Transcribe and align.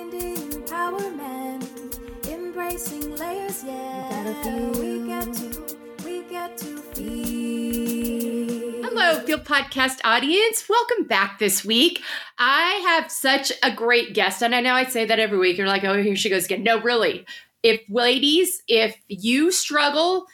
Finding 0.00 0.36
empowerment, 0.52 2.26
embracing 2.26 3.16
layers, 3.16 3.62
yeah. 3.62 4.70
We 4.80 5.06
get 5.06 5.30
to, 5.34 5.76
we 6.02 6.22
get 6.22 6.56
to 6.56 6.78
feel. 6.94 8.82
Hello, 8.82 9.20
Field 9.26 9.44
Podcast 9.44 9.98
audience. 10.02 10.66
Welcome 10.70 11.04
back 11.04 11.38
this 11.38 11.66
week. 11.66 12.00
I 12.38 12.80
have 12.86 13.12
such 13.12 13.52
a 13.62 13.70
great 13.70 14.14
guest, 14.14 14.42
and 14.42 14.54
I 14.54 14.62
know 14.62 14.72
I 14.72 14.84
say 14.84 15.04
that 15.04 15.18
every 15.18 15.36
week. 15.36 15.58
You're 15.58 15.66
like, 15.66 15.84
oh, 15.84 16.02
here 16.02 16.16
she 16.16 16.30
goes 16.30 16.46
again. 16.46 16.62
No, 16.62 16.80
really. 16.80 17.26
If 17.62 17.82
ladies, 17.90 18.62
if 18.68 18.96
you 19.08 19.52
struggle 19.52 20.24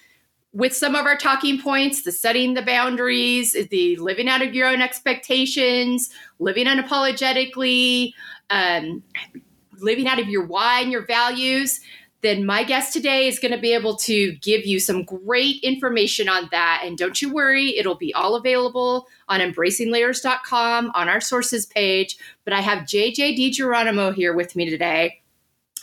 with 0.53 0.77
some 0.77 0.95
of 0.95 1.07
our 1.07 1.17
talking 1.17 1.61
points, 1.61 2.03
the 2.03 2.13
setting 2.13 2.55
the 2.55 2.63
boundaries, 2.63 3.57
the 3.71 3.97
living 3.97 4.29
out 4.29 4.43
of 4.43 4.55
your 4.55 4.69
own 4.69 4.81
expectations, 4.81 6.09
living 6.39 6.67
unapologetically, 6.67 8.13
um, 8.49 9.03
living 9.81 10.07
out 10.07 10.19
of 10.19 10.29
your 10.29 10.45
why 10.45 10.81
and 10.81 10.93
your 10.93 11.05
values, 11.07 11.81
then 12.23 12.45
my 12.47 12.65
guest 12.65 12.93
today 12.93 13.29
is 13.29 13.39
going 13.39 13.53
to 13.53 13.59
be 13.59 13.73
able 13.73 13.95
to 13.97 14.33
give 14.37 14.67
you 14.67 14.81
some 14.81 15.05
great 15.05 15.63
information 15.63 16.29
on 16.29 16.49
that. 16.51 16.83
And 16.85 16.97
don't 16.99 17.21
you 17.21 17.33
worry, 17.33 17.77
it'll 17.77 17.95
be 17.95 18.13
all 18.15 18.35
available 18.35 19.07
on 19.29 19.41
embracinglayers.com 19.41 20.93
on 20.95 21.09
our 21.09 21.21
sources 21.21 21.67
page. 21.67 22.17
But 22.45 22.53
I 22.53 22.63
have 22.63 22.85
JJ 22.85 23.39
DiGeronimo 23.39 24.15
here 24.15 24.35
with 24.35 24.57
me 24.57 24.69
today. 24.69 25.23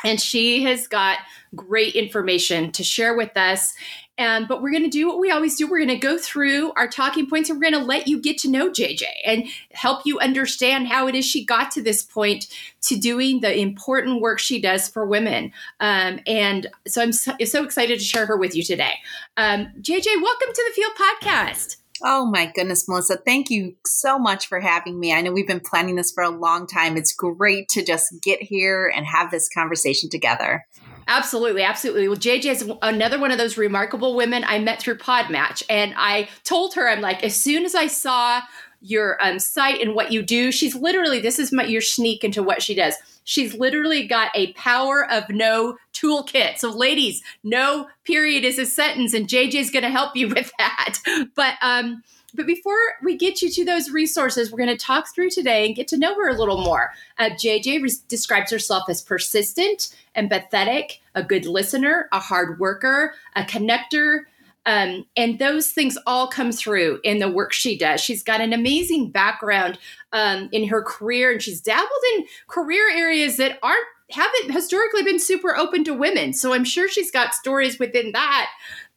And 0.03 0.19
she 0.19 0.63
has 0.63 0.87
got 0.87 1.19
great 1.55 1.95
information 1.95 2.71
to 2.73 2.83
share 2.83 3.15
with 3.15 3.37
us. 3.37 3.73
And 4.17 4.47
but 4.47 4.61
we're 4.61 4.71
going 4.71 4.83
to 4.83 4.89
do 4.89 5.07
what 5.07 5.19
we 5.19 5.31
always 5.31 5.55
do. 5.55 5.67
We're 5.67 5.79
going 5.79 5.89
to 5.89 5.97
go 5.97 6.17
through 6.17 6.71
our 6.73 6.87
talking 6.87 7.27
points 7.27 7.49
and 7.49 7.59
we're 7.59 7.71
going 7.71 7.81
to 7.81 7.87
let 7.87 8.07
you 8.07 8.21
get 8.21 8.37
to 8.39 8.49
know 8.49 8.69
JJ 8.69 9.03
and 9.25 9.45
help 9.71 10.05
you 10.05 10.19
understand 10.19 10.87
how 10.87 11.07
it 11.07 11.15
is 11.15 11.25
she 11.25 11.43
got 11.43 11.71
to 11.71 11.81
this 11.81 12.03
point 12.03 12.47
to 12.81 12.95
doing 12.95 13.41
the 13.41 13.57
important 13.57 14.21
work 14.21 14.39
she 14.39 14.61
does 14.61 14.87
for 14.87 15.05
women. 15.05 15.51
Um, 15.79 16.19
and 16.27 16.67
so 16.87 17.01
I'm 17.01 17.11
so, 17.11 17.33
so, 17.43 17.63
excited 17.63 17.99
to 17.99 18.05
share 18.05 18.25
her 18.27 18.37
with 18.37 18.55
you 18.55 18.63
today. 18.63 18.93
Um, 19.37 19.71
JJ, 19.81 20.21
welcome 20.21 20.49
to 20.53 20.63
the 20.67 20.73
Field 20.75 20.93
Podcast. 20.95 21.77
Oh 22.05 22.25
my 22.25 22.51
goodness, 22.53 22.87
Melissa. 22.87 23.17
Thank 23.17 23.49
you 23.49 23.75
so 23.85 24.19
much 24.19 24.47
for 24.47 24.59
having 24.59 24.99
me. 24.99 25.13
I 25.13 25.21
know 25.21 25.31
we've 25.31 25.47
been 25.47 25.61
planning 25.61 25.95
this 25.95 26.11
for 26.11 26.23
a 26.23 26.29
long 26.29 26.67
time. 26.67 26.97
It's 26.97 27.13
great 27.13 27.69
to 27.69 27.83
just 27.83 28.21
get 28.21 28.41
here 28.41 28.91
and 28.93 29.05
have 29.05 29.31
this 29.31 29.47
conversation 29.47 30.09
together. 30.09 30.65
Absolutely, 31.07 31.63
absolutely. 31.63 32.07
Well, 32.07 32.17
JJ 32.17 32.45
is 32.45 32.71
another 32.81 33.19
one 33.19 33.31
of 33.31 33.37
those 33.37 33.57
remarkable 33.57 34.15
women 34.15 34.43
I 34.45 34.59
met 34.59 34.81
through 34.81 34.97
Podmatch, 34.97 35.63
and 35.69 35.93
I 35.97 36.29
told 36.43 36.73
her, 36.75 36.89
I'm 36.89 37.01
like, 37.01 37.23
as 37.23 37.35
soon 37.35 37.65
as 37.65 37.75
I 37.75 37.87
saw 37.87 38.41
your 38.81 39.17
um, 39.23 39.39
site 39.39 39.81
and 39.81 39.95
what 39.95 40.11
you 40.11 40.21
do, 40.21 40.51
she's 40.51 40.75
literally 40.75 41.19
this 41.19 41.39
is 41.39 41.51
my 41.51 41.63
your 41.63 41.81
sneak 41.81 42.23
into 42.23 42.43
what 42.43 42.61
she 42.61 42.75
does. 42.75 42.95
She's 43.23 43.53
literally 43.53 44.05
got 44.05 44.31
a 44.35 44.51
power 44.53 45.09
of 45.09 45.29
no 45.29 45.77
toolkit. 45.93 46.57
So, 46.57 46.69
ladies, 46.69 47.23
no 47.43 47.87
period 48.03 48.43
is 48.43 48.59
a 48.59 48.65
sentence, 48.65 49.13
and 49.13 49.27
JJ's 49.27 49.71
going 49.71 49.83
to 49.83 49.89
help 49.89 50.15
you 50.15 50.27
with 50.35 50.51
that. 50.57 50.97
But 51.35 51.55
um, 51.61 52.03
but 52.33 52.47
before 52.47 52.77
we 53.03 53.15
get 53.15 53.41
you 53.41 53.49
to 53.51 53.65
those 53.65 53.91
resources, 53.91 54.51
we're 54.51 54.57
going 54.57 54.75
to 54.75 54.85
talk 54.85 55.13
through 55.13 55.29
today 55.29 55.65
and 55.65 55.75
get 55.75 55.87
to 55.89 55.97
know 55.97 56.15
her 56.15 56.29
a 56.29 56.37
little 56.37 56.61
more. 56.61 56.91
Uh, 57.19 57.29
JJ 57.29 57.83
re- 57.83 57.91
describes 58.07 58.51
herself 58.51 58.89
as 58.89 59.01
persistent, 59.01 59.95
empathetic, 60.15 60.99
a 61.15 61.23
good 61.23 61.45
listener, 61.45 62.09
a 62.11 62.19
hard 62.19 62.59
worker, 62.59 63.13
a 63.35 63.43
connector. 63.43 64.21
Um, 64.65 65.05
and 65.15 65.39
those 65.39 65.71
things 65.71 65.97
all 66.07 66.27
come 66.27 66.51
through 66.51 67.01
in 67.03 67.19
the 67.19 67.29
work 67.29 67.53
she 67.53 67.77
does. 67.77 68.01
She's 68.01 68.23
got 68.23 68.41
an 68.41 68.53
amazing 68.53 69.11
background 69.11 69.77
um, 70.13 70.49
in 70.51 70.67
her 70.69 70.81
career, 70.81 71.31
and 71.31 71.41
she's 71.41 71.61
dabbled 71.61 71.89
in 72.15 72.25
career 72.47 72.89
areas 72.89 73.37
that 73.37 73.59
aren't 73.61 73.85
haven't 74.09 74.51
historically 74.51 75.01
been 75.01 75.19
super 75.19 75.55
open 75.55 75.83
to 75.83 75.93
women. 75.93 76.33
So 76.33 76.53
I'm 76.53 76.65
sure 76.65 76.87
she's 76.87 77.09
got 77.09 77.33
stories 77.33 77.79
within 77.79 78.11
that 78.11 78.49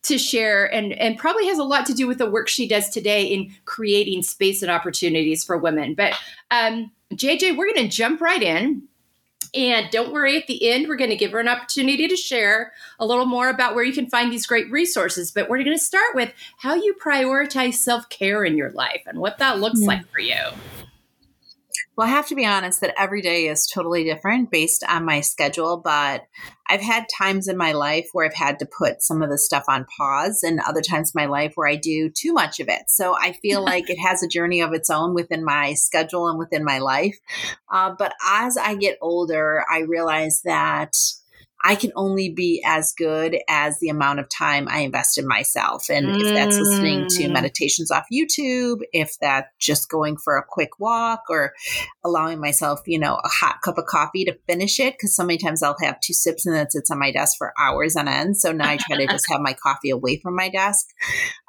to 0.06 0.18
share 0.18 0.72
and 0.72 0.92
and 0.94 1.18
probably 1.18 1.46
has 1.46 1.58
a 1.58 1.64
lot 1.64 1.86
to 1.86 1.94
do 1.94 2.06
with 2.06 2.18
the 2.18 2.30
work 2.30 2.48
she 2.48 2.66
does 2.66 2.88
today 2.88 3.24
in 3.24 3.52
creating 3.64 4.22
space 4.22 4.62
and 4.62 4.70
opportunities 4.70 5.44
for 5.44 5.56
women 5.56 5.94
but 5.94 6.14
um, 6.50 6.90
jj 7.14 7.56
we're 7.56 7.72
going 7.72 7.88
to 7.88 7.88
jump 7.88 8.20
right 8.20 8.42
in 8.42 8.82
and 9.54 9.90
don't 9.90 10.12
worry, 10.12 10.36
at 10.36 10.46
the 10.46 10.68
end, 10.68 10.86
we're 10.86 10.96
going 10.96 11.10
to 11.10 11.16
give 11.16 11.32
her 11.32 11.40
an 11.40 11.48
opportunity 11.48 12.06
to 12.08 12.16
share 12.16 12.72
a 12.98 13.06
little 13.06 13.24
more 13.24 13.48
about 13.48 13.74
where 13.74 13.84
you 13.84 13.92
can 13.92 14.06
find 14.06 14.30
these 14.30 14.46
great 14.46 14.70
resources. 14.70 15.30
But 15.30 15.48
we're 15.48 15.62
going 15.62 15.76
to 15.76 15.82
start 15.82 16.14
with 16.14 16.32
how 16.58 16.74
you 16.74 16.94
prioritize 17.02 17.74
self 17.74 18.08
care 18.10 18.44
in 18.44 18.56
your 18.56 18.70
life 18.72 19.02
and 19.06 19.18
what 19.18 19.38
that 19.38 19.58
looks 19.58 19.80
yeah. 19.80 19.86
like 19.86 20.08
for 20.10 20.20
you. 20.20 20.36
Well, 21.96 22.06
I 22.06 22.10
have 22.10 22.26
to 22.26 22.34
be 22.34 22.44
honest 22.44 22.82
that 22.82 22.94
every 22.98 23.22
day 23.22 23.48
is 23.48 23.66
totally 23.66 24.04
different 24.04 24.50
based 24.50 24.84
on 24.86 25.06
my 25.06 25.22
schedule, 25.22 25.78
but 25.78 26.26
I've 26.68 26.82
had 26.82 27.06
times 27.08 27.48
in 27.48 27.56
my 27.56 27.72
life 27.72 28.10
where 28.12 28.26
I've 28.26 28.34
had 28.34 28.58
to 28.58 28.66
put 28.66 29.02
some 29.02 29.22
of 29.22 29.30
the 29.30 29.38
stuff 29.38 29.64
on 29.66 29.86
pause 29.96 30.42
and 30.42 30.60
other 30.60 30.82
times 30.82 31.12
in 31.14 31.18
my 31.18 31.24
life 31.24 31.52
where 31.54 31.66
I 31.66 31.76
do 31.76 32.10
too 32.10 32.34
much 32.34 32.60
of 32.60 32.68
it. 32.68 32.82
So 32.88 33.16
I 33.18 33.32
feel 33.32 33.64
like 33.64 33.88
it 33.88 33.98
has 33.98 34.22
a 34.22 34.28
journey 34.28 34.60
of 34.60 34.74
its 34.74 34.90
own 34.90 35.14
within 35.14 35.42
my 35.42 35.72
schedule 35.72 36.28
and 36.28 36.38
within 36.38 36.64
my 36.64 36.80
life. 36.80 37.18
Uh, 37.72 37.94
but 37.98 38.12
as 38.28 38.58
I 38.58 38.74
get 38.74 38.98
older, 39.00 39.64
I 39.72 39.80
realize 39.80 40.42
that 40.44 40.94
I 41.64 41.74
can 41.74 41.92
only 41.96 42.28
be 42.28 42.62
as 42.64 42.92
good 42.96 43.38
as 43.48 43.78
the 43.80 43.88
amount 43.88 44.20
of 44.20 44.28
time 44.28 44.68
I 44.68 44.80
invest 44.80 45.18
in 45.18 45.26
myself. 45.26 45.88
And 45.88 46.06
mm. 46.06 46.20
if 46.20 46.34
that's 46.34 46.58
listening 46.58 47.06
to 47.08 47.24
mm. 47.24 47.32
meditations 47.32 47.90
off 47.90 48.06
YouTube, 48.12 48.82
if 48.92 49.16
that's 49.20 49.48
just 49.58 49.88
going 49.88 50.16
for 50.16 50.36
a 50.36 50.44
quick 50.46 50.78
walk 50.78 51.24
or 51.28 51.54
allowing 52.04 52.40
myself, 52.40 52.80
you 52.86 52.98
know, 52.98 53.14
a 53.14 53.28
hot 53.28 53.62
cup 53.62 53.78
of 53.78 53.86
coffee 53.86 54.24
to 54.26 54.38
finish 54.46 54.78
it, 54.78 54.94
because 54.94 55.16
so 55.16 55.24
many 55.24 55.38
times 55.38 55.62
I'll 55.62 55.76
have 55.82 56.00
two 56.00 56.12
sips 56.12 56.46
and 56.46 56.54
then 56.54 56.66
it 56.66 56.72
sits 56.72 56.90
on 56.90 56.98
my 56.98 57.10
desk 57.10 57.36
for 57.38 57.52
hours 57.58 57.96
on 57.96 58.06
end. 58.06 58.36
So 58.36 58.52
now 58.52 58.68
I 58.68 58.76
try 58.76 58.98
to 58.98 59.06
just 59.06 59.30
have 59.30 59.40
my 59.40 59.52
coffee 59.62 59.90
away 59.90 60.18
from 60.18 60.36
my 60.36 60.50
desk. 60.50 60.86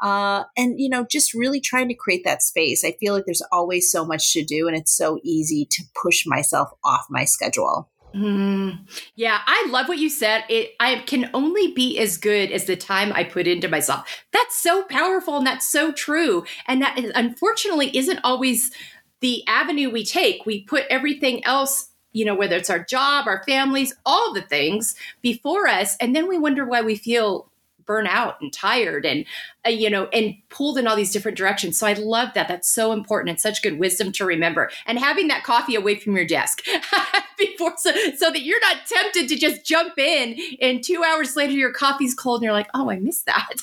Uh, 0.02 0.44
and, 0.56 0.80
you 0.80 0.90
know, 0.90 1.06
just 1.10 1.34
really 1.34 1.60
trying 1.60 1.90
to 1.90 1.96
create 1.96 2.24
that 2.24 2.42
space. 2.42 2.84
I 2.84 2.94
feel 3.00 3.14
like 3.14 3.26
there's 3.26 3.44
always 3.52 3.92
so 3.92 4.06
much 4.06 4.34
to 4.34 4.44
do 4.44 4.68
and 4.68 4.78
it's 4.78 4.96
so 4.96 5.20
easy 5.24 5.68
to 5.70 5.84
push 6.02 6.26
myself 6.26 6.70
off 6.84 7.06
my 7.10 7.26
schedule. 7.26 7.90
Mm, 8.16 8.88
yeah, 9.16 9.42
I 9.46 9.68
love 9.70 9.88
what 9.88 9.98
you 10.00 10.10
said. 10.10 10.44
It 10.50 10.72
I 10.80 11.04
can 11.06 11.30
only 11.34 11.74
be 11.74 12.00
as 12.00 12.18
good 12.18 12.52
as 12.52 12.66
the 12.66 12.76
time 12.76 13.12
I 13.14 13.24
put 13.24 13.48
into 13.48 13.68
myself. 13.68 14.08
That's 14.32 14.56
so 14.56 14.84
powerful 14.84 15.38
and 15.38 15.46
that's 15.46 15.70
so 15.70 15.92
true. 15.92 16.46
And 16.68 16.82
that 16.82 16.98
is, 16.98 17.12
unfortunately 17.16 17.96
isn't 17.96 18.20
always 18.24 18.72
the 19.20 19.46
avenue 19.48 19.90
we 19.92 20.06
take. 20.06 20.46
We 20.46 20.64
put 20.64 20.86
everything 20.90 21.44
else, 21.44 21.90
you 22.14 22.24
know, 22.26 22.36
whether 22.36 22.56
it's 22.56 22.70
our 22.70 22.84
job, 22.84 23.28
our 23.28 23.44
families, 23.44 23.94
all 24.06 24.34
the 24.34 24.42
things 24.42 24.96
before 25.22 25.68
us, 25.68 25.96
and 26.00 26.16
then 26.16 26.28
we 26.28 26.38
wonder 26.38 26.66
why 26.66 26.82
we 26.82 26.96
feel 26.96 27.52
burnt 27.88 28.08
out 28.08 28.40
and 28.42 28.54
tired 28.54 29.06
and 29.06 29.26
uh, 29.66 29.70
you 29.70 29.90
know 29.90 30.08
and 30.08 30.36
pulled 30.50 30.78
in 30.78 30.86
all 30.86 30.96
these 30.96 31.12
different 31.12 31.38
directions. 31.38 31.80
So 31.80 31.88
i 31.88 31.94
love 31.94 32.30
that. 32.36 32.48
That's 32.48 32.70
so 32.70 32.92
important 32.92 33.30
and 33.30 33.40
such 33.40 33.64
good 33.64 33.80
wisdom 33.80 34.12
to 34.14 34.26
remember. 34.26 34.70
And 34.86 35.00
having 35.00 35.28
that 35.30 35.44
coffee 35.44 35.76
away 35.76 35.96
from 35.96 36.16
your 36.16 36.26
desk 36.26 36.62
before 37.38 37.74
so, 37.78 37.92
so 38.16 38.30
that 38.30 38.42
you're 38.42 38.60
not 38.62 38.86
tempted 38.86 39.28
to 39.30 39.36
just 39.36 39.66
jump 39.66 39.98
in 39.98 40.38
and 40.62 40.84
two 40.84 41.04
hours 41.04 41.36
later 41.36 41.54
your 41.54 41.72
coffee's 41.72 42.14
cold 42.14 42.42
and 42.42 42.44
you're 42.44 42.54
like 42.54 42.70
oh 42.74 42.92
i 42.92 43.00
missed 43.00 43.26
that. 43.26 43.50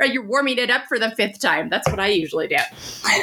Or 0.00 0.06
you're 0.06 0.26
warming 0.26 0.58
it 0.58 0.68
up 0.68 0.86
for 0.88 0.98
the 0.98 1.14
fifth 1.14 1.38
time. 1.38 1.68
That's 1.68 1.88
what 1.88 2.00
i 2.00 2.08
usually 2.08 2.48
do. 2.48 2.56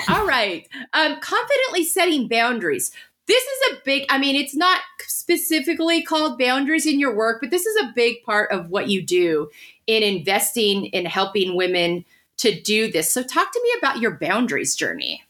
All 0.07 0.25
right. 0.25 0.65
Um, 0.93 1.19
confidently 1.19 1.83
setting 1.83 2.29
boundaries. 2.29 2.91
This 3.27 3.43
is 3.43 3.73
a 3.73 3.81
big 3.83 4.05
i 4.09 4.17
mean 4.17 4.35
it's 4.35 4.55
not 4.55 4.81
specifically 4.99 6.01
called 6.03 6.37
boundaries 6.37 6.85
in 6.85 6.99
your 6.99 7.15
work 7.15 7.39
but 7.41 7.51
this 7.51 7.65
is 7.65 7.75
a 7.81 7.93
big 7.95 8.21
part 8.23 8.51
of 8.51 8.69
what 8.69 8.89
you 8.89 9.01
do 9.01 9.49
in 9.87 10.03
investing 10.03 10.85
in 10.87 11.05
helping 11.05 11.55
women 11.55 12.05
to 12.37 12.59
do 12.61 12.91
this. 12.91 13.13
So, 13.13 13.23
talk 13.23 13.51
to 13.51 13.61
me 13.63 13.73
about 13.77 13.99
your 13.99 14.17
boundaries 14.17 14.75
journey. 14.75 15.23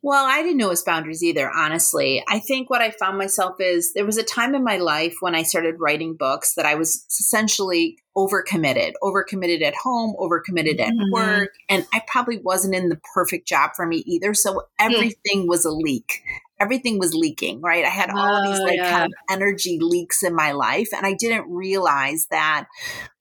Well, 0.00 0.24
I 0.26 0.42
didn't 0.42 0.58
know 0.58 0.66
it 0.66 0.70
was 0.70 0.82
boundaries 0.82 1.22
either, 1.22 1.50
honestly. 1.50 2.24
I 2.28 2.40
think 2.40 2.68
what 2.70 2.80
I 2.80 2.90
found 2.90 3.18
myself 3.18 3.60
is 3.60 3.92
there 3.92 4.04
was 4.04 4.18
a 4.18 4.24
time 4.24 4.54
in 4.54 4.64
my 4.64 4.76
life 4.76 5.16
when 5.20 5.34
I 5.34 5.42
started 5.42 5.78
writing 5.78 6.14
books 6.14 6.54
that 6.54 6.66
I 6.66 6.74
was 6.74 7.04
essentially 7.08 7.98
overcommitted, 8.16 8.92
overcommitted 9.02 9.62
at 9.62 9.74
home, 9.74 10.14
overcommitted 10.18 10.80
at 10.80 10.92
mm-hmm. 10.92 11.12
work. 11.12 11.54
And 11.68 11.86
I 11.92 12.02
probably 12.06 12.38
wasn't 12.38 12.74
in 12.74 12.88
the 12.88 13.00
perfect 13.14 13.46
job 13.46 13.72
for 13.76 13.86
me 13.86 13.98
either. 14.06 14.34
So 14.34 14.52
hmm. 14.52 14.58
everything 14.78 15.46
was 15.46 15.64
a 15.64 15.70
leak 15.70 16.22
everything 16.62 16.98
was 16.98 17.12
leaking, 17.14 17.60
right? 17.60 17.84
I 17.84 17.88
had 17.88 18.10
all 18.10 18.36
of 18.36 18.44
these 18.44 18.60
oh, 18.60 18.64
like 18.64 18.76
yeah. 18.76 18.90
kind 18.90 19.04
of 19.06 19.12
energy 19.28 19.78
leaks 19.80 20.22
in 20.22 20.34
my 20.34 20.52
life. 20.52 20.88
And 20.96 21.04
I 21.04 21.14
didn't 21.14 21.50
realize 21.50 22.28
that 22.30 22.68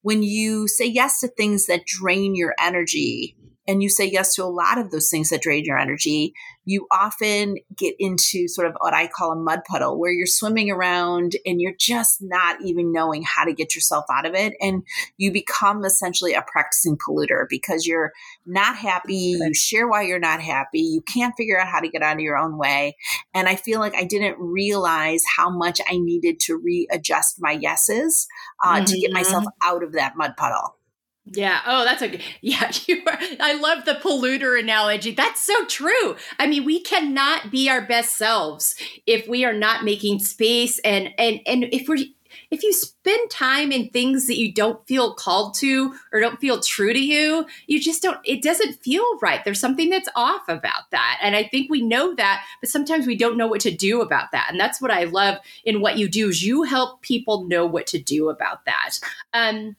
when 0.03 0.21
you 0.21 0.67
say 0.67 0.85
yes 0.85 1.19
to 1.21 1.27
things 1.27 1.65
that 1.65 1.85
drain 1.85 2.35
your 2.35 2.53
energy, 2.59 3.35
and 3.68 3.84
you 3.84 3.90
say 3.90 4.06
yes 4.06 4.36
to 4.36 4.44
a 4.44 4.46
lot 4.46 4.78
of 4.78 4.92
those 4.92 5.10
things 5.10 5.30
that 5.30 5.42
drain 5.42 5.63
your 5.66 5.78
energy, 5.78 6.34
you 6.66 6.88
often 6.92 7.58
get 7.75 7.96
into 8.00 8.48
sort 8.48 8.68
of 8.68 8.75
what 8.80 8.94
I 8.94 9.08
call 9.08 9.31
a 9.31 9.36
mud 9.36 9.62
puddle 9.69 10.00
where 10.00 10.12
you're 10.12 10.25
swimming 10.25 10.72
around 10.72 11.34
and 11.46 11.62
you're 11.62 11.75
just 11.78 12.19
not 12.22 12.62
even 12.63 12.92
knowing 12.92 13.24
how 13.24 13.46
to 13.46 13.54
get 13.54 13.75
yourself 13.75 14.06
out 14.12 14.25
of 14.25 14.34
it. 14.34 14.54
And 14.62 14.84
you 15.18 15.31
become 15.31 15.86
essentially 15.86 16.34
a 16.34 16.44
practicing 16.46 16.98
polluter 16.98 17.46
because 17.50 17.86
you're 17.86 18.12
not 18.46 18.75
happy. 18.75 19.38
You 19.40 19.54
share 19.54 19.88
why 19.88 20.04
you're 20.04 20.19
not 20.19 20.42
happy. 20.42 20.81
You 20.81 21.02
can't 21.02 21.36
figure 21.38 21.60
out 21.60 21.68
how 21.68 21.80
to 21.80 21.90
get 21.90 22.04
out 22.04 22.16
of 22.16 22.22
your 22.22 22.38
own 22.38 22.58
way. 22.58 22.96
And 23.34 23.48
I 23.48 23.56
feel 23.56 23.80
like 23.80 23.96
I 23.96 24.04
didn't 24.04 24.38
realize 24.40 25.24
how 25.38 25.50
much 25.50 25.80
I 25.90 25.98
needed 25.98 26.40
to 26.42 26.58
readjust 26.58 27.38
my 27.40 27.52
yeses 27.52 28.28
uh, 28.63 28.75
mm-hmm. 28.75 28.86
to 28.86 29.00
get 29.00 29.12
myself 29.12 29.44
mm-hmm. 29.44 29.69
out 29.69 29.84
of 29.84 29.94
that 29.94 30.18
mud 30.18 30.36
puddle. 30.38 30.78
Yeah. 31.25 31.62
Oh, 31.65 31.85
that's 31.85 32.01
a 32.01 32.19
yeah. 32.41 32.71
You 32.88 33.03
are. 33.07 33.18
I 33.39 33.53
love 33.59 33.85
the 33.85 33.94
polluter 33.94 34.59
analogy. 34.59 35.12
That's 35.12 35.41
so 35.41 35.65
true. 35.65 36.15
I 36.39 36.47
mean, 36.47 36.65
we 36.65 36.81
cannot 36.81 37.51
be 37.51 37.69
our 37.69 37.81
best 37.81 38.18
selves 38.18 38.75
if 39.06 39.27
we 39.27 39.45
are 39.45 39.53
not 39.53 39.83
making 39.83 40.19
space 40.19 40.79
and 40.79 41.09
and 41.18 41.39
and 41.45 41.65
if 41.65 41.88
we're 41.88 42.06
if 42.50 42.63
you 42.63 42.73
spend 42.73 43.29
time 43.29 43.71
in 43.71 43.89
things 43.89 44.27
that 44.27 44.38
you 44.38 44.53
don't 44.53 44.85
feel 44.88 45.13
called 45.13 45.53
to 45.56 45.94
or 46.12 46.19
don't 46.19 46.39
feel 46.39 46.59
true 46.59 46.94
to 46.94 47.00
you, 47.00 47.45
you 47.67 47.79
just 47.79 48.01
don't, 48.01 48.19
it 48.25 48.41
doesn't 48.41 48.81
feel 48.81 49.06
right. 49.21 49.44
There's 49.44 49.59
something 49.59 49.89
that's 49.89 50.09
off 50.15 50.47
about 50.47 50.91
that. 50.91 51.19
And 51.21 51.35
I 51.35 51.44
think 51.44 51.69
we 51.69 51.81
know 51.81 52.13
that, 52.15 52.44
but 52.59 52.69
sometimes 52.69 53.07
we 53.07 53.15
don't 53.15 53.38
know 53.38 53.47
what 53.47 53.62
to 53.62 53.71
do 53.71 54.01
about 54.01 54.31
that. 54.31 54.47
And 54.50 54.59
that's 54.59 54.81
what 54.81 54.91
I 54.91 55.06
love 55.06 55.38
in 55.63 55.81
what 55.81 55.97
you 55.97 56.09
do 56.09 56.29
is 56.29 56.44
you 56.44 56.63
help 56.63 57.01
people 57.01 57.45
know 57.45 57.65
what 57.65 57.88
to 57.88 58.00
do 58.00 58.29
about 58.29 58.65
that. 58.65 59.00
Um, 59.33 59.75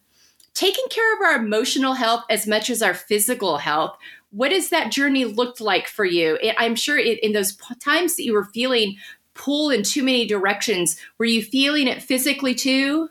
taking 0.62 0.86
care 0.90 1.12
of 1.16 1.20
our 1.20 1.44
emotional 1.44 1.94
health 1.94 2.22
as 2.30 2.46
much 2.46 2.70
as 2.70 2.82
our 2.82 2.94
physical 2.94 3.58
health 3.58 3.96
what 4.30 4.52
has 4.52 4.70
that 4.70 4.92
journey 4.92 5.24
looked 5.24 5.60
like 5.60 5.88
for 5.88 6.04
you 6.04 6.38
i'm 6.56 6.76
sure 6.76 6.96
in 6.96 7.32
those 7.32 7.56
times 7.80 8.14
that 8.14 8.22
you 8.22 8.32
were 8.32 8.44
feeling 8.44 8.94
pulled 9.34 9.72
in 9.72 9.82
too 9.82 10.04
many 10.04 10.24
directions 10.24 10.96
were 11.18 11.24
you 11.24 11.42
feeling 11.42 11.88
it 11.88 12.00
physically 12.00 12.54
too 12.54 13.08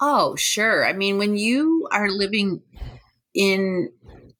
oh 0.00 0.36
sure 0.36 0.86
i 0.86 0.92
mean 0.92 1.18
when 1.18 1.36
you 1.36 1.88
are 1.90 2.08
living 2.08 2.62
in 3.34 3.90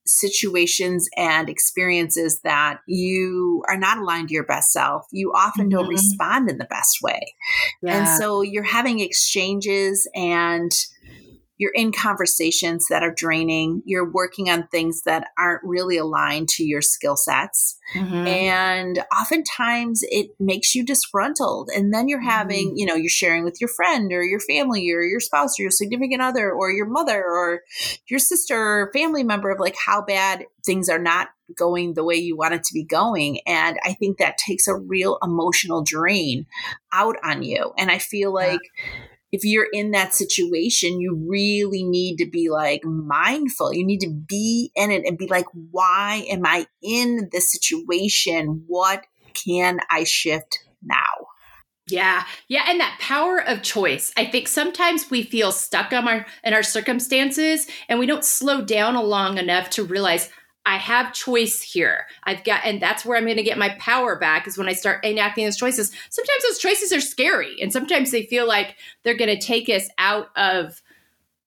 situations 0.04 1.08
and 1.16 1.48
experiences 1.48 2.40
that 2.42 2.78
you 2.86 3.64
are 3.68 3.76
not 3.76 3.98
aligned 3.98 4.28
to 4.28 4.34
your 4.34 4.44
best 4.44 4.72
self, 4.72 5.06
you 5.12 5.32
often 5.32 5.66
mm-hmm. 5.66 5.78
don't 5.78 5.88
respond 5.88 6.50
in 6.50 6.58
the 6.58 6.64
best 6.64 7.00
way. 7.00 7.34
Yeah. 7.82 7.98
And 7.98 8.08
so 8.20 8.42
you're 8.42 8.64
having 8.64 8.98
exchanges 8.98 10.08
and 10.12 10.72
you're 11.62 11.70
in 11.76 11.92
conversations 11.92 12.88
that 12.90 13.04
are 13.04 13.14
draining 13.14 13.82
you're 13.86 14.10
working 14.10 14.50
on 14.50 14.66
things 14.66 15.02
that 15.02 15.28
aren't 15.38 15.62
really 15.62 15.96
aligned 15.96 16.48
to 16.48 16.64
your 16.64 16.82
skill 16.82 17.14
sets 17.14 17.78
mm-hmm. 17.94 18.26
and 18.26 19.04
oftentimes 19.16 20.00
it 20.10 20.30
makes 20.40 20.74
you 20.74 20.84
disgruntled 20.84 21.70
and 21.72 21.94
then 21.94 22.08
you're 22.08 22.20
having 22.20 22.70
mm-hmm. 22.70 22.76
you 22.78 22.84
know 22.84 22.96
you're 22.96 23.08
sharing 23.08 23.44
with 23.44 23.60
your 23.60 23.68
friend 23.68 24.12
or 24.12 24.24
your 24.24 24.40
family 24.40 24.90
or 24.90 25.02
your 25.02 25.20
spouse 25.20 25.58
or 25.58 25.62
your 25.62 25.70
significant 25.70 26.20
other 26.20 26.50
or 26.50 26.72
your 26.72 26.86
mother 26.86 27.24
or 27.24 27.60
your 28.08 28.18
sister 28.18 28.56
or 28.56 28.90
family 28.92 29.22
member 29.22 29.48
of 29.48 29.60
like 29.60 29.76
how 29.86 30.02
bad 30.02 30.44
things 30.66 30.88
are 30.88 30.98
not 30.98 31.28
going 31.56 31.94
the 31.94 32.04
way 32.04 32.16
you 32.16 32.36
want 32.36 32.54
it 32.54 32.64
to 32.64 32.74
be 32.74 32.82
going 32.82 33.38
and 33.46 33.78
i 33.84 33.92
think 33.92 34.18
that 34.18 34.36
takes 34.36 34.66
a 34.66 34.74
real 34.74 35.16
emotional 35.22 35.84
drain 35.84 36.44
out 36.92 37.14
on 37.22 37.44
you 37.44 37.72
and 37.78 37.88
i 37.88 37.98
feel 37.98 38.34
like 38.34 38.58
yeah 38.74 39.11
if 39.32 39.44
you're 39.44 39.68
in 39.72 39.92
that 39.92 40.14
situation, 40.14 41.00
you 41.00 41.26
really 41.26 41.82
need 41.82 42.18
to 42.18 42.26
be 42.30 42.50
like 42.50 42.84
mindful. 42.84 43.72
You 43.72 43.84
need 43.84 44.00
to 44.00 44.10
be 44.10 44.70
in 44.76 44.90
it 44.90 45.04
and 45.06 45.16
be 45.16 45.26
like, 45.26 45.46
why 45.70 46.26
am 46.30 46.44
I 46.44 46.66
in 46.82 47.30
this 47.32 47.50
situation? 47.50 48.64
What 48.66 49.06
can 49.32 49.80
I 49.90 50.04
shift 50.04 50.58
now? 50.82 51.26
Yeah. 51.88 52.24
Yeah. 52.48 52.64
And 52.68 52.78
that 52.80 52.98
power 53.00 53.38
of 53.38 53.62
choice. 53.62 54.12
I 54.16 54.26
think 54.26 54.48
sometimes 54.48 55.10
we 55.10 55.22
feel 55.22 55.50
stuck 55.50 55.92
on 55.92 56.06
our 56.06 56.26
in 56.44 56.54
our 56.54 56.62
circumstances 56.62 57.66
and 57.88 57.98
we 57.98 58.06
don't 58.06 58.24
slow 58.24 58.62
down 58.62 58.94
long 58.94 59.38
enough 59.38 59.68
to 59.70 59.82
realize 59.82 60.30
I 60.64 60.76
have 60.76 61.12
choice 61.12 61.60
here. 61.60 62.06
I've 62.24 62.44
got, 62.44 62.64
and 62.64 62.80
that's 62.80 63.04
where 63.04 63.18
I'm 63.18 63.24
going 63.24 63.36
to 63.36 63.42
get 63.42 63.58
my 63.58 63.70
power 63.80 64.16
back 64.16 64.46
is 64.46 64.56
when 64.56 64.68
I 64.68 64.74
start 64.74 65.04
enacting 65.04 65.44
those 65.44 65.56
choices. 65.56 65.90
Sometimes 66.10 66.42
those 66.48 66.58
choices 66.58 66.92
are 66.92 67.00
scary, 67.00 67.60
and 67.60 67.72
sometimes 67.72 68.10
they 68.10 68.24
feel 68.26 68.46
like 68.46 68.76
they're 69.02 69.16
going 69.16 69.36
to 69.36 69.44
take 69.44 69.68
us 69.68 69.88
out 69.98 70.28
of 70.36 70.82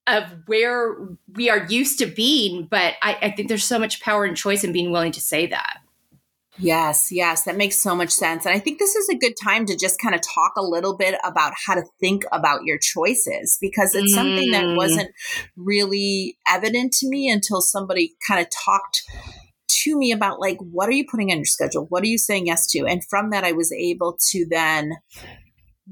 of 0.07 0.25
where 0.45 0.95
we 1.33 1.49
are 1.49 1.65
used 1.67 1.97
to 1.97 2.05
being. 2.05 2.65
But 2.65 2.93
I, 3.01 3.17
I 3.23 3.31
think 3.31 3.47
there's 3.47 3.63
so 3.63 3.79
much 3.79 4.01
power 4.01 4.25
in 4.25 4.35
choice 4.35 4.63
in 4.63 4.71
being 4.71 4.91
willing 4.91 5.11
to 5.13 5.21
say 5.21 5.47
that. 5.47 5.79
Yes, 6.57 7.11
yes, 7.11 7.43
that 7.43 7.57
makes 7.57 7.77
so 7.77 7.95
much 7.95 8.11
sense. 8.11 8.45
And 8.45 8.55
I 8.55 8.59
think 8.59 8.79
this 8.79 8.95
is 8.95 9.09
a 9.09 9.15
good 9.15 9.33
time 9.41 9.65
to 9.65 9.75
just 9.75 9.99
kind 9.99 10.15
of 10.15 10.21
talk 10.21 10.53
a 10.57 10.63
little 10.63 10.95
bit 10.95 11.15
about 11.25 11.53
how 11.65 11.75
to 11.75 11.83
think 11.99 12.23
about 12.31 12.63
your 12.63 12.77
choices 12.77 13.57
because 13.59 13.93
it's 13.93 14.13
mm. 14.13 14.15
something 14.15 14.51
that 14.51 14.63
mm. 14.63 14.77
wasn't 14.77 15.11
really 15.57 16.37
evident 16.47 16.93
to 16.93 17.09
me 17.09 17.29
until 17.29 17.61
somebody 17.61 18.15
kind 18.25 18.39
of 18.39 18.47
talked 18.49 19.03
to 19.67 19.97
me 19.97 20.11
about 20.11 20.39
like 20.39 20.57
what 20.59 20.87
are 20.87 20.93
you 20.93 21.05
putting 21.09 21.31
on 21.31 21.37
your 21.37 21.45
schedule? 21.45 21.87
What 21.89 22.03
are 22.03 22.07
you 22.07 22.17
saying 22.17 22.47
yes 22.47 22.67
to? 22.71 22.85
And 22.85 23.03
from 23.05 23.31
that 23.31 23.43
I 23.43 23.51
was 23.51 23.71
able 23.73 24.17
to 24.31 24.45
then 24.49 24.93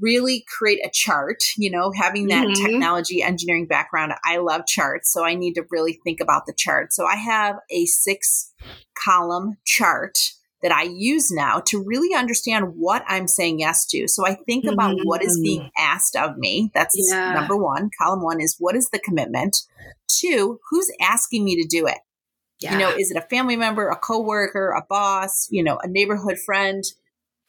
really 0.00 0.44
create 0.48 0.80
a 0.84 0.90
chart, 0.92 1.38
you 1.56 1.70
know, 1.70 1.92
having 1.94 2.26
that 2.28 2.46
mm-hmm. 2.46 2.64
technology 2.64 3.22
engineering 3.22 3.66
background, 3.66 4.12
I 4.24 4.38
love 4.38 4.66
charts. 4.66 5.12
So 5.12 5.24
I 5.24 5.34
need 5.34 5.54
to 5.54 5.66
really 5.70 6.00
think 6.04 6.20
about 6.20 6.46
the 6.46 6.54
chart. 6.56 6.92
So 6.92 7.06
I 7.06 7.16
have 7.16 7.56
a 7.70 7.84
six 7.86 8.52
column 8.96 9.58
chart 9.64 10.18
that 10.64 10.72
I 10.72 10.84
use 10.84 11.30
now 11.30 11.60
to 11.66 11.84
really 11.84 12.16
understand 12.16 12.72
what 12.76 13.04
I'm 13.06 13.28
saying 13.28 13.60
yes 13.60 13.84
to. 13.88 14.08
So 14.08 14.26
I 14.26 14.34
think 14.34 14.64
about 14.64 14.96
mm-hmm. 14.96 15.06
what 15.06 15.22
is 15.22 15.38
being 15.40 15.60
mm. 15.60 15.70
asked 15.78 16.16
of 16.16 16.38
me. 16.38 16.70
That's 16.74 16.96
yeah. 16.96 17.34
number 17.34 17.54
one. 17.54 17.90
Column 18.00 18.22
one 18.22 18.40
is 18.40 18.56
what 18.58 18.74
is 18.74 18.88
the 18.88 18.98
commitment? 18.98 19.58
Two, 20.08 20.58
who's 20.70 20.90
asking 21.02 21.44
me 21.44 21.62
to 21.62 21.68
do 21.68 21.86
it? 21.86 21.98
Yeah. 22.60 22.72
You 22.72 22.78
know, 22.78 22.90
is 22.90 23.10
it 23.10 23.18
a 23.18 23.28
family 23.28 23.56
member, 23.56 23.90
a 23.90 23.96
coworker, 23.96 24.70
a 24.70 24.82
boss, 24.88 25.48
you 25.50 25.62
know, 25.62 25.78
a 25.82 25.86
neighborhood 25.86 26.38
friend? 26.38 26.82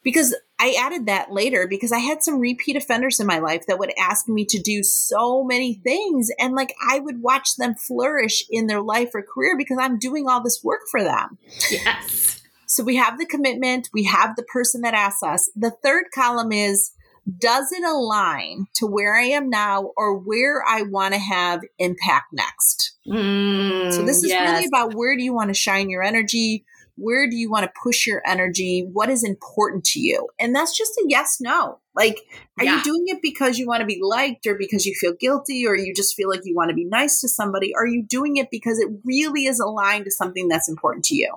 Because 0.02 0.36
I 0.58 0.76
added 0.78 1.06
that 1.06 1.32
later 1.32 1.66
because 1.66 1.92
I 1.92 2.00
had 2.00 2.22
some 2.22 2.38
repeat 2.38 2.76
offenders 2.76 3.18
in 3.18 3.26
my 3.26 3.38
life 3.38 3.64
that 3.66 3.78
would 3.78 3.94
ask 3.98 4.28
me 4.28 4.44
to 4.44 4.60
do 4.60 4.82
so 4.82 5.42
many 5.42 5.72
things. 5.72 6.30
And 6.38 6.54
like 6.54 6.74
I 6.86 7.00
would 7.00 7.22
watch 7.22 7.56
them 7.56 7.76
flourish 7.76 8.44
in 8.50 8.66
their 8.66 8.82
life 8.82 9.14
or 9.14 9.22
career 9.22 9.56
because 9.56 9.78
I'm 9.80 9.98
doing 9.98 10.28
all 10.28 10.42
this 10.42 10.62
work 10.62 10.82
for 10.90 11.02
them. 11.02 11.38
Yes. 11.70 12.42
So 12.66 12.82
we 12.82 12.96
have 12.96 13.18
the 13.18 13.26
commitment, 13.26 13.88
we 13.92 14.04
have 14.04 14.36
the 14.36 14.42
person 14.42 14.82
that 14.82 14.94
asks 14.94 15.22
us. 15.22 15.50
The 15.56 15.72
third 15.82 16.06
column 16.14 16.52
is 16.52 16.92
does 17.38 17.72
it 17.72 17.82
align 17.82 18.66
to 18.74 18.86
where 18.86 19.16
I 19.16 19.24
am 19.24 19.50
now 19.50 19.90
or 19.96 20.16
where 20.16 20.62
I 20.66 20.82
want 20.82 21.14
to 21.14 21.20
have 21.20 21.62
impact 21.78 22.26
next? 22.32 22.96
Mm, 23.06 23.92
so 23.92 24.02
this 24.04 24.18
is 24.18 24.28
yes. 24.28 24.48
really 24.48 24.66
about 24.66 24.94
where 24.94 25.16
do 25.16 25.24
you 25.24 25.34
want 25.34 25.50
to 25.50 25.54
shine 25.54 25.90
your 25.90 26.02
energy? 26.02 26.64
Where 26.94 27.28
do 27.28 27.36
you 27.36 27.50
want 27.50 27.64
to 27.64 27.80
push 27.82 28.06
your 28.06 28.22
energy? 28.24 28.88
What 28.90 29.10
is 29.10 29.24
important 29.24 29.84
to 29.86 30.00
you? 30.00 30.28
And 30.38 30.54
that's 30.54 30.76
just 30.76 30.92
a 30.92 31.04
yes, 31.08 31.38
no. 31.40 31.80
Like, 31.94 32.20
are 32.58 32.64
yeah. 32.64 32.78
you 32.78 32.84
doing 32.84 33.04
it 33.06 33.18
because 33.20 33.58
you 33.58 33.66
want 33.66 33.80
to 33.80 33.86
be 33.86 34.00
liked 34.00 34.46
or 34.46 34.54
because 34.54 34.86
you 34.86 34.94
feel 34.94 35.12
guilty 35.12 35.66
or 35.66 35.76
you 35.76 35.92
just 35.94 36.14
feel 36.14 36.30
like 36.30 36.42
you 36.44 36.54
want 36.54 36.70
to 36.70 36.76
be 36.76 36.86
nice 36.86 37.20
to 37.20 37.28
somebody? 37.28 37.74
Are 37.74 37.86
you 37.86 38.02
doing 38.02 38.36
it 38.36 38.50
because 38.50 38.78
it 38.78 38.88
really 39.04 39.44
is 39.44 39.60
aligned 39.60 40.04
to 40.04 40.10
something 40.10 40.48
that's 40.48 40.68
important 40.68 41.04
to 41.06 41.16
you? 41.16 41.34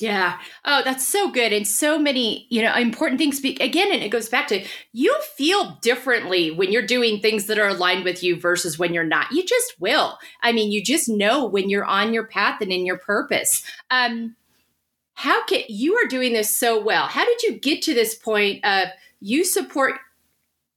Yeah. 0.00 0.38
Oh, 0.64 0.80
that's 0.82 1.06
so 1.06 1.30
good. 1.30 1.52
And 1.52 1.68
so 1.68 1.98
many, 1.98 2.46
you 2.48 2.62
know, 2.62 2.74
important 2.74 3.18
things 3.18 3.36
speak 3.36 3.60
again. 3.60 3.92
And 3.92 4.02
it 4.02 4.08
goes 4.08 4.30
back 4.30 4.48
to 4.48 4.64
you 4.92 5.14
feel 5.36 5.78
differently 5.82 6.50
when 6.50 6.72
you're 6.72 6.86
doing 6.86 7.20
things 7.20 7.46
that 7.46 7.58
are 7.58 7.68
aligned 7.68 8.04
with 8.04 8.22
you 8.22 8.40
versus 8.40 8.78
when 8.78 8.94
you're 8.94 9.04
not. 9.04 9.30
You 9.30 9.44
just 9.44 9.78
will. 9.78 10.18
I 10.42 10.52
mean, 10.52 10.72
you 10.72 10.82
just 10.82 11.08
know 11.08 11.44
when 11.44 11.68
you're 11.68 11.84
on 11.84 12.14
your 12.14 12.26
path 12.26 12.62
and 12.62 12.72
in 12.72 12.86
your 12.86 12.96
purpose. 12.96 13.62
Um, 13.90 14.36
how 15.14 15.44
can 15.44 15.64
you 15.68 15.96
are 15.96 16.08
doing 16.08 16.32
this 16.32 16.54
so 16.54 16.82
well? 16.82 17.06
How 17.06 17.26
did 17.26 17.42
you 17.42 17.58
get 17.58 17.82
to 17.82 17.94
this 17.94 18.14
point 18.14 18.64
of 18.64 18.88
you 19.20 19.44
support 19.44 19.96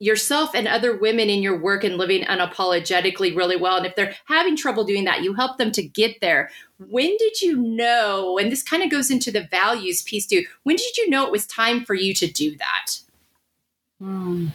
yourself 0.03 0.53
and 0.53 0.67
other 0.67 0.98
women 0.98 1.29
in 1.29 1.41
your 1.41 1.57
work 1.57 1.86
and 1.86 1.98
living 1.98 2.24
unapologetically 2.25 3.33
really 3.33 3.55
well. 3.55 3.77
And 3.77 3.86
if 3.86 3.95
they're 3.95 4.15
having 4.25 4.57
trouble 4.57 4.83
doing 4.83 5.05
that, 5.05 5.24
you 5.24 5.33
help 5.33 5.57
them 5.57 5.72
to 5.72 5.81
get 5.81 6.19
there. 6.19 6.50
When 6.77 7.15
did 7.17 7.41
you 7.41 7.55
know? 7.55 8.38
And 8.38 8.51
this 8.51 8.63
kind 8.63 8.83
of 8.83 8.91
goes 8.91 9.10
into 9.10 9.31
the 9.31 9.48
values 9.50 10.01
piece 10.01 10.27
too. 10.27 10.43
When 10.63 10.75
did 10.75 10.98
you 10.98 11.10
know 11.10 11.25
it 11.25 11.31
was 11.31 11.48
time 11.48 11.86
for 11.86 11.93
you 11.93 12.13
to 12.15 12.27
do 12.27 12.57
that? 12.57 13.00
Hmm. 14.00 14.48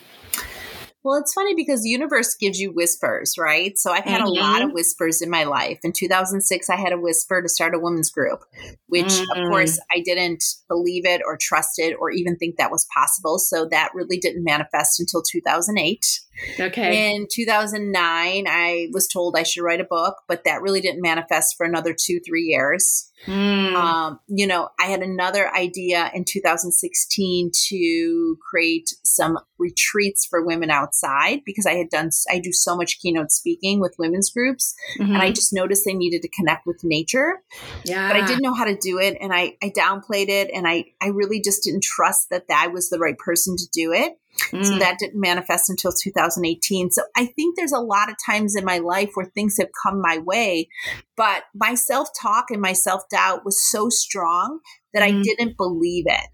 Well, 1.05 1.21
it's 1.21 1.33
funny 1.33 1.55
because 1.55 1.83
the 1.83 1.89
universe 1.89 2.35
gives 2.35 2.59
you 2.59 2.73
whispers, 2.73 3.35
right? 3.39 3.79
So 3.79 3.93
I've 3.93 4.05
had 4.05 4.21
mm-hmm. 4.21 4.27
a 4.27 4.41
lot 4.41 4.63
of 4.63 4.69
mm-hmm. 4.69 4.75
whispers 4.75 5.23
in 5.23 5.31
my 5.31 5.45
life. 5.45 5.79
In 5.85 5.93
2006, 5.93 6.69
I 6.69 6.77
had 6.77 6.93
a 6.93 6.99
whisper 6.99 7.41
to 7.41 7.49
start 7.49 7.75
a 7.75 7.79
women's 7.79 8.11
group, 8.11 8.41
which 8.89 9.07
mm-hmm. 9.07 9.41
of 9.41 9.49
course 9.49 9.79
I 9.91 10.01
didn't 10.05 10.43
believe 10.69 11.07
it 11.07 11.23
or 11.25 11.39
trust 11.41 11.79
it 11.79 11.97
or 11.99 12.11
even 12.11 12.37
think 12.37 12.57
that 12.57 12.73
was 12.73 12.87
possible. 12.93 13.39
So 13.39 13.67
that 13.71 13.95
really 13.95 14.19
didn't 14.19 14.45
manifest 14.45 14.99
until 14.99 15.23
2008. 15.23 16.05
Okay. 16.59 17.15
In 17.15 17.27
2009, 17.31 18.47
I 18.49 18.89
was 18.93 19.09
told 19.09 19.37
I 19.37 19.43
should 19.43 19.63
write 19.63 19.81
a 19.81 19.85
book, 19.85 20.17
but 20.29 20.45
that 20.45 20.63
really 20.63 20.81
didn't 20.81 21.03
manifest 21.03 21.57
for 21.57 21.65
another 21.67 21.95
two, 21.99 22.21
three 22.21 22.45
years. 22.45 23.11
Mm. 23.27 23.75
Um, 23.75 24.21
you 24.29 24.47
know, 24.47 24.69
I 24.79 24.85
had 24.87 25.01
another 25.03 25.53
idea 25.53 26.11
in 26.15 26.25
2016 26.25 27.51
to 27.69 28.39
create 28.49 28.91
some 29.03 29.39
retreats 29.59 30.25
for 30.25 30.47
women 30.47 30.71
outside 30.71 31.41
because 31.45 31.67
I 31.67 31.75
had 31.75 31.91
done, 31.91 32.11
I 32.31 32.39
do 32.39 32.53
so 32.53 32.77
much 32.77 33.01
keynote 33.01 33.33
speaking 33.33 33.81
with 33.81 33.97
women's 33.99 34.31
groups, 34.31 34.75
Mhm. 34.99 35.15
and 35.15 35.19
I 35.19 35.33
just 35.33 35.53
noticed 35.53 35.85
they 35.85 35.95
needed 35.95 36.23
to 36.23 36.29
connect 36.29 36.65
with 36.65 36.85
nature 36.85 37.43
yeah. 37.85 38.09
but 38.09 38.23
I 38.23 38.27
didn't 38.27 38.43
know 38.43 38.55
how 38.55 38.65
to 38.65 38.77
do 38.77 38.99
it 38.99 39.17
and 39.21 39.33
I, 39.33 39.57
I 39.63 39.71
downplayed 39.71 40.29
it 40.29 40.51
and 40.53 40.67
I, 40.67 40.87
I 41.01 41.09
really 41.09 41.41
just 41.41 41.65
didn't 41.65 41.83
trust 41.83 42.31
that 42.31 42.45
I 42.55 42.69
was 42.69 42.89
the 42.91 42.99
right 42.99 43.19
person 43.19 43.57
to 43.57 43.65
do 43.73 43.93
it. 43.93 44.19
So 44.63 44.77
Mm. 44.77 44.79
that 44.79 44.99
didn't 44.99 45.21
manifest 45.21 45.69
until 45.69 45.93
2018. 45.93 46.91
So 46.91 47.03
I 47.17 47.27
think 47.27 47.57
there's 47.57 47.73
a 47.73 47.81
lot 47.81 48.09
of 48.09 48.17
times 48.25 48.55
in 48.57 48.65
my 48.65 48.79
life 48.79 49.11
where 49.15 49.27
things 49.27 49.57
have 49.59 49.69
come 49.83 50.01
my 50.01 50.19
way, 50.19 50.69
but 51.17 51.45
my 51.55 51.75
self 51.75 52.09
talk 52.21 52.47
and 52.51 52.61
my 52.61 52.73
self 52.73 53.03
doubt 53.11 53.45
was 53.45 53.63
so 53.63 53.89
strong 53.89 54.61
that 54.95 55.03
I 55.03 55.13
Mm. 55.13 55.23
didn't 55.23 55.57
believe 55.57 56.05
it. 56.07 56.29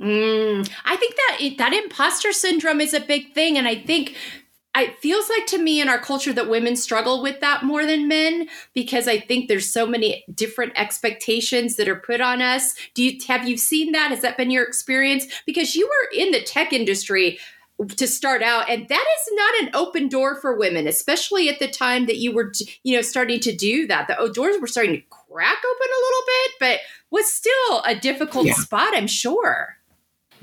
Mm, 0.00 0.68
I 0.84 0.96
think 0.96 1.14
that 1.14 1.38
it, 1.40 1.58
that 1.58 1.72
imposter 1.72 2.32
syndrome 2.32 2.80
is 2.80 2.94
a 2.94 3.00
big 3.00 3.32
thing, 3.32 3.56
and 3.56 3.68
I 3.68 3.76
think 3.76 4.16
it 4.76 4.98
feels 4.98 5.28
like 5.28 5.46
to 5.46 5.58
me 5.58 5.80
in 5.80 5.88
our 5.88 5.98
culture 5.98 6.32
that 6.32 6.48
women 6.48 6.76
struggle 6.76 7.22
with 7.22 7.40
that 7.40 7.62
more 7.62 7.86
than 7.86 8.08
men 8.08 8.48
because 8.74 9.06
I 9.06 9.20
think 9.20 9.48
there's 9.48 9.70
so 9.70 9.86
many 9.86 10.24
different 10.34 10.72
expectations 10.76 11.76
that 11.76 11.88
are 11.88 11.96
put 11.96 12.20
on 12.20 12.42
us. 12.42 12.74
Do 12.94 13.02
you 13.02 13.18
have 13.28 13.48
you 13.48 13.56
seen 13.56 13.92
that? 13.92 14.10
Has 14.10 14.22
that 14.22 14.36
been 14.36 14.50
your 14.50 14.64
experience? 14.64 15.26
Because 15.46 15.74
you 15.74 15.86
were 15.86 16.18
in 16.18 16.32
the 16.32 16.42
tech 16.42 16.72
industry 16.72 17.38
to 17.96 18.06
start 18.06 18.40
out 18.42 18.70
and 18.70 18.88
that 18.88 19.04
is 19.18 19.30
not 19.32 19.62
an 19.62 19.70
open 19.74 20.08
door 20.08 20.36
for 20.36 20.56
women 20.56 20.86
especially 20.86 21.48
at 21.48 21.58
the 21.58 21.66
time 21.66 22.06
that 22.06 22.18
you 22.18 22.32
were 22.32 22.52
you 22.84 22.94
know 22.94 23.02
starting 23.02 23.40
to 23.40 23.52
do 23.52 23.84
that 23.88 24.06
the 24.06 24.30
doors 24.32 24.56
were 24.60 24.68
starting 24.68 24.94
to 24.94 25.02
crack 25.10 25.58
open 25.58 25.88
a 25.88 26.02
little 26.04 26.22
bit 26.26 26.52
but 26.60 26.80
was 27.10 27.32
still 27.32 27.82
a 27.84 27.96
difficult 27.96 28.46
Yeah. 28.46 28.54
spot 28.54 28.92
i'm 28.96 29.08
sure 29.08 29.73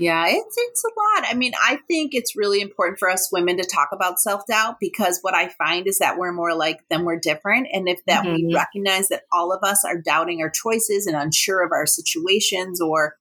Yeah, 0.02 0.26
it's 0.28 0.56
it's 0.58 0.84
a 0.84 0.88
lot. 0.88 1.30
I 1.30 1.36
mean, 1.36 1.54
I 1.62 1.78
think 1.88 2.14
it's 2.14 2.36
really 2.36 2.60
important 2.60 2.98
for 2.98 3.10
us 3.10 3.30
women 3.32 3.58
to 3.58 3.64
talk 3.64 3.90
about 3.92 4.20
self 4.20 4.48
doubt 4.48 4.78
because 4.80 5.20
what 5.22 5.36
I 5.36 5.50
find 5.50 5.86
is 5.88 6.00
that 6.00 6.18
we're 6.18 6.32
more 6.32 6.56
like 6.56 6.80
than 6.90 7.06
we're 7.06 7.20
different, 7.20 7.68
and 7.72 7.88
if 7.88 8.04
that 8.06 8.26
we 8.26 8.44
Mhm. 8.44 8.56
recognize 8.56 9.10
that 9.10 9.24
all 9.32 9.52
of 9.54 9.64
us 9.64 9.86
are 9.86 9.98
doubting 9.98 10.42
our 10.42 10.50
choices 10.50 11.06
and 11.06 11.16
unsure 11.16 11.64
of 11.64 11.72
our 11.72 11.86
situations, 11.86 12.82
or 12.82 13.18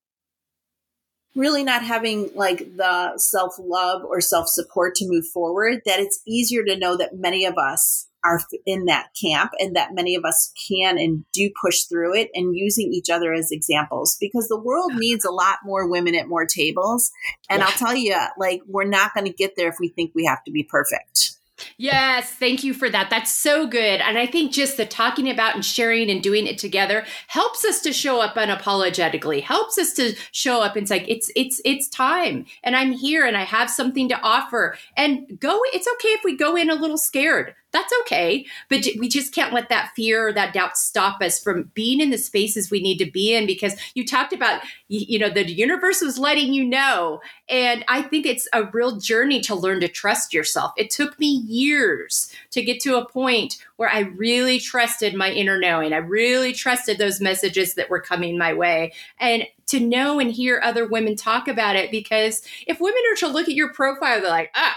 really 1.34 1.62
not 1.64 1.82
having 1.82 2.30
like 2.34 2.76
the 2.76 3.16
self 3.18 3.56
love 3.58 4.02
or 4.04 4.20
self 4.20 4.48
support 4.48 4.94
to 4.96 5.08
move 5.08 5.26
forward, 5.26 5.82
that 5.84 6.00
it's 6.00 6.20
easier 6.26 6.64
to 6.64 6.76
know 6.78 6.96
that 6.96 7.14
many 7.14 7.44
of 7.44 7.58
us 7.58 8.06
are 8.24 8.40
in 8.66 8.86
that 8.86 9.08
camp 9.20 9.52
and 9.58 9.76
that 9.76 9.94
many 9.94 10.14
of 10.14 10.24
us 10.24 10.52
can 10.68 10.98
and 10.98 11.24
do 11.32 11.50
push 11.60 11.82
through 11.84 12.14
it 12.14 12.30
and 12.34 12.56
using 12.56 12.92
each 12.92 13.10
other 13.10 13.32
as 13.32 13.50
examples 13.50 14.16
because 14.20 14.48
the 14.48 14.60
world 14.60 14.94
needs 14.94 15.24
a 15.24 15.30
lot 15.30 15.58
more 15.64 15.88
women 15.88 16.14
at 16.14 16.28
more 16.28 16.46
tables. 16.46 17.10
And 17.48 17.60
Yeah. 17.60 17.66
I'll 17.66 17.72
tell 17.72 17.94
you, 17.94 18.16
like, 18.38 18.62
we're 18.66 18.84
not 18.84 19.14
going 19.14 19.26
to 19.26 19.32
get 19.32 19.54
there 19.56 19.68
if 19.68 19.76
we 19.80 19.88
think 19.88 20.12
we 20.14 20.24
have 20.24 20.44
to 20.44 20.50
be 20.50 20.62
perfect. 20.62 21.36
Yes, 21.76 22.32
thank 22.32 22.64
you 22.64 22.74
for 22.74 22.88
that. 22.90 23.10
That's 23.10 23.32
so 23.32 23.66
good. 23.66 24.00
And 24.00 24.18
I 24.18 24.26
think 24.26 24.52
just 24.52 24.76
the 24.76 24.86
talking 24.86 25.28
about 25.28 25.54
and 25.54 25.64
sharing 25.64 26.10
and 26.10 26.22
doing 26.22 26.46
it 26.46 26.58
together 26.58 27.04
helps 27.26 27.64
us 27.64 27.80
to 27.82 27.92
show 27.92 28.20
up 28.20 28.36
unapologetically. 28.36 29.42
Helps 29.42 29.78
us 29.78 29.92
to 29.94 30.14
show 30.32 30.62
up 30.62 30.76
and 30.76 30.82
it's 30.82 30.90
like 30.90 31.04
it's 31.08 31.30
it's 31.36 31.60
it's 31.64 31.88
time 31.88 32.46
and 32.62 32.76
I'm 32.76 32.92
here 32.92 33.26
and 33.26 33.36
I 33.36 33.44
have 33.44 33.70
something 33.70 34.08
to 34.08 34.20
offer. 34.20 34.76
And 34.96 35.38
go 35.38 35.60
it's 35.72 35.88
okay 35.94 36.08
if 36.08 36.24
we 36.24 36.36
go 36.36 36.56
in 36.56 36.70
a 36.70 36.74
little 36.74 36.98
scared. 36.98 37.54
That's 37.72 37.92
okay. 38.00 38.46
But 38.68 38.86
we 38.98 39.08
just 39.08 39.32
can't 39.32 39.52
let 39.52 39.68
that 39.68 39.92
fear 39.94 40.28
or 40.28 40.32
that 40.32 40.52
doubt 40.52 40.76
stop 40.76 41.22
us 41.22 41.38
from 41.40 41.70
being 41.74 42.00
in 42.00 42.10
the 42.10 42.18
spaces 42.18 42.70
we 42.70 42.82
need 42.82 42.98
to 42.98 43.10
be 43.10 43.34
in 43.34 43.46
because 43.46 43.76
you 43.94 44.04
talked 44.04 44.32
about 44.32 44.62
you 44.88 45.18
know 45.18 45.30
the 45.30 45.48
universe 45.48 46.00
was 46.00 46.18
letting 46.18 46.52
you 46.52 46.64
know 46.64 47.20
and 47.48 47.84
I 47.88 48.02
think 48.02 48.26
it's 48.26 48.48
a 48.52 48.64
real 48.64 48.96
journey 48.96 49.40
to 49.42 49.54
learn 49.54 49.80
to 49.80 49.88
trust 49.88 50.32
yourself. 50.32 50.72
It 50.76 50.90
took 50.90 51.18
me 51.18 51.26
years 51.26 52.32
to 52.52 52.62
get 52.62 52.80
to 52.80 52.96
a 52.96 53.08
point 53.08 53.58
where 53.76 53.88
I 53.88 54.00
really 54.00 54.60
trusted 54.60 55.14
my 55.14 55.30
inner 55.30 55.58
knowing. 55.58 55.92
I 55.92 55.98
really 55.98 56.52
trusted 56.52 56.98
those 56.98 57.20
messages 57.20 57.74
that 57.74 57.90
were 57.90 58.00
coming 58.00 58.38
my 58.38 58.52
way. 58.52 58.92
And 59.18 59.44
to 59.66 59.80
know 59.80 60.20
and 60.20 60.30
hear 60.30 60.60
other 60.62 60.86
women 60.86 61.16
talk 61.16 61.48
about 61.48 61.76
it, 61.76 61.90
because 61.90 62.42
if 62.66 62.80
women 62.80 63.02
are 63.12 63.16
to 63.16 63.28
look 63.28 63.48
at 63.48 63.54
your 63.54 63.72
profile, 63.72 64.20
they're 64.20 64.30
like, 64.30 64.50
ah, 64.54 64.76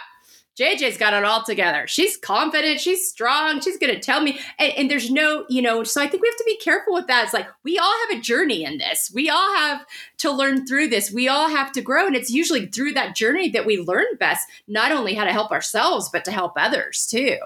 JJ's 0.57 0.97
got 0.97 1.13
it 1.13 1.23
all 1.23 1.43
together. 1.43 1.87
She's 1.87 2.15
confident. 2.15 2.79
She's 2.79 3.09
strong. 3.09 3.59
She's 3.59 3.77
going 3.77 3.93
to 3.93 3.99
tell 3.99 4.21
me. 4.21 4.39
And, 4.59 4.73
and 4.73 4.91
there's 4.91 5.09
no, 5.09 5.45
you 5.49 5.61
know, 5.61 5.83
so 5.83 6.01
I 6.01 6.07
think 6.07 6.21
we 6.21 6.29
have 6.29 6.37
to 6.37 6.43
be 6.45 6.57
careful 6.57 6.93
with 6.93 7.07
that. 7.07 7.23
It's 7.23 7.33
like 7.33 7.47
we 7.63 7.79
all 7.79 7.93
have 8.07 8.17
a 8.17 8.21
journey 8.21 8.63
in 8.63 8.77
this. 8.77 9.11
We 9.13 9.29
all 9.29 9.55
have 9.55 9.85
to 10.19 10.31
learn 10.31 10.67
through 10.67 10.89
this. 10.89 11.11
We 11.11 11.27
all 11.27 11.49
have 11.49 11.71
to 11.71 11.81
grow. 11.81 12.05
And 12.05 12.15
it's 12.15 12.29
usually 12.29 12.67
through 12.67 12.93
that 12.93 13.15
journey 13.15 13.49
that 13.49 13.65
we 13.65 13.77
learn 13.77 14.05
best, 14.19 14.47
not 14.67 14.91
only 14.91 15.15
how 15.15 15.25
to 15.25 15.31
help 15.31 15.51
ourselves, 15.51 16.09
but 16.09 16.23
to 16.25 16.31
help 16.31 16.53
others 16.55 17.07
too. 17.07 17.37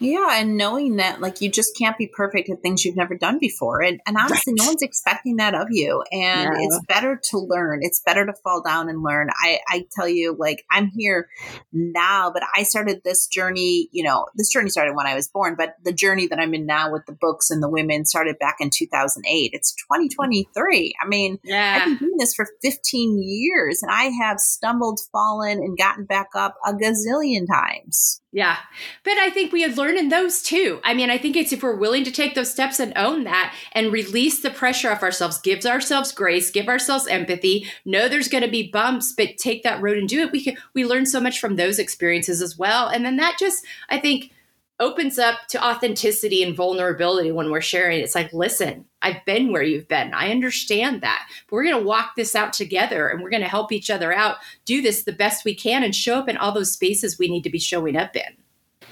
Yeah, 0.00 0.40
and 0.40 0.56
knowing 0.56 0.96
that 0.96 1.20
like 1.20 1.40
you 1.40 1.48
just 1.48 1.76
can't 1.78 1.96
be 1.96 2.08
perfect 2.08 2.50
at 2.50 2.62
things 2.62 2.84
you've 2.84 2.96
never 2.96 3.14
done 3.16 3.38
before. 3.38 3.80
And 3.80 4.00
and 4.06 4.16
honestly, 4.16 4.52
no 4.56 4.66
one's 4.66 4.82
expecting 4.82 5.36
that 5.36 5.54
of 5.54 5.68
you. 5.70 6.02
And 6.10 6.50
No. 6.50 6.56
it's 6.58 6.80
better 6.88 7.20
to 7.30 7.38
learn. 7.38 7.78
It's 7.82 8.00
better 8.00 8.26
to 8.26 8.32
fall 8.42 8.60
down 8.60 8.88
and 8.88 9.04
learn. 9.04 9.28
I 9.42 9.60
I 9.68 9.86
tell 9.92 10.08
you 10.08 10.34
like 10.36 10.64
I'm 10.70 10.88
here 10.88 11.28
now, 11.72 12.32
but 12.32 12.42
I 12.56 12.64
started 12.64 13.02
this 13.04 13.28
journey, 13.28 13.88
you 13.92 14.02
know, 14.02 14.26
this 14.34 14.50
journey 14.50 14.68
started 14.68 14.96
when 14.96 15.06
I 15.06 15.14
was 15.14 15.28
born, 15.28 15.54
but 15.56 15.76
the 15.84 15.92
journey 15.92 16.26
that 16.26 16.40
I'm 16.40 16.54
in 16.54 16.66
now 16.66 16.90
with 16.92 17.06
the 17.06 17.16
books 17.18 17.50
and 17.50 17.62
the 17.62 17.70
women 17.70 18.04
started 18.04 18.36
back 18.40 18.56
in 18.58 18.70
2008. 18.70 19.50
It's 19.52 19.74
2023. 19.74 20.94
I 21.00 21.06
mean, 21.06 21.38
I've 21.52 21.84
been 21.84 21.96
doing 21.98 22.16
this 22.18 22.34
for 22.34 22.48
15 22.62 23.22
years 23.22 23.80
and 23.82 23.92
I 23.92 24.04
have 24.04 24.40
stumbled, 24.40 25.00
fallen, 25.12 25.58
and 25.58 25.78
gotten 25.78 26.04
back 26.04 26.30
up 26.34 26.56
a 26.66 26.72
gazillion 26.72 27.46
times. 27.46 28.20
Yeah. 28.34 28.56
But 29.04 29.16
I 29.18 29.30
think 29.30 29.52
we 29.52 29.62
had 29.62 29.78
learned 29.78 29.96
in 29.96 30.08
those 30.08 30.42
too. 30.42 30.80
I 30.82 30.92
mean, 30.92 31.08
I 31.08 31.18
think 31.18 31.36
it's 31.36 31.52
if 31.52 31.62
we're 31.62 31.76
willing 31.76 32.02
to 32.02 32.10
take 32.10 32.34
those 32.34 32.50
steps 32.50 32.80
and 32.80 32.92
own 32.96 33.22
that 33.24 33.54
and 33.70 33.92
release 33.92 34.40
the 34.40 34.50
pressure 34.50 34.90
off 34.90 35.04
ourselves, 35.04 35.40
gives 35.40 35.64
ourselves 35.64 36.10
grace, 36.10 36.50
give 36.50 36.66
ourselves 36.66 37.06
empathy, 37.06 37.68
know 37.84 38.08
there's 38.08 38.26
going 38.26 38.42
to 38.42 38.50
be 38.50 38.72
bumps, 38.72 39.12
but 39.12 39.38
take 39.38 39.62
that 39.62 39.80
road 39.80 39.98
and 39.98 40.08
do 40.08 40.18
it. 40.18 40.32
We 40.32 40.42
can, 40.42 40.56
we 40.74 40.84
learn 40.84 41.06
so 41.06 41.20
much 41.20 41.38
from 41.38 41.54
those 41.54 41.78
experiences 41.78 42.42
as 42.42 42.58
well. 42.58 42.88
And 42.88 43.04
then 43.04 43.18
that 43.18 43.36
just, 43.38 43.64
I 43.88 44.00
think, 44.00 44.32
opens 44.80 45.18
up 45.18 45.46
to 45.48 45.64
authenticity 45.64 46.42
and 46.42 46.56
vulnerability 46.56 47.30
when 47.30 47.50
we're 47.50 47.60
sharing. 47.60 48.00
It's 48.00 48.14
like, 48.14 48.32
listen, 48.32 48.84
I've 49.02 49.24
been 49.24 49.52
where 49.52 49.62
you've 49.62 49.88
been. 49.88 50.12
I 50.14 50.30
understand 50.30 51.00
that. 51.02 51.28
But 51.48 51.56
we're 51.56 51.64
going 51.64 51.80
to 51.80 51.86
walk 51.86 52.16
this 52.16 52.34
out 52.34 52.52
together 52.52 53.08
and 53.08 53.22
we're 53.22 53.30
going 53.30 53.42
to 53.42 53.48
help 53.48 53.70
each 53.70 53.90
other 53.90 54.12
out, 54.12 54.38
do 54.64 54.82
this 54.82 55.04
the 55.04 55.12
best 55.12 55.44
we 55.44 55.54
can, 55.54 55.84
and 55.84 55.94
show 55.94 56.16
up 56.16 56.28
in 56.28 56.36
all 56.36 56.52
those 56.52 56.72
spaces 56.72 57.18
we 57.18 57.28
need 57.28 57.44
to 57.44 57.50
be 57.50 57.60
showing 57.60 57.96
up 57.96 58.16
in. 58.16 58.36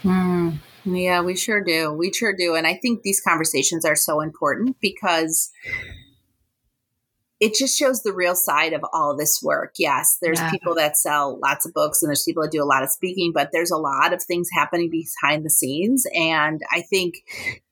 Hmm. 0.02 0.50
Yeah, 0.84 1.20
we 1.22 1.36
sure 1.36 1.62
do. 1.62 1.92
We 1.92 2.12
sure 2.12 2.34
do. 2.34 2.54
And 2.54 2.66
I 2.66 2.74
think 2.74 3.02
these 3.02 3.20
conversations 3.20 3.84
are 3.84 3.96
so 3.96 4.20
important 4.20 4.76
because 4.80 5.50
it 7.42 7.54
just 7.54 7.76
shows 7.76 8.02
the 8.04 8.12
real 8.12 8.36
side 8.36 8.72
of 8.72 8.84
all 8.92 9.16
this 9.16 9.42
work. 9.42 9.74
Yes, 9.76 10.16
there's 10.22 10.38
Yeah. 10.38 10.50
people 10.52 10.76
that 10.76 10.96
sell 10.96 11.40
lots 11.42 11.66
of 11.66 11.74
books 11.74 12.00
and 12.00 12.08
there's 12.08 12.22
people 12.22 12.44
that 12.44 12.52
do 12.52 12.62
a 12.62 12.64
lot 12.64 12.84
of 12.84 12.90
speaking, 12.90 13.32
but 13.34 13.50
there's 13.52 13.72
a 13.72 13.76
lot 13.76 14.12
of 14.12 14.22
things 14.22 14.48
happening 14.52 14.88
behind 14.90 15.44
the 15.44 15.50
scenes. 15.50 16.06
And 16.14 16.60
I 16.70 16.82
think 16.82 17.16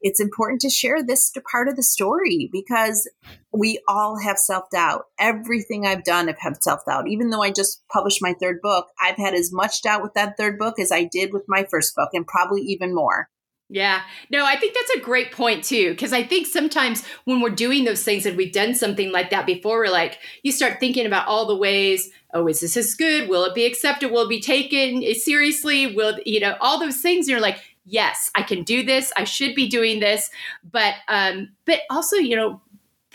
it's 0.00 0.18
important 0.18 0.60
to 0.62 0.70
share 0.70 1.04
this 1.04 1.32
part 1.48 1.68
of 1.68 1.76
the 1.76 1.84
story 1.84 2.48
because 2.50 3.08
we 3.52 3.78
all 3.86 4.18
have 4.18 4.38
self 4.38 4.68
doubt. 4.70 5.04
Everything 5.20 5.86
I've 5.86 6.02
done, 6.02 6.28
I've 6.28 6.40
had 6.40 6.60
self 6.64 6.84
doubt. 6.84 7.06
Even 7.06 7.30
though 7.30 7.42
I 7.42 7.52
just 7.52 7.84
published 7.92 8.20
my 8.20 8.34
third 8.40 8.60
book, 8.60 8.88
I've 9.00 9.18
had 9.18 9.34
as 9.34 9.52
much 9.52 9.82
doubt 9.82 10.02
with 10.02 10.14
that 10.14 10.36
third 10.36 10.58
book 10.58 10.80
as 10.80 10.90
I 10.90 11.04
did 11.04 11.32
with 11.32 11.44
my 11.46 11.62
first 11.70 11.94
book, 11.94 12.10
and 12.12 12.26
probably 12.26 12.62
even 12.62 12.92
more. 12.92 13.28
Yeah. 13.72 14.02
No, 14.30 14.44
I 14.44 14.56
think 14.56 14.74
that's 14.74 15.00
a 15.00 15.00
great 15.00 15.30
point 15.30 15.62
too. 15.62 15.94
Cause 15.94 16.12
I 16.12 16.24
think 16.24 16.48
sometimes 16.48 17.06
when 17.24 17.40
we're 17.40 17.50
doing 17.50 17.84
those 17.84 18.02
things 18.02 18.26
and 18.26 18.36
we've 18.36 18.52
done 18.52 18.74
something 18.74 19.12
like 19.12 19.30
that 19.30 19.46
before, 19.46 19.78
we're 19.78 19.90
like, 19.90 20.18
you 20.42 20.50
start 20.50 20.80
thinking 20.80 21.06
about 21.06 21.28
all 21.28 21.46
the 21.46 21.56
ways, 21.56 22.10
oh, 22.34 22.48
is 22.48 22.60
this 22.60 22.76
as 22.76 22.94
good? 22.94 23.28
Will 23.28 23.44
it 23.44 23.54
be 23.54 23.64
accepted? 23.64 24.10
Will 24.10 24.22
it 24.22 24.28
be 24.28 24.40
taken 24.40 25.04
seriously? 25.14 25.94
Will, 25.94 26.18
you 26.26 26.40
know, 26.40 26.56
all 26.60 26.80
those 26.80 27.00
things. 27.00 27.28
You're 27.28 27.40
like, 27.40 27.62
yes, 27.84 28.32
I 28.34 28.42
can 28.42 28.64
do 28.64 28.82
this. 28.82 29.12
I 29.16 29.22
should 29.22 29.54
be 29.54 29.68
doing 29.68 30.00
this. 30.00 30.30
But, 30.68 30.94
um, 31.06 31.50
but 31.64 31.82
also, 31.90 32.16
you 32.16 32.34
know, 32.34 32.60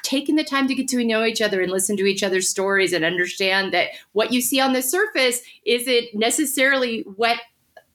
taking 0.04 0.36
the 0.36 0.44
time 0.44 0.70
to 0.70 0.76
get 0.76 0.88
to 0.88 1.04
know 1.04 1.26
each 1.26 1.42
other 1.42 1.62
and 1.62 1.72
listen 1.72 1.98
to 1.98 2.06
each 2.06 2.24
other's 2.24 2.48
stories 2.48 2.94
and 2.94 3.04
understand 3.04 3.74
that 3.74 3.90
what 4.14 4.32
you 4.32 4.40
see 4.40 4.62
on 4.62 4.72
the 4.72 4.82
surface 4.82 5.42
isn't 5.66 6.14
necessarily 6.14 7.02
what 7.18 7.40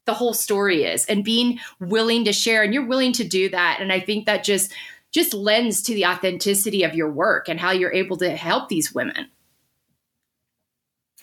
the 0.05 0.13
whole 0.13 0.33
story 0.33 0.83
is 0.83 1.05
and 1.05 1.23
being 1.23 1.59
willing 1.79 2.25
to 2.25 2.33
share 2.33 2.63
and 2.63 2.73
you're 2.73 2.87
willing 2.87 3.13
to 3.13 3.23
do 3.23 3.49
that. 3.49 3.79
And 3.79 3.91
i 3.91 3.99
think 3.99 4.25
that 4.25 4.43
just 4.43 4.73
just 5.11 5.33
lends 5.33 5.81
to 5.83 5.93
the 5.93 6.05
authenticity 6.05 6.83
of 6.83 6.95
your 6.95 7.11
work 7.11 7.49
and 7.49 7.59
how 7.59 7.71
you're 7.71 7.93
able 7.93 8.17
to 8.17 8.29
help 8.29 8.69
these 8.69 8.93
women 8.93 9.27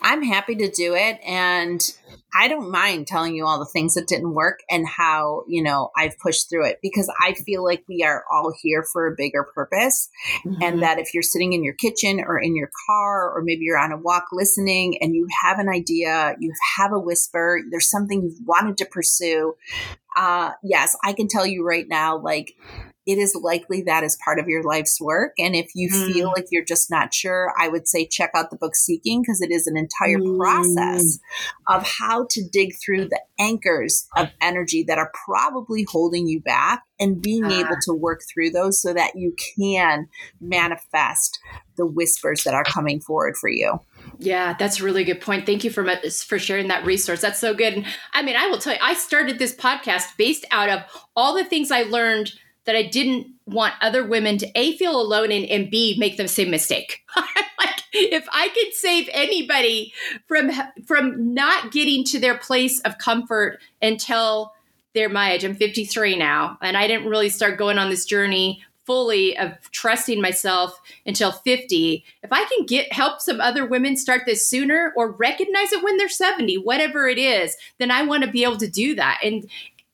I'm 0.00 0.23
happy 0.23 0.55
to 0.57 0.71
do 0.71 0.95
it. 0.95 1.19
And 1.26 1.81
I 2.35 2.49
don't 2.49 2.71
mind 2.71 3.07
telling 3.07 3.35
you 3.35 3.47
all 3.47 3.59
the 3.59 3.67
things 3.67 3.95
that 3.95 4.07
didn't 4.07 4.35
work 4.35 4.61
and 4.71 4.87
how, 4.87 5.45
you 5.49 5.62
know, 5.62 5.90
I've 5.97 6.19
pushed 6.19 6.49
through 6.49 6.67
it 6.67 6.78
because 6.83 7.12
I 7.21 7.35
feel 7.35 7.64
like 7.64 7.85
we 7.88 8.02
are 8.05 8.25
all 8.31 8.52
here 8.62 8.85
for 8.93 9.07
a 9.07 9.14
bigger 9.17 9.47
purpose. 9.55 10.09
Mm-hmm. 10.45 10.62
And 10.62 10.83
that 10.83 10.99
if 10.99 11.14
you're 11.14 11.23
sitting 11.23 11.52
in 11.52 11.64
your 11.64 11.75
kitchen 11.75 12.21
or 12.21 12.38
in 12.38 12.55
your 12.55 12.71
car, 12.87 13.31
or 13.31 13.43
maybe 13.43 13.62
you're 13.62 13.78
on 13.78 13.93
a 13.93 13.97
walk 13.97 14.26
listening 14.33 14.99
and 15.00 15.14
you 15.14 15.26
have 15.43 15.59
an 15.59 15.69
idea, 15.69 16.37
you 16.38 16.52
have 16.76 16.93
a 16.93 17.00
whisper, 17.00 17.61
there's 17.71 17.90
something 17.90 18.23
you've 18.23 18.47
wanted 18.47 18.76
to 18.78 18.87
pursue. 18.87 19.55
Uh, 20.17 20.52
yes, 20.62 20.97
I 21.02 21.12
can 21.12 21.28
tell 21.28 21.47
you 21.47 21.67
right 21.67 21.87
now, 21.88 22.19
like, 22.19 22.55
it 23.09 23.17
is 23.17 23.35
likely 23.35 23.81
that 23.81 24.05
is 24.05 24.19
part 24.23 24.38
of 24.38 24.49
your 24.49 24.62
life's 24.62 25.00
work. 25.00 25.33
And 25.38 25.57
if 25.57 25.71
you 25.75 25.88
mm. 25.88 26.12
feel 26.12 26.29
like 26.29 26.45
you're 26.50 26.62
just 26.62 26.91
not 26.91 27.15
sure, 27.15 27.55
I 27.59 27.67
would 27.67 27.88
say 27.88 28.07
check 28.07 28.33
out 28.35 28.50
the 28.50 28.59
book 28.59 28.77
Seeking 28.77 29.23
because 29.23 29.41
it 29.41 29.50
is 29.50 29.67
an 29.67 29.79
entire 29.79 30.19
mm. 30.19 30.37
process 30.37 31.19
of 31.67 31.87
how 31.87 32.27
to 32.29 32.47
dig 32.53 32.75
through 32.79 33.09
the 33.09 33.21
anchors 33.41 34.07
of 34.15 34.29
energy 34.43 34.85
that 34.88 34.99
are 34.99 35.11
probably 35.25 35.87
holding 35.88 36.29
you 36.29 36.43
back 36.43 36.83
and 37.00 37.23
being 37.23 37.47
ah. 37.47 37.61
able 37.61 37.77
to 37.85 37.95
work 37.95 38.21
through 38.31 38.50
those 38.50 38.83
so 38.83 38.93
that 38.93 39.17
you 39.17 39.35
can 39.57 40.09
manifest 40.38 41.38
the 41.79 41.87
whispers 41.87 42.45
that 42.45 42.53
are 42.53 42.65
coming 42.65 43.00
forward 43.00 43.38
for 43.38 43.49
you. 43.49 43.81
Yeah, 44.19 44.55
that's 44.59 44.81
a 44.81 44.85
really 44.85 45.05
good 45.05 45.23
point. 45.23 45.47
Thank 45.47 45.65
you 45.65 45.71
for 45.71 45.88
for 46.27 46.38
sharing 46.38 46.69
that 46.69 46.85
resource. 46.85 47.23
That's 47.23 47.41
so 47.41 47.55
good. 47.55 47.73
And 47.73 47.87
I 48.12 48.23
mean, 48.23 48.37
I 48.37 48.49
will 48.49 48.59
tell 48.59 48.75
you, 48.75 48.81
I 48.83 48.93
started 48.93 49.38
this 49.38 49.55
podcast 49.55 50.15
based 50.19 50.45
out 50.50 50.69
of 50.69 50.83
all 51.17 51.35
the 51.35 51.45
things 51.45 51.71
I 51.71 51.85
learned 51.85 52.33
that 52.68 52.76
I 52.76 52.82
didn't 52.82 53.28
want 53.46 53.72
other 53.80 54.04
women 54.04 54.37
to 54.37 54.46
A, 54.54 54.76
feel 54.76 55.00
alone 55.00 55.32
and, 55.32 55.46
and 55.46 55.70
B, 55.70 55.96
make 55.98 56.18
the 56.18 56.28
same 56.28 56.50
mistake. 56.50 57.02
like, 57.16 57.82
if 57.94 58.28
I 58.30 58.50
could 58.50 58.75
save 58.75 59.08
anybody 59.10 59.94
from 60.26 60.50
from 60.84 61.32
not 61.32 61.72
getting 61.72 62.04
to 62.04 62.20
their 62.20 62.37
place 62.37 62.78
of 62.82 62.98
comfort 62.98 63.58
until 63.80 64.52
they're 64.92 65.08
my 65.08 65.32
age, 65.32 65.44
I'm 65.44 65.54
53 65.54 66.18
now, 66.18 66.58
and 66.60 66.76
I 66.76 66.87
didn't 66.87 67.08
really 67.08 67.30
start 67.30 67.56
going 67.56 67.78
on 67.78 67.88
this 67.88 68.04
journey 68.04 68.62
fully 68.84 69.38
of 69.38 69.52
trusting 69.70 70.20
myself 70.20 70.80
until 71.04 71.30
50 71.30 72.02
if 72.22 72.32
i 72.32 72.42
can 72.44 72.64
get 72.64 72.90
help 72.90 73.20
some 73.20 73.38
other 73.38 73.66
women 73.66 73.98
start 73.98 74.22
this 74.25 74.48
sooner 74.48 74.94
or 74.96 75.10
recognize 75.10 75.75
it 75.75 75.84
when 75.84 75.98
they're 75.98 76.08
70 76.08 76.56
whatever 76.56 77.06
it 77.06 77.18
is 77.18 77.54
then 77.76 77.90
i 77.90 78.00
want 78.00 78.25
to 78.25 78.30
be 78.30 78.44
able 78.44 78.56
to 78.56 78.66
do 78.66 78.94
that 78.94 79.20
and 79.22 79.46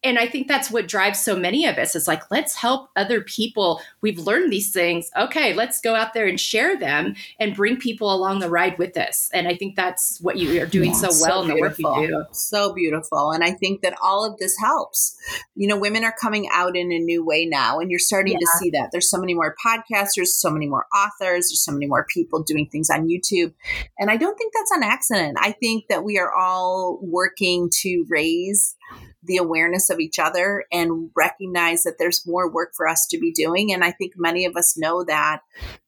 and 0.05 0.19
I 0.19 0.27
think 0.27 0.47
that's 0.47 0.71
what 0.71 0.87
drives 0.87 1.25
so 1.25 1.35
many 1.35 1.65
of 1.67 1.79
us. 1.79 1.97
It's 1.97 2.07
like, 2.07 2.31
let's 2.31 2.55
help 2.55 2.91
other 2.95 3.23
people. 3.23 3.81
We've 4.03 4.19
learned 4.19 4.53
these 4.53 4.71
things. 4.71 5.11
Okay, 5.17 5.55
let's 5.55 5.81
go 5.81 5.95
out 5.95 6.13
there 6.13 6.27
and 6.27 6.39
share 6.39 6.79
them 6.79 7.17
and 7.41 7.57
bring 7.57 7.79
people 7.79 8.15
along 8.15 8.41
the 8.41 8.51
ride 8.51 8.79
with 8.79 8.99
us. 8.99 9.31
And 9.33 9.49
I 9.49 9.57
think 9.57 9.77
that's 9.77 10.21
what 10.21 10.37
you 10.37 10.61
are 10.63 10.67
doing 10.67 10.91
yeah, 10.91 10.97
so 10.97 11.09
well 11.23 11.43
so 11.43 11.43
in 11.43 11.49
the 11.49 11.61
work 11.61 11.79
you 11.79 12.07
do. 12.07 12.25
So 12.33 12.75
beautiful. 12.75 13.31
And 13.31 13.43
I 13.43 13.53
think 13.53 13.81
that 13.81 13.97
all 14.03 14.31
of 14.31 14.39
this 14.39 14.59
helps. 14.59 15.17
You 15.55 15.69
know, 15.69 15.79
women 15.79 16.05
are 16.05 16.15
coming 16.21 16.49
out 16.53 16.77
in 16.77 16.93
a 16.93 16.99
new 16.99 17.25
way 17.25 17.47
now, 17.47 17.81
and 17.81 17.91
you're 17.91 17.99
starting 17.99 18.35
yeah. 18.35 18.41
to 18.41 18.47
see 18.59 18.71
that. 18.71 18.91
There's 18.93 19.09
so 19.09 19.19
many 19.19 19.33
more 19.33 19.57
podcasters, 19.65 20.27
so 20.27 20.51
many 20.51 20.67
more 20.67 20.87
authors, 20.95 21.49
there's 21.49 21.65
so 21.65 21.73
many 21.73 21.87
more 21.87 22.07
people 22.13 22.43
doing 22.43 22.69
things 22.69 22.91
on 22.91 23.09
YouTube. 23.09 23.55
And 23.99 24.11
I 24.11 24.19
don't 24.19 24.37
think 24.37 24.53
that's 24.55 24.71
an 24.73 24.83
accident. 24.83 25.39
I 25.41 25.53
think 25.53 25.87
that 25.89 26.05
we 26.05 26.19
are 26.19 26.33
all 26.33 26.99
working 27.01 27.71
to 27.81 28.05
raise 28.11 28.77
the 29.25 29.37
awareness 29.39 29.91
of 29.91 30.01
each 30.01 30.19
other 30.19 30.65
and 30.71 31.11
recognize 31.17 31.83
that 31.85 31.97
there's 31.99 32.27
more 32.27 32.51
work 32.51 32.73
for 32.77 32.89
us 32.89 33.07
to 33.09 33.19
be 33.19 33.33
doing. 33.33 33.73
And 33.73 33.85
I 33.85 33.91
think 33.91 34.13
many 34.17 34.45
of 34.45 34.57
us 34.57 34.77
know 34.77 35.05
that 35.05 35.41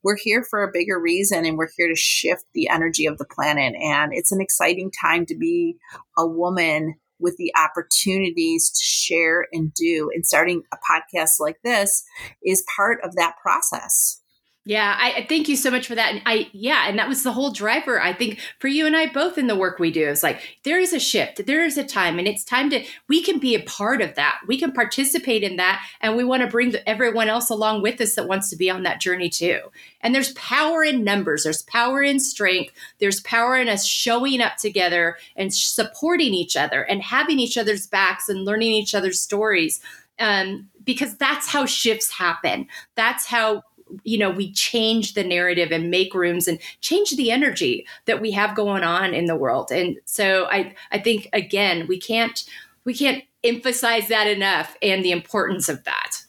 we're 0.02 0.16
here 0.16 0.42
for 0.42 0.62
a 0.62 0.72
bigger 0.72 0.98
reason 0.98 1.44
and 1.44 1.58
we're 1.58 1.68
here 1.76 1.88
to 1.88 1.96
shift 1.96 2.44
the 2.54 2.68
energy 2.68 3.06
of 3.06 3.18
the 3.18 3.26
planet. 3.26 3.74
And 3.80 4.12
it's 4.14 4.32
an 4.32 4.40
exciting 4.40 4.90
time 4.90 5.26
to 5.26 5.36
be 5.36 5.76
a 6.16 6.26
woman 6.26 6.94
with 7.18 7.36
the 7.36 7.52
opportunities 7.56 8.70
to 8.70 8.82
share 8.82 9.46
and 9.52 9.72
do. 9.72 10.10
And 10.14 10.26
starting 10.26 10.62
a 10.72 10.76
podcast 10.76 11.40
like 11.40 11.56
this 11.62 12.04
is 12.44 12.64
part 12.76 12.98
of 13.02 13.16
that 13.16 13.36
process. 13.42 14.20
Yeah, 14.68 14.96
I 14.99 15.25
thank 15.28 15.49
you 15.49 15.54
so 15.54 15.70
much 15.70 15.87
for 15.87 15.94
that. 15.94 16.12
And 16.12 16.23
I, 16.26 16.50
yeah, 16.52 16.88
and 16.88 16.99
that 16.99 17.06
was 17.06 17.23
the 17.23 17.30
whole 17.30 17.52
driver. 17.52 18.02
I 18.02 18.12
think 18.12 18.40
for 18.58 18.66
you 18.66 18.85
and 18.85 18.96
I 18.96 19.06
both 19.06 19.38
in 19.38 19.46
the 19.46 19.54
work 19.54 19.78
we 19.78 19.92
do, 19.92 20.08
it's 20.08 20.25
like 20.25 20.58
there 20.64 20.80
is 20.80 20.92
a 20.92 20.99
shift, 20.99 21.46
there 21.46 21.64
is 21.64 21.78
a 21.78 21.85
time, 21.85 22.18
and 22.18 22.26
it's 22.26 22.42
time 22.42 22.70
to 22.70 22.85
we 23.08 23.23
can 23.23 23.38
be 23.38 23.54
a 23.54 23.62
part 23.62 24.02
of 24.02 24.16
that. 24.16 24.40
We 24.49 24.58
can 24.58 24.73
participate 24.73 25.44
in 25.44 25.54
that, 25.58 25.87
and 26.00 26.16
we 26.16 26.25
want 26.25 26.42
to 26.42 26.49
bring 26.49 26.75
everyone 26.85 27.28
else 27.28 27.49
along 27.49 27.82
with 27.82 28.00
us 28.00 28.16
that 28.16 28.26
wants 28.26 28.50
to 28.50 28.56
be 28.56 28.68
on 28.68 28.82
that 28.82 29.00
journey 29.00 29.28
too. 29.28 29.61
And 30.00 30.12
there's 30.12 30.32
power 30.32 30.82
in 30.82 31.04
numbers, 31.04 31.44
there's 31.44 31.62
power 31.62 32.02
in 32.02 32.18
strength, 32.18 32.73
there's 32.99 33.20
power 33.20 33.56
in 33.56 33.68
us 33.68 33.87
showing 33.87 34.40
up 34.40 34.56
together 34.56 35.17
and 35.36 35.54
supporting 35.54 36.34
each 36.34 36.56
other 36.56 36.82
and 36.82 37.02
having 37.02 37.38
each 37.38 37.56
other's 37.56 37.86
backs 37.86 38.28
and 38.28 38.45
learning 38.45 38.73
each 38.73 38.97
other's 38.97 39.21
stories. 39.21 39.80
Um, 40.19 40.71
because 40.82 41.17
that's 41.17 41.47
how 41.47 41.67
shifts 41.67 42.10
happen. 42.10 42.69
That's 42.95 43.26
how 43.26 43.64
you 44.04 44.18
know 44.18 44.30
we 44.30 44.52
change 44.52 45.14
the 45.14 45.25
narrative 45.25 45.70
and 45.70 45.90
make 45.90 46.14
rooms 46.14 46.49
and 46.49 46.58
change 46.80 47.16
the 47.16 47.30
energy 47.30 47.86
that 48.06 48.20
we 48.20 48.30
have 48.30 48.56
going 48.56 48.82
on 48.82 49.14
in 49.14 49.26
the 49.26 49.36
world 49.36 49.70
and 49.70 49.96
so 50.04 50.46
i 50.46 50.75
i 50.92 50.99
think 50.99 51.28
again 51.32 51.86
we 51.86 51.99
can't 51.99 52.44
we 52.84 52.94
can't 52.94 53.22
emphasize 53.44 54.08
that 54.08 54.26
enough 54.26 54.76
and 54.82 55.04
the 55.04 55.12
importance 55.12 55.68
of 55.68 55.84
that 55.84 56.22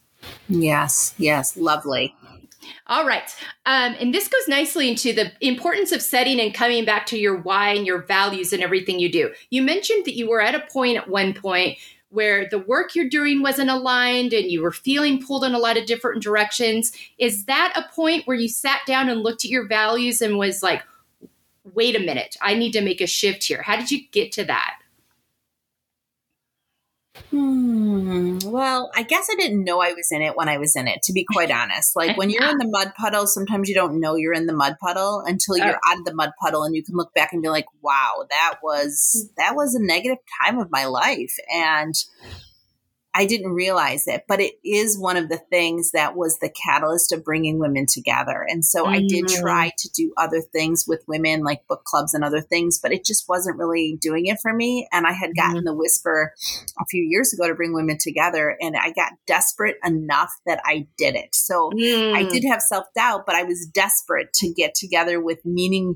yes 0.49 1.13
yes 1.17 1.57
lovely 1.57 2.15
all 2.87 3.05
right. 3.05 3.33
Um, 3.65 3.95
and 3.99 4.13
this 4.13 4.27
goes 4.27 4.47
nicely 4.47 4.89
into 4.89 5.13
the 5.13 5.31
importance 5.41 5.91
of 5.91 6.01
setting 6.01 6.39
and 6.39 6.53
coming 6.53 6.85
back 6.85 7.05
to 7.07 7.17
your 7.17 7.37
why 7.37 7.73
and 7.73 7.85
your 7.85 8.01
values 8.03 8.53
and 8.53 8.63
everything 8.63 8.99
you 8.99 9.11
do. 9.11 9.31
You 9.49 9.61
mentioned 9.61 10.05
that 10.05 10.15
you 10.15 10.29
were 10.29 10.41
at 10.41 10.55
a 10.55 10.65
point 10.71 10.97
at 10.97 11.09
one 11.09 11.33
point 11.33 11.77
where 12.09 12.47
the 12.49 12.59
work 12.59 12.95
you're 12.95 13.09
doing 13.09 13.41
wasn't 13.41 13.69
aligned 13.69 14.33
and 14.33 14.49
you 14.49 14.61
were 14.61 14.71
feeling 14.71 15.21
pulled 15.21 15.43
in 15.43 15.53
a 15.53 15.59
lot 15.59 15.77
of 15.77 15.85
different 15.85 16.23
directions. 16.23 16.91
Is 17.17 17.45
that 17.45 17.73
a 17.75 17.93
point 17.93 18.25
where 18.25 18.37
you 18.37 18.47
sat 18.47 18.79
down 18.87 19.09
and 19.09 19.21
looked 19.21 19.43
at 19.43 19.51
your 19.51 19.67
values 19.67 20.21
and 20.21 20.37
was 20.37 20.63
like, 20.63 20.81
wait 21.73 21.95
a 21.95 21.99
minute, 21.99 22.37
I 22.41 22.53
need 22.53 22.71
to 22.71 22.81
make 22.81 23.01
a 23.01 23.07
shift 23.07 23.43
here? 23.43 23.61
How 23.61 23.75
did 23.75 23.91
you 23.91 24.07
get 24.11 24.31
to 24.33 24.45
that? 24.45 24.75
Hmm. 27.29 28.39
Well, 28.45 28.89
I 28.95 29.03
guess 29.03 29.27
I 29.31 29.35
didn't 29.35 29.63
know 29.63 29.81
I 29.81 29.93
was 29.93 30.09
in 30.11 30.21
it 30.21 30.35
when 30.35 30.49
I 30.49 30.57
was 30.57 30.75
in 30.75 30.87
it, 30.87 31.01
to 31.03 31.13
be 31.13 31.25
quite 31.25 31.51
honest. 31.51 31.95
Like 31.95 32.17
when 32.17 32.29
you're 32.29 32.49
in 32.49 32.57
the 32.57 32.67
mud 32.69 32.93
puddle, 32.99 33.27
sometimes 33.27 33.67
you 33.67 33.75
don't 33.75 33.99
know 33.99 34.15
you're 34.15 34.33
in 34.33 34.45
the 34.45 34.53
mud 34.53 34.77
puddle 34.79 35.23
until 35.25 35.57
you're 35.57 35.79
out 35.85 35.99
of 35.99 36.05
the 36.05 36.13
mud 36.13 36.31
puddle 36.41 36.63
and 36.63 36.75
you 36.75 36.83
can 36.83 36.95
look 36.95 37.13
back 37.13 37.33
and 37.33 37.41
be 37.41 37.49
like, 37.49 37.65
wow, 37.81 38.25
that 38.29 38.55
was 38.63 39.29
that 39.37 39.55
was 39.55 39.75
a 39.75 39.83
negative 39.83 40.19
time 40.41 40.59
of 40.59 40.71
my 40.71 40.85
life. 40.85 41.35
And 41.53 41.93
I 43.17 43.25
didn't 43.25 43.53
realize 43.53 44.03
it, 44.05 44.25
but 44.27 44.39
it 44.39 44.53
is 44.63 44.95
one 44.95 45.17
of 45.17 45.27
the 45.27 45.39
things 45.49 45.89
that 45.93 46.15
was 46.15 46.37
the 46.37 46.51
catalyst 46.51 47.11
of 47.11 47.23
bringing 47.23 47.57
women 47.57 47.87
together. 47.91 48.45
And 48.47 48.63
so 48.63 48.83
mm-hmm. 48.83 48.93
I 48.93 48.99
did 48.99 49.25
mm. 49.25 49.41
try 49.41 49.71
to 49.75 49.89
do 49.89 50.13
other 50.17 50.39
things 50.39 50.85
with 50.87 51.03
women, 51.07 51.43
like 51.43 51.67
book 51.67 51.83
clubs 51.83 52.13
and 52.13 52.23
other 52.23 52.41
things, 52.41 52.77
but 52.77 52.93
it 52.93 53.03
just 53.03 53.27
wasn't 53.27 53.57
really 53.57 53.97
doing 53.99 54.27
it 54.27 54.37
for 54.39 54.53
me. 54.53 54.87
And 54.91 55.07
I 55.07 55.13
had 55.13 55.35
gotten 55.35 55.57
mm-hmm. 55.57 55.65
the 55.65 55.73
whisper 55.73 56.31
a 56.79 56.85
few 56.91 57.01
years 57.09 57.33
ago 57.33 57.47
to 57.47 57.55
bring 57.55 57.73
women 57.73 57.97
together, 57.99 58.55
and 58.61 58.75
I 58.77 58.91
got 58.91 59.13
desperate 59.25 59.77
enough 59.83 60.31
that 60.45 60.61
I 60.63 60.85
did 60.95 61.15
it. 61.15 61.33
So 61.33 61.71
mm. 61.71 62.13
I 62.13 62.21
did 62.21 62.43
have 62.47 62.61
self 62.61 62.85
doubt, 62.95 63.25
but 63.25 63.33
I 63.33 63.45
was 63.45 63.65
desperate 63.65 64.31
to 64.33 64.53
get 64.53 64.75
together 64.75 65.19
with 65.19 65.43
meaning 65.43 65.95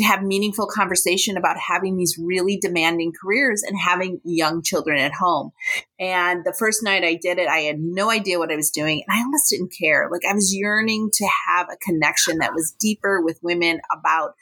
to 0.00 0.06
have 0.06 0.22
meaningful 0.22 0.66
conversation 0.66 1.36
about 1.36 1.58
having 1.58 1.96
these 1.96 2.18
really 2.18 2.56
demanding 2.56 3.12
careers 3.20 3.62
and 3.62 3.78
having 3.78 4.20
young 4.24 4.62
children 4.62 4.98
at 4.98 5.12
home. 5.12 5.50
And 5.98 6.42
the 6.44 6.54
first 6.58 6.82
night 6.82 7.04
I 7.04 7.18
did 7.20 7.38
it, 7.38 7.48
I 7.48 7.58
had 7.58 7.78
no 7.78 8.10
idea 8.10 8.38
what 8.38 8.50
I 8.50 8.56
was 8.56 8.70
doing 8.70 9.04
and 9.06 9.18
I 9.18 9.22
almost 9.22 9.50
didn't 9.50 9.74
care. 9.78 10.08
Like 10.10 10.22
I 10.28 10.32
was 10.32 10.54
yearning 10.54 11.10
to 11.12 11.28
have 11.48 11.68
a 11.70 11.76
connection 11.76 12.38
that 12.38 12.54
was 12.54 12.74
deeper 12.80 13.20
with 13.20 13.38
women 13.42 13.80
about 13.92 14.34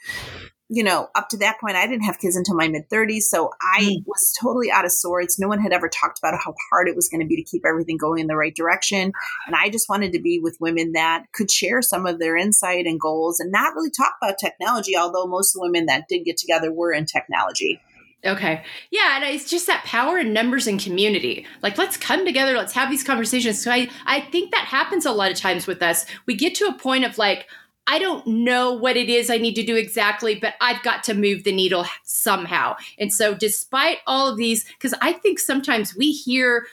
you 0.71 0.83
know, 0.83 1.09
up 1.15 1.31
to 1.31 1.39
that 1.39 1.59
point, 1.61 1.77
I 1.77 1.87
didn't 1.87 2.05
have 2.05 2.19
kids 2.19 2.37
until 2.37 2.55
my 2.55 2.69
mid 2.69 2.91
30s. 2.91 3.23
So 3.23 3.51
I 3.61 3.83
mm. 3.83 4.07
was 4.07 4.35
totally 4.41 4.71
out 4.71 4.85
of 4.85 4.93
sorts. 4.93 5.39
No 5.39 5.49
one 5.49 5.61
had 5.61 5.73
ever 5.73 5.89
talked 5.89 6.19
about 6.19 6.39
how 6.45 6.55
hard 6.71 6.89
it 6.89 6.97
was 6.97 7.09
going 7.09 7.21
to 7.21 7.27
be 7.27 7.37
to 7.37 7.51
keep 7.51 7.63
everything 7.67 7.97
going 7.97 8.21
in 8.21 8.27
the 8.27 8.37
right 8.37 8.55
direction. 8.55 9.13
And 9.47 9.57
I 9.57 9.71
just 9.71 9.89
wanted 9.89 10.13
to 10.13 10.21
be 10.21 10.41
with 10.43 10.59
women 10.61 10.93
that 10.93 11.25
could 11.33 11.51
share 11.51 11.81
some 11.81 12.07
of 12.07 12.19
their 12.19 12.37
insight 12.37 12.87
and 12.87 13.01
goals 13.01 13.41
and 13.41 13.51
not 13.51 13.75
really 13.75 13.91
talk 13.91 14.15
about 14.23 14.39
technology, 14.39 14.97
although 14.97 15.27
most 15.27 15.57
of 15.57 15.61
the 15.61 15.67
women 15.67 15.87
that 15.87 16.05
did 16.09 16.25
get 16.25 16.37
together 16.37 16.71
were 16.71 16.93
in 16.93 17.07
technology. 17.07 17.81
Okay. 18.25 18.65
Yeah, 18.91 19.17
and 19.17 19.25
it's 19.25 19.49
just 19.49 19.69
that 19.69 19.85
power 19.85 20.19
in 20.19 20.33
numbers 20.33 20.67
and 20.67 20.81
community. 20.81 21.47
Like 21.63 21.79
let's 21.79 21.97
come 21.97 22.27
together, 22.27 22.57
let's 22.57 22.73
have 22.73 22.91
these 22.91 23.05
conversations. 23.05 23.63
So 23.63 23.71
I 23.71 23.89
I 24.07 24.21
think 24.21 24.51
that 24.51 24.65
happens 24.65 25.07
a 25.07 25.13
lot 25.13 25.31
of 25.31 25.37
times 25.37 25.69
with 25.69 25.83
us. 25.83 26.05
We 26.27 26.35
get 26.35 26.57
to 26.57 26.65
a 26.65 26.75
point 26.75 27.05
of 27.05 27.17
like 27.17 27.47
I 27.91 27.99
don't 27.99 28.27
know 28.27 28.73
what 28.73 28.99
it 28.99 29.09
is 29.09 29.31
I 29.31 29.39
need 29.39 29.55
to 29.55 29.65
do 29.65 29.75
exactly, 29.75 30.35
but 30.35 30.55
I've 30.61 30.83
got 30.83 31.03
to 31.05 31.15
move 31.15 31.45
the 31.45 31.53
needle 31.53 31.87
somehow. 32.05 32.77
And 32.99 33.13
so, 33.13 33.35
despite 33.35 33.99
all 34.07 34.29
of 34.29 34.37
these, 34.37 34.65
because 34.65 34.95
I 35.01 35.15
think 35.15 35.39
sometimes 35.39 35.97
we 35.97 36.13
hear, 36.13 36.67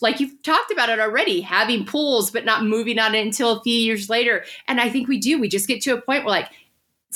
like 0.00 0.18
you've 0.18 0.42
talked 0.42 0.72
about 0.72 0.90
it 0.90 0.98
already, 0.98 1.40
having 1.40 1.86
pools, 1.86 2.32
but 2.32 2.44
not 2.44 2.64
moving 2.64 2.98
on 2.98 3.14
it 3.14 3.24
until 3.24 3.52
a 3.52 3.62
few 3.62 3.78
years 3.78 4.10
later. 4.10 4.44
And 4.66 4.80
I 4.80 4.90
think 4.90 5.06
we 5.06 5.18
do. 5.18 5.38
We 5.38 5.48
just 5.48 5.68
get 5.68 5.80
to 5.82 5.94
a 5.94 6.00
point 6.00 6.24
where, 6.24 6.34
like, 6.34 6.50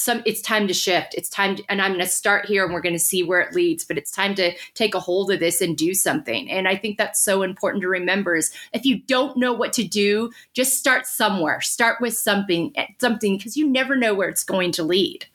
some 0.01 0.23
it's 0.27 0.41
time 0.41 0.67
to 0.69 0.75
shift. 0.75 1.15
It's 1.15 1.29
time 1.29 1.57
to, 1.57 1.65
and 1.69 1.81
i'm 1.81 1.93
going 1.93 2.05
to 2.05 2.11
start 2.11 2.47
here 2.47 2.65
and 2.65 2.73
we're 2.73 2.81
going 2.81 2.95
to 2.95 2.99
see 2.99 3.23
where 3.23 3.41
it 3.41 3.55
leads 3.55 3.85
but 3.85 3.99
it's 3.99 4.11
time 4.11 4.35
to 4.37 4.53
take 4.75 4.95
a 4.95 5.01
hold 5.01 5.31
of 5.31 5.41
this 5.41 5.61
and 5.61 5.77
do 5.77 5.95
something. 5.95 6.51
And 6.51 6.67
i 6.69 6.77
think 6.77 6.99
that's 6.99 7.23
so 7.23 7.43
important 7.43 7.83
to 7.83 7.89
remember 7.89 8.37
is 8.37 8.53
if 8.73 8.85
you 8.85 9.01
don't 9.03 9.37
know 9.37 9.53
what 9.53 9.73
to 9.75 9.85
do 9.85 10.31
just 10.53 10.79
start 10.79 11.07
somewhere. 11.07 11.61
Start 11.61 12.01
with 12.01 12.17
something 12.17 12.75
something 12.99 13.37
because 13.37 13.57
you 13.57 13.69
never 13.69 13.97
know 13.97 14.15
where 14.15 14.29
it's 14.29 14.45
going 14.45 14.73
to 14.73 14.83
lead 14.83 15.27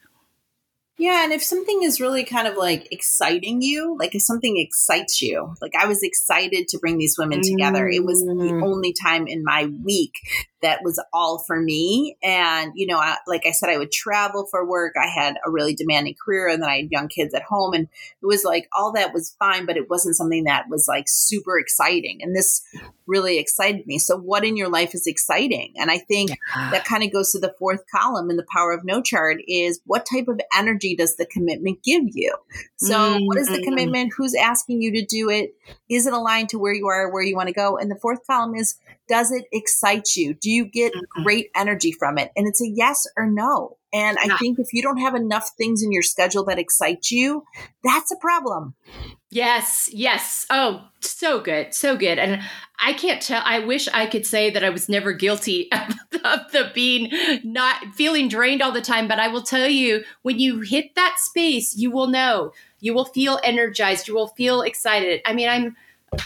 yeah, 0.98 1.24
and 1.24 1.32
if 1.32 1.42
something 1.42 1.82
is 1.82 2.00
really 2.00 2.24
kind 2.24 2.48
of 2.48 2.56
like 2.56 2.88
exciting 2.90 3.60
you, 3.60 3.96
like 3.98 4.14
if 4.14 4.22
something 4.22 4.56
excites 4.56 5.20
you, 5.20 5.54
like 5.60 5.72
I 5.78 5.86
was 5.86 6.02
excited 6.02 6.68
to 6.68 6.78
bring 6.78 6.96
these 6.98 7.16
women 7.18 7.40
together. 7.42 7.86
It 7.88 8.04
was 8.04 8.20
the 8.24 8.32
Mm. 8.32 8.62
only 8.62 8.92
time 8.92 9.26
in 9.26 9.42
my 9.44 9.66
week 9.84 10.12
that 10.62 10.80
was 10.82 11.02
all 11.12 11.44
for 11.46 11.60
me. 11.60 12.16
And, 12.22 12.72
you 12.74 12.86
know, 12.86 12.98
I, 12.98 13.18
like 13.26 13.42
I 13.46 13.50
said, 13.50 13.68
I 13.68 13.76
would 13.78 13.92
travel 13.92 14.46
for 14.50 14.66
work. 14.66 14.94
I 14.96 15.06
had 15.06 15.36
a 15.46 15.50
really 15.50 15.74
demanding 15.74 16.14
career 16.24 16.48
and 16.48 16.62
then 16.62 16.68
I 16.70 16.76
had 16.78 16.90
young 16.90 17.08
kids 17.08 17.34
at 17.34 17.42
home. 17.42 17.74
And 17.74 17.84
it 17.84 18.26
was 18.26 18.42
like 18.42 18.66
all 18.76 18.92
that 18.92 19.12
was 19.12 19.36
fine, 19.38 19.66
but 19.66 19.76
it 19.76 19.90
wasn't 19.90 20.16
something 20.16 20.44
that 20.44 20.64
was 20.68 20.86
like 20.88 21.04
super 21.08 21.58
exciting. 21.58 22.20
And 22.22 22.34
this 22.34 22.62
really 23.06 23.38
excited 23.38 23.86
me. 23.86 23.98
So, 23.98 24.18
what 24.18 24.44
in 24.44 24.56
your 24.56 24.68
life 24.70 24.94
is 24.94 25.06
exciting? 25.06 25.74
And 25.76 25.90
I 25.90 25.98
think 25.98 26.30
that 26.54 26.84
kind 26.84 27.04
of 27.04 27.12
goes 27.12 27.32
to 27.32 27.38
the 27.38 27.54
fourth 27.58 27.82
column 27.94 28.30
in 28.30 28.36
the 28.36 28.46
power 28.52 28.72
of 28.72 28.84
no 28.84 29.02
chart 29.02 29.36
is 29.46 29.80
what 29.84 30.06
type 30.10 30.26
of 30.28 30.40
energy 30.56 30.85
does 30.94 31.16
the 31.16 31.26
commitment 31.26 31.82
give 31.82 32.04
you? 32.12 32.36
So, 32.76 33.18
what 33.24 33.38
is 33.38 33.48
the 33.48 33.58
Mm. 33.58 33.64
commitment? 33.64 34.12
Who's 34.16 34.34
asking 34.34 34.82
you 34.82 34.92
to 34.92 35.04
do 35.04 35.30
it? 35.30 35.54
Is 35.88 36.06
it 36.06 36.12
aligned 36.12 36.50
to 36.50 36.58
where 36.58 36.74
you 36.74 36.86
are, 36.86 37.10
where 37.10 37.22
you 37.22 37.34
want 37.34 37.48
to 37.48 37.54
go? 37.54 37.78
And 37.78 37.90
the 37.90 37.98
fourth 37.98 38.26
column 38.26 38.54
is 38.54 38.76
does 39.08 39.30
it 39.32 39.46
excite 39.52 40.14
you? 40.16 40.34
Do 40.34 40.50
you 40.50 40.64
get 40.66 40.92
Mhm. 40.92 41.22
great 41.22 41.50
energy 41.54 41.92
from 41.92 42.18
it? 42.18 42.32
And 42.36 42.46
it's 42.46 42.60
a 42.60 42.68
yes 42.68 43.06
or 43.16 43.26
no. 43.26 43.78
And 43.92 44.18
I 44.18 44.26
Yeah. 44.26 44.36
think 44.38 44.58
if 44.58 44.72
you 44.72 44.82
don't 44.82 44.98
have 44.98 45.14
enough 45.14 45.52
things 45.56 45.82
in 45.82 45.92
your 45.92 46.02
schedule 46.02 46.44
that 46.46 46.58
excite 46.58 47.10
you, 47.10 47.44
that's 47.82 48.10
a 48.10 48.16
problem. 48.16 48.74
Yes, 49.36 49.90
yes. 49.92 50.46
Oh, 50.48 50.88
so 51.00 51.40
good, 51.40 51.74
so 51.74 51.94
good. 51.94 52.18
And 52.18 52.40
I 52.80 52.94
can't 52.94 53.20
tell. 53.20 53.42
I 53.44 53.58
wish 53.58 53.86
I 53.92 54.06
could 54.06 54.24
say 54.24 54.48
that 54.48 54.64
I 54.64 54.70
was 54.70 54.88
never 54.88 55.12
guilty 55.12 55.70
of, 55.72 55.94
of 56.24 56.52
the 56.52 56.70
being 56.72 57.12
not 57.44 57.84
feeling 57.94 58.28
drained 58.28 58.62
all 58.62 58.72
the 58.72 58.80
time. 58.80 59.08
But 59.08 59.18
I 59.18 59.28
will 59.28 59.42
tell 59.42 59.68
you, 59.68 60.04
when 60.22 60.38
you 60.38 60.60
hit 60.60 60.94
that 60.94 61.16
space, 61.18 61.76
you 61.76 61.90
will 61.90 62.06
know. 62.06 62.54
You 62.80 62.94
will 62.94 63.04
feel 63.04 63.38
energized. 63.44 64.08
You 64.08 64.14
will 64.14 64.28
feel 64.28 64.62
excited. 64.62 65.20
I 65.26 65.34
mean, 65.34 65.50
I'm, 65.50 65.76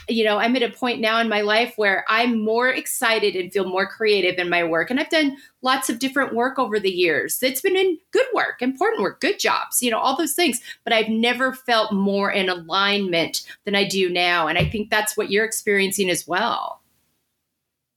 you 0.08 0.24
know, 0.24 0.38
I'm 0.38 0.56
at 0.56 0.62
a 0.62 0.70
point 0.70 1.00
now 1.00 1.20
in 1.20 1.28
my 1.28 1.40
life 1.40 1.74
where 1.76 2.04
I'm 2.08 2.44
more 2.44 2.68
excited 2.68 3.36
and 3.36 3.52
feel 3.52 3.68
more 3.68 3.86
creative 3.86 4.38
in 4.38 4.48
my 4.48 4.64
work. 4.64 4.90
And 4.90 4.98
I've 4.98 5.10
done 5.10 5.36
lots 5.62 5.88
of 5.88 5.98
different 5.98 6.34
work 6.34 6.58
over 6.58 6.80
the 6.80 6.90
years. 6.90 7.42
It's 7.42 7.60
been 7.60 7.76
in 7.76 7.98
good 8.10 8.26
work, 8.34 8.62
important 8.62 9.02
work, 9.02 9.20
good 9.20 9.38
jobs, 9.38 9.82
you 9.82 9.90
know, 9.90 9.98
all 9.98 10.16
those 10.16 10.34
things. 10.34 10.60
But 10.84 10.92
I've 10.92 11.08
never 11.08 11.52
felt 11.52 11.92
more 11.92 12.30
in 12.30 12.48
alignment 12.48 13.46
than 13.64 13.74
I 13.74 13.86
do 13.86 14.10
now. 14.10 14.48
And 14.48 14.58
I 14.58 14.68
think 14.68 14.90
that's 14.90 15.16
what 15.16 15.30
you're 15.30 15.44
experiencing 15.44 16.10
as 16.10 16.26
well. 16.26 16.80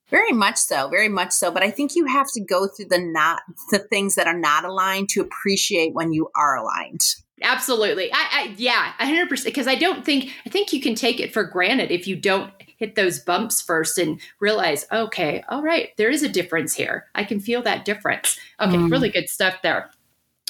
Very 0.10 0.32
much 0.32 0.58
so, 0.58 0.89
very 0.89 1.10
much 1.10 1.32
so. 1.32 1.49
But 1.49 1.63
I 1.63 1.71
think 1.71 1.95
you 1.95 2.06
have 2.06 2.27
to 2.34 2.41
go 2.41 2.67
through 2.67 2.89
the 2.89 2.99
not 2.99 3.41
the 3.71 3.79
things 3.79 4.15
that 4.15 4.27
are 4.27 4.38
not 4.38 4.63
aligned 4.63 5.10
to 5.10 5.21
appreciate 5.21 5.93
when 5.93 6.13
you 6.13 6.29
are 6.36 6.56
aligned. 6.56 7.01
Absolutely. 7.41 8.12
I, 8.13 8.28
I 8.32 8.56
yeah, 8.58 8.93
100% 9.00 9.43
because 9.46 9.67
I 9.67 9.76
don't 9.76 10.06
think 10.06 10.32
I 10.46 10.50
think 10.50 10.72
you 10.72 10.80
can 10.82 10.96
take 10.96 11.19
it 11.19 11.34
for 11.34 11.43
granted 11.43 11.91
if 11.91 12.08
you 12.08 12.15
don't 12.15 12.52
hit 12.78 12.96
those 12.96 13.19
bumps 13.19 13.62
first 13.62 13.98
and 13.98 14.19
realize, 14.39 14.86
okay, 14.91 15.43
all 15.50 15.62
right, 15.63 15.89
there 15.98 16.10
is 16.10 16.22
a 16.24 16.30
difference 16.30 16.74
here. 16.76 17.06
I 17.15 17.24
can 17.24 17.39
feel 17.39 17.62
that 17.63 17.86
difference. 17.86 18.39
Okay, 18.60 18.76
Mm. 18.76 18.91
really 18.91 19.10
good 19.10 19.30
stuff 19.30 19.56
there. 19.63 19.89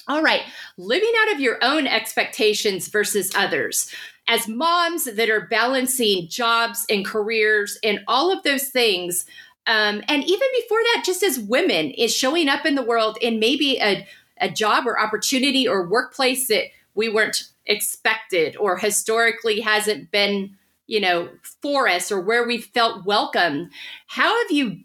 All 0.08 0.22
right, 0.22 0.42
living 0.78 1.12
out 1.22 1.34
of 1.34 1.40
your 1.40 1.58
own 1.64 1.88
expectations 1.88 2.90
versus 2.90 3.32
others. 3.36 3.90
As 4.28 4.48
moms 4.48 5.06
that 5.06 5.30
are 5.30 5.48
balancing 5.48 6.28
jobs 6.28 6.86
and 6.90 7.06
careers 7.06 7.78
and 7.84 8.00
all 8.08 8.32
of 8.32 8.44
those 8.44 8.70
things, 8.70 9.26
um, 9.68 10.02
and 10.10 10.24
even 10.24 10.48
before 10.62 10.80
that, 10.94 11.04
just 11.06 11.24
as 11.24 11.40
women, 11.40 11.92
is 11.92 12.14
showing 12.14 12.50
up 12.50 12.66
in 12.66 12.76
the 12.76 12.84
world 12.84 13.18
in 13.22 13.40
maybe 13.40 13.78
a, 13.80 14.06
a 14.40 14.50
job 14.50 14.86
or 14.88 15.00
opportunity 15.00 15.68
or 15.68 15.88
workplace 15.88 16.48
that 16.48 16.66
we 16.96 17.10
weren't 17.10 17.44
expected 17.66 18.56
or 18.58 18.78
historically 18.78 19.62
hasn't 19.62 20.12
been, 20.12 20.56
you 20.88 21.00
know, 21.00 21.30
for 21.62 21.88
us 21.88 22.12
or 22.12 22.20
where 22.20 22.46
we 22.46 22.60
felt 22.60 23.06
welcome. 23.06 23.70
How 24.08 24.42
have 24.42 24.52
you 24.52 24.80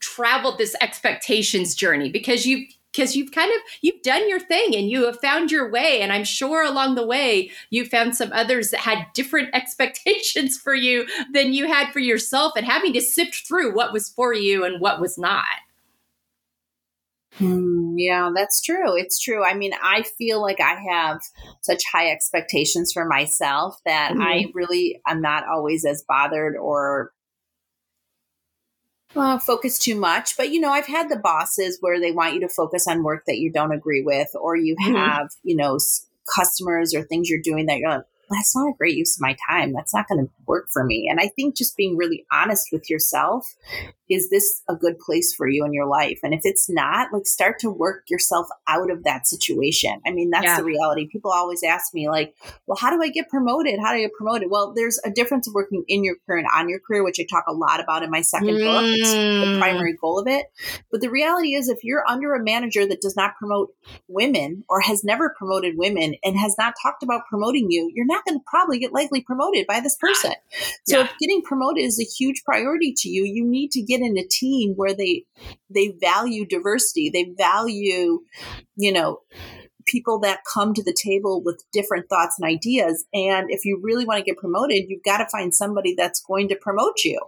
traveled 0.00 0.58
this 0.58 0.74
expectations 0.80 1.74
journey? 1.74 2.10
Because 2.10 2.46
you've 2.46 2.68
because 2.94 3.16
you've 3.16 3.32
kind 3.32 3.50
of 3.50 3.60
you've 3.80 4.02
done 4.02 4.28
your 4.28 4.40
thing 4.40 4.74
and 4.74 4.88
you 4.88 5.04
have 5.04 5.20
found 5.20 5.50
your 5.50 5.70
way 5.70 6.00
and 6.00 6.12
i'm 6.12 6.24
sure 6.24 6.62
along 6.62 6.94
the 6.94 7.06
way 7.06 7.50
you 7.70 7.84
found 7.84 8.14
some 8.14 8.30
others 8.32 8.70
that 8.70 8.80
had 8.80 9.06
different 9.14 9.48
expectations 9.52 10.56
for 10.56 10.74
you 10.74 11.06
than 11.32 11.52
you 11.52 11.66
had 11.66 11.92
for 11.92 11.98
yourself 11.98 12.52
and 12.56 12.64
having 12.64 12.92
to 12.92 13.00
sift 13.00 13.46
through 13.46 13.74
what 13.74 13.92
was 13.92 14.08
for 14.08 14.32
you 14.32 14.64
and 14.64 14.80
what 14.80 15.00
was 15.00 15.18
not 15.18 15.44
Hmm, 17.38 17.94
yeah, 17.96 18.30
that's 18.34 18.60
true. 18.60 18.96
It's 18.96 19.20
true. 19.20 19.44
I 19.44 19.54
mean, 19.54 19.72
I 19.82 20.02
feel 20.02 20.40
like 20.40 20.60
I 20.60 20.76
have 20.90 21.20
such 21.62 21.82
high 21.90 22.10
expectations 22.10 22.92
for 22.92 23.04
myself 23.04 23.78
that 23.84 24.14
I 24.16 24.46
really 24.54 25.00
am 25.06 25.20
not 25.20 25.44
always 25.48 25.84
as 25.84 26.04
bothered 26.06 26.56
or 26.56 27.12
uh, 29.16 29.38
focus 29.38 29.78
too 29.78 29.98
much. 29.98 30.36
But 30.36 30.50
you 30.50 30.60
know, 30.60 30.70
I've 30.70 30.86
had 30.86 31.08
the 31.08 31.16
bosses 31.16 31.78
where 31.80 32.00
they 32.00 32.12
want 32.12 32.34
you 32.34 32.40
to 32.40 32.48
focus 32.48 32.86
on 32.86 33.02
work 33.02 33.24
that 33.26 33.38
you 33.38 33.52
don't 33.52 33.72
agree 33.72 34.02
with, 34.02 34.28
or 34.34 34.56
you 34.56 34.76
Mhm. 34.76 34.94
have 34.94 35.30
you 35.42 35.56
know 35.56 35.78
customers 36.34 36.94
or 36.94 37.02
things 37.02 37.28
you're 37.28 37.40
doing 37.42 37.66
that 37.66 37.78
you're 37.78 37.90
like, 37.90 38.04
that's 38.30 38.54
not 38.56 38.68
a 38.68 38.76
great 38.76 38.96
use 38.96 39.16
of 39.16 39.22
my 39.22 39.36
time. 39.48 39.72
That's 39.72 39.94
not 39.94 40.08
going 40.08 40.26
to 40.26 40.32
work 40.46 40.68
for 40.72 40.84
me. 40.84 41.08
And 41.10 41.20
I 41.20 41.28
think 41.28 41.56
just 41.56 41.76
being 41.76 41.96
really 41.96 42.26
honest 42.32 42.68
with 42.72 42.88
yourself 42.90 43.54
is 44.08 44.28
this 44.28 44.62
a 44.68 44.76
good 44.76 44.98
place 44.98 45.34
for 45.34 45.48
you 45.48 45.64
in 45.64 45.72
your 45.72 45.86
life? 45.86 46.18
And 46.22 46.34
if 46.34 46.42
it's 46.44 46.68
not, 46.68 47.12
like 47.12 47.26
start 47.26 47.58
to 47.60 47.70
work 47.70 48.04
yourself 48.10 48.46
out 48.68 48.90
of 48.90 49.04
that 49.04 49.26
situation. 49.26 50.00
I 50.06 50.10
mean, 50.10 50.28
that's 50.30 50.44
Yeah. 50.44 50.58
the 50.58 50.64
reality. 50.64 51.08
People 51.10 51.30
always 51.30 51.62
ask 51.62 51.94
me, 51.94 52.08
like, 52.10 52.34
well, 52.66 52.76
how 52.78 52.90
do 52.94 53.02
I 53.02 53.08
get 53.08 53.30
promoted? 53.30 53.78
How 53.80 53.92
do 53.92 53.96
I 53.98 54.02
get 54.02 54.12
promoted? 54.12 54.50
Well, 54.50 54.74
there's 54.74 55.00
a 55.06 55.10
difference 55.10 55.48
of 55.48 55.54
working 55.54 55.84
in 55.88 56.04
your 56.04 56.16
career 56.26 56.38
and 56.38 56.48
on 56.54 56.68
your 56.68 56.80
career, 56.80 57.02
which 57.02 57.18
I 57.18 57.24
talk 57.24 57.44
a 57.48 57.52
lot 57.54 57.80
about 57.80 58.02
in 58.02 58.10
my 58.10 58.20
second 58.20 58.58
book. 58.62 58.84
It's 58.92 59.14
the 59.40 59.46
Mm. 59.46 59.58
primary 59.58 59.94
goal 59.94 60.18
of 60.18 60.28
it. 60.28 60.46
But 60.90 61.00
the 61.00 61.10
reality 61.10 61.54
is, 61.54 61.68
if 61.68 61.82
you're 61.82 62.06
under 62.06 62.34
a 62.34 62.44
manager 62.44 62.86
that 62.86 63.00
does 63.00 63.16
not 63.16 63.36
promote 63.36 63.74
women 64.06 64.64
or 64.68 64.80
has 64.80 65.02
never 65.02 65.34
promoted 65.36 65.78
women 65.78 66.14
and 66.22 66.38
has 66.38 66.56
not 66.58 66.74
talked 66.82 67.02
about 67.02 67.26
promoting 67.28 67.70
you, 67.70 67.90
you're 67.94 68.06
not 68.06 68.13
going 68.26 68.38
to 68.38 68.44
probably 68.46 68.78
get 68.78 68.92
likely 68.92 69.22
promoted 69.22 69.66
by 69.66 69.80
this 69.80 69.96
person. 69.96 70.32
So 70.86 70.98
Yeah. 70.98 71.04
if 71.04 71.10
getting 71.20 71.42
promoted 71.42 71.84
is 71.84 71.98
a 72.00 72.04
huge 72.04 72.42
priority 72.44 72.92
to 72.98 73.08
you, 73.08 73.24
you 73.24 73.44
need 73.44 73.70
to 73.72 73.82
get 73.82 74.00
in 74.00 74.16
a 74.18 74.24
team 74.26 74.74
where 74.74 74.94
they 74.94 75.24
they 75.70 75.94
value 76.00 76.46
diversity. 76.46 77.10
They 77.10 77.34
value, 77.36 78.20
you 78.76 78.92
know, 78.92 79.20
people 79.86 80.18
that 80.20 80.40
come 80.50 80.72
to 80.74 80.82
the 80.82 80.94
table 80.94 81.42
with 81.42 81.62
different 81.72 82.08
thoughts 82.08 82.36
and 82.38 82.48
ideas. 82.48 83.04
And 83.12 83.50
if 83.50 83.64
you 83.64 83.80
really 83.82 84.04
want 84.06 84.18
to 84.18 84.24
get 84.24 84.38
promoted, 84.38 84.84
you've 84.88 85.02
got 85.02 85.18
to 85.18 85.26
find 85.30 85.54
somebody 85.54 85.94
that's 85.94 86.20
going 86.20 86.48
to 86.48 86.56
promote 86.56 87.04
you. 87.04 87.18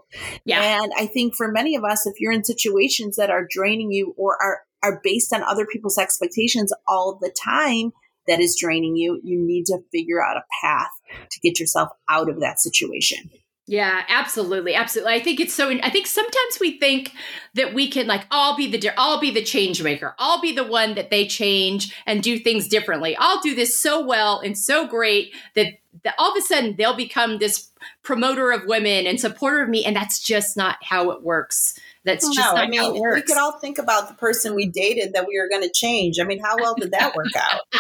yeah 0.45 0.83
And 0.83 0.93
I 0.97 1.07
think 1.07 1.35
for 1.35 1.49
many 1.51 1.77
of 1.77 1.85
us, 1.85 2.07
if 2.07 2.21
you're 2.21 2.33
in 2.33 2.45
situations 2.45 3.17
that 3.17 3.31
are 3.31 3.47
draining 3.49 3.91
you 3.91 4.15
or 4.17 4.41
are, 4.43 4.61
are 4.83 5.01
based 5.03 5.33
on 5.33 5.43
other 5.43 5.67
people's 5.67 5.99
expectations 5.99 6.73
all 6.87 7.19
the 7.21 7.31
time 7.31 7.93
that 8.29 8.41
is 8.41 8.57
draining 8.61 8.97
you, 8.97 9.21
you 9.23 9.39
need 9.39 9.67
to 9.67 9.79
figure 9.93 10.23
out 10.23 10.37
a 10.37 10.45
path 10.63 10.91
to 11.31 11.41
get 11.41 11.61
yourself 11.61 11.91
out 12.09 12.29
of 12.29 12.41
that 12.41 12.61
situation. 12.61 13.31
Yeah, 13.69 14.05
absolutely, 14.09 14.77
absolutely. 14.77 15.15
I 15.15 15.21
think 15.21 15.41
it's 15.41 15.53
so. 15.53 15.69
I 15.69 15.91
think 15.91 16.07
sometimes 16.07 16.59
we 16.61 16.79
think 16.79 17.13
that 17.55 17.75
we 17.75 17.91
can 17.91 18.07
like, 18.07 18.25
I'll 18.31 18.57
be 18.57 18.71
the, 18.71 18.93
I'll 18.97 19.19
be 19.19 19.33
the 19.33 19.43
change 19.43 19.83
maker. 19.83 20.15
I'll 20.21 20.41
be 20.41 20.55
the 20.55 20.63
one 20.63 20.95
that 20.95 21.11
they 21.11 21.27
change 21.27 21.93
and 22.07 22.23
do 22.23 22.39
things 22.39 22.69
differently. 22.69 23.17
I'll 23.19 23.41
do 23.41 23.57
this 23.57 23.77
so 23.81 24.05
well 24.07 24.39
and 24.39 24.57
so 24.57 24.87
great 24.87 25.35
that, 25.57 25.73
that 26.05 26.15
all 26.17 26.31
of 26.31 26.37
a 26.37 26.43
sudden 26.43 26.77
they'll 26.79 26.97
become 26.97 27.39
this 27.39 27.71
promoter 28.05 28.53
of 28.53 28.67
women 28.67 29.05
and 29.05 29.21
supporter 29.21 29.63
of 29.63 29.69
me, 29.69 29.85
and 29.85 29.97
that's 29.97 30.21
just 30.21 30.57
not 30.57 30.77
how 30.83 31.11
it 31.11 31.23
works. 31.23 31.77
That's 32.07 32.35
just 32.35 32.55
I 32.55 32.69
mean, 32.69 32.93
we 32.93 33.21
could 33.23 33.37
all 33.37 33.59
think 33.59 33.79
about 33.79 34.09
the 34.09 34.15
person 34.15 34.55
we 34.55 34.67
dated 34.67 35.13
that 35.15 35.27
we 35.27 35.39
were 35.39 35.49
going 35.49 35.63
to 35.63 35.73
change. 35.73 36.21
I 36.21 36.25
mean, 36.25 36.39
how 36.39 36.57
well 36.57 36.77
did 36.77 36.93
that 36.93 37.15
work 37.15 37.35
out? 37.37 37.61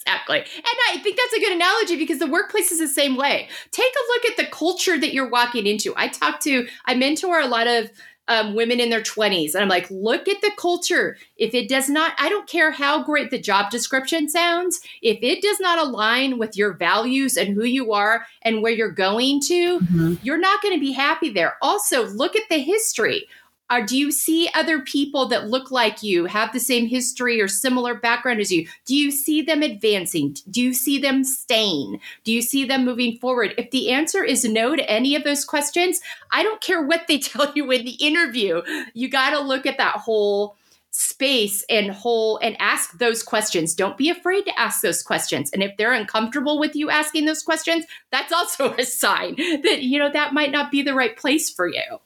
Exactly. 0.00 0.38
And 0.38 0.78
I 0.88 0.98
think 1.02 1.18
that's 1.18 1.34
a 1.34 1.40
good 1.40 1.52
analogy 1.52 1.96
because 1.96 2.18
the 2.18 2.26
workplace 2.26 2.72
is 2.72 2.78
the 2.78 2.88
same 2.88 3.16
way. 3.16 3.48
Take 3.70 3.92
a 3.92 4.12
look 4.12 4.30
at 4.30 4.36
the 4.38 4.50
culture 4.50 4.98
that 4.98 5.12
you're 5.12 5.28
walking 5.28 5.66
into. 5.66 5.92
I 5.94 6.08
talk 6.08 6.40
to, 6.40 6.66
I 6.86 6.94
mentor 6.94 7.38
a 7.38 7.46
lot 7.46 7.66
of 7.66 7.90
um, 8.30 8.54
women 8.54 8.78
in 8.78 8.90
their 8.90 9.02
20s, 9.02 9.54
and 9.54 9.62
I'm 9.62 9.68
like, 9.68 9.90
look 9.90 10.28
at 10.28 10.40
the 10.40 10.52
culture. 10.56 11.16
If 11.36 11.52
it 11.52 11.68
does 11.68 11.88
not, 11.88 12.12
I 12.16 12.28
don't 12.28 12.48
care 12.48 12.70
how 12.70 13.02
great 13.02 13.30
the 13.30 13.40
job 13.40 13.70
description 13.70 14.28
sounds, 14.28 14.80
if 15.02 15.18
it 15.20 15.42
does 15.42 15.58
not 15.58 15.78
align 15.80 16.38
with 16.38 16.56
your 16.56 16.72
values 16.72 17.36
and 17.36 17.54
who 17.54 17.64
you 17.64 17.92
are 17.92 18.24
and 18.42 18.62
where 18.62 18.72
you're 18.72 18.92
going 18.92 19.40
to, 19.48 19.80
you're 20.22 20.38
not 20.38 20.62
going 20.62 20.74
to 20.74 20.80
be 20.80 20.92
happy 20.92 21.30
there. 21.30 21.56
Also, 21.60 22.06
look 22.06 22.36
at 22.36 22.48
the 22.48 22.58
history. 22.58 23.26
Are 23.70 23.84
do 23.84 23.96
you 23.96 24.10
see 24.10 24.50
other 24.52 24.80
people 24.80 25.26
that 25.26 25.48
look 25.48 25.70
like 25.70 26.02
you, 26.02 26.26
have 26.26 26.52
the 26.52 26.58
same 26.58 26.88
history 26.88 27.40
or 27.40 27.46
similar 27.46 27.94
background 27.94 28.40
as 28.40 28.50
you? 28.50 28.66
Do 28.84 28.96
you 28.96 29.12
see 29.12 29.42
them 29.42 29.62
advancing? 29.62 30.36
Do 30.50 30.60
you 30.60 30.74
see 30.74 30.98
them 30.98 31.22
staying? 31.22 32.00
Do 32.24 32.32
you 32.32 32.42
see 32.42 32.64
them 32.64 32.84
moving 32.84 33.16
forward? 33.18 33.54
If 33.56 33.70
the 33.70 33.92
answer 33.92 34.24
is 34.24 34.44
no 34.44 34.74
to 34.74 34.90
any 34.90 35.14
of 35.14 35.22
those 35.22 35.44
questions, 35.44 36.00
I 36.32 36.42
don't 36.42 36.60
care 36.60 36.82
what 36.82 37.06
they 37.06 37.18
tell 37.20 37.52
you 37.54 37.70
in 37.70 37.84
the 37.84 37.92
interview. 37.92 38.62
You 38.92 39.08
got 39.08 39.30
to 39.30 39.40
look 39.40 39.66
at 39.66 39.78
that 39.78 39.96
whole 39.96 40.56
space 40.90 41.64
and 41.70 41.92
whole 41.92 42.38
and 42.38 42.56
ask 42.58 42.98
those 42.98 43.22
questions. 43.22 43.74
Don't 43.74 43.96
be 43.96 44.10
afraid 44.10 44.44
to 44.46 44.58
ask 44.58 44.82
those 44.82 45.02
questions. 45.02 45.50
And 45.52 45.62
if 45.62 45.76
they're 45.76 45.92
uncomfortable 45.92 46.58
with 46.58 46.74
you 46.74 46.90
asking 46.90 47.26
those 47.26 47.44
questions, 47.44 47.84
that's 48.10 48.32
also 48.32 48.74
a 48.78 48.84
sign 48.84 49.36
that 49.36 49.82
you 49.82 50.00
know 50.00 50.10
that 50.10 50.34
might 50.34 50.50
not 50.50 50.72
be 50.72 50.82
the 50.82 50.94
right 50.94 51.16
place 51.16 51.48
for 51.48 51.68
you. 51.68 52.00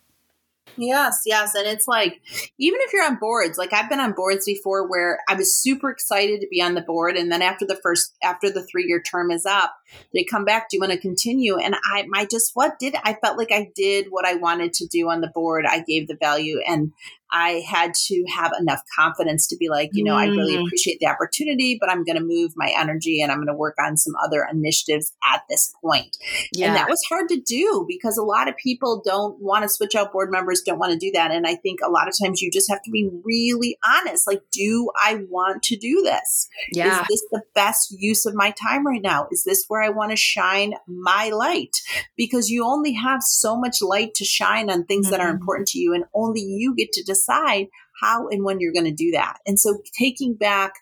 Yes, 0.76 1.22
yes. 1.26 1.54
And 1.54 1.66
it's 1.66 1.86
like, 1.86 2.20
even 2.58 2.80
if 2.82 2.92
you're 2.92 3.04
on 3.04 3.16
boards, 3.16 3.58
like 3.58 3.72
I've 3.72 3.88
been 3.88 4.00
on 4.00 4.12
boards 4.12 4.46
before 4.46 4.88
where 4.88 5.20
I 5.28 5.34
was 5.34 5.56
super 5.56 5.90
excited 5.90 6.40
to 6.40 6.48
be 6.48 6.60
on 6.60 6.74
the 6.74 6.80
board. 6.80 7.16
And 7.16 7.30
then 7.30 7.42
after 7.42 7.66
the 7.66 7.78
first, 7.82 8.16
after 8.22 8.50
the 8.50 8.64
three 8.64 8.86
year 8.86 9.00
term 9.00 9.30
is 9.30 9.46
up, 9.46 9.74
they 10.12 10.24
come 10.24 10.44
back, 10.44 10.68
do 10.68 10.76
you 10.76 10.80
want 10.80 10.92
to 10.92 10.98
continue? 10.98 11.56
And 11.58 11.74
I, 11.92 12.06
I 12.14 12.26
just, 12.26 12.52
what 12.54 12.78
did, 12.78 12.96
I 13.04 13.14
felt 13.14 13.38
like 13.38 13.52
I 13.52 13.70
did 13.74 14.06
what 14.10 14.26
I 14.26 14.34
wanted 14.34 14.72
to 14.74 14.86
do 14.86 15.10
on 15.10 15.20
the 15.20 15.28
board. 15.28 15.64
I 15.68 15.80
gave 15.80 16.08
the 16.08 16.16
value 16.16 16.60
and 16.66 16.92
I 17.34 17.64
had 17.68 17.94
to 18.06 18.24
have 18.32 18.52
enough 18.60 18.80
confidence 18.96 19.48
to 19.48 19.56
be 19.56 19.68
like, 19.68 19.90
you 19.92 20.04
know, 20.04 20.14
mm. 20.14 20.18
I 20.18 20.26
really 20.26 20.56
mm. 20.56 20.64
appreciate 20.64 21.00
the 21.00 21.08
opportunity, 21.08 21.76
but 21.80 21.90
I'm 21.90 22.04
going 22.04 22.16
to 22.16 22.22
move 22.22 22.52
my 22.54 22.72
energy 22.78 23.20
and 23.20 23.32
I'm 23.32 23.38
going 23.38 23.48
to 23.48 23.54
work 23.54 23.74
on 23.84 23.96
some 23.96 24.14
other 24.24 24.46
initiatives 24.48 25.12
at 25.24 25.42
this 25.50 25.74
point. 25.82 26.16
Yeah. 26.52 26.68
And 26.68 26.76
that 26.76 26.88
was 26.88 27.02
hard 27.08 27.28
to 27.30 27.40
do 27.40 27.84
because 27.88 28.16
a 28.16 28.22
lot 28.22 28.48
of 28.48 28.56
people 28.56 29.02
don't 29.04 29.36
want 29.42 29.64
to 29.64 29.68
switch 29.68 29.96
out 29.96 30.12
board 30.12 30.30
members, 30.30 30.62
don't 30.62 30.78
want 30.78 30.92
to 30.92 30.98
do 30.98 31.10
that. 31.12 31.32
And 31.32 31.44
I 31.44 31.56
think 31.56 31.80
a 31.84 31.90
lot 31.90 32.06
of 32.06 32.14
times 32.22 32.40
you 32.40 32.52
just 32.52 32.70
have 32.70 32.82
to 32.84 32.90
be 32.92 33.10
really 33.24 33.76
honest. 33.84 34.28
Like, 34.28 34.42
do 34.52 34.92
I 34.96 35.24
want 35.28 35.64
to 35.64 35.76
do 35.76 36.02
this? 36.02 36.48
Yeah. 36.72 37.02
Is 37.02 37.08
this 37.08 37.24
the 37.32 37.42
best 37.52 37.96
use 37.98 38.26
of 38.26 38.34
my 38.36 38.52
time 38.52 38.86
right 38.86 39.02
now? 39.02 39.26
Is 39.32 39.42
this 39.42 39.64
where 39.66 39.82
I 39.82 39.88
want 39.88 40.12
to 40.12 40.16
shine 40.16 40.74
my 40.86 41.30
light? 41.30 41.78
Because 42.16 42.48
you 42.48 42.64
only 42.64 42.92
have 42.92 43.24
so 43.24 43.58
much 43.58 43.82
light 43.82 44.14
to 44.14 44.24
shine 44.24 44.70
on 44.70 44.84
things 44.84 45.06
mm-hmm. 45.06 45.10
that 45.10 45.20
are 45.20 45.32
mm-hmm. 45.32 45.40
important 45.40 45.66
to 45.68 45.80
you, 45.80 45.94
and 45.94 46.04
only 46.14 46.40
you 46.40 46.76
get 46.76 46.92
to 46.92 47.02
decide 47.02 47.23
decide 47.24 47.68
how 48.00 48.28
and 48.28 48.44
when 48.44 48.60
you're 48.60 48.72
going 48.72 48.84
to 48.84 48.92
do 48.92 49.12
that. 49.12 49.38
And 49.46 49.58
so 49.58 49.78
taking 49.98 50.34
back 50.34 50.74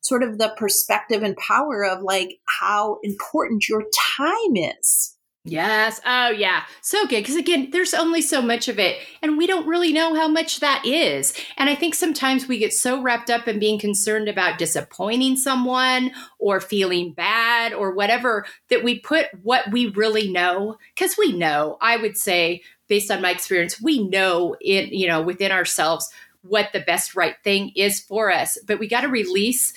sort 0.00 0.22
of 0.22 0.38
the 0.38 0.52
perspective 0.56 1.22
and 1.22 1.36
power 1.36 1.84
of 1.84 2.02
like 2.02 2.38
how 2.46 2.98
important 3.02 3.68
your 3.68 3.84
time 4.18 4.56
is. 4.56 5.16
Yes. 5.44 6.00
Oh, 6.06 6.30
yeah. 6.30 6.62
So 6.82 7.04
good. 7.06 7.22
Because 7.22 7.34
again, 7.34 7.70
there's 7.72 7.94
only 7.94 8.22
so 8.22 8.40
much 8.40 8.68
of 8.68 8.78
it, 8.78 8.98
and 9.22 9.36
we 9.36 9.48
don't 9.48 9.66
really 9.66 9.92
know 9.92 10.14
how 10.14 10.28
much 10.28 10.60
that 10.60 10.86
is. 10.86 11.34
And 11.56 11.68
I 11.68 11.74
think 11.74 11.96
sometimes 11.96 12.46
we 12.46 12.58
get 12.58 12.72
so 12.72 13.02
wrapped 13.02 13.28
up 13.28 13.48
in 13.48 13.58
being 13.58 13.80
concerned 13.80 14.28
about 14.28 14.58
disappointing 14.58 15.36
someone 15.36 16.12
or 16.38 16.60
feeling 16.60 17.12
bad 17.12 17.72
or 17.72 17.92
whatever 17.92 18.46
that 18.70 18.84
we 18.84 19.00
put 19.00 19.26
what 19.42 19.68
we 19.72 19.86
really 19.86 20.30
know. 20.30 20.76
Because 20.94 21.18
we 21.18 21.32
know, 21.32 21.76
I 21.80 21.96
would 21.96 22.16
say, 22.16 22.62
based 22.92 23.10
on 23.10 23.22
my 23.22 23.30
experience, 23.30 23.80
we 23.80 24.06
know 24.06 24.54
in, 24.60 24.90
you 24.90 25.08
know, 25.08 25.22
within 25.22 25.50
ourselves 25.50 26.12
what 26.42 26.68
the 26.74 26.80
best 26.80 27.16
right 27.16 27.36
thing 27.42 27.72
is 27.74 27.98
for 27.98 28.30
us. 28.30 28.58
But 28.66 28.78
we 28.78 28.86
got 28.86 29.00
to 29.00 29.08
release 29.08 29.72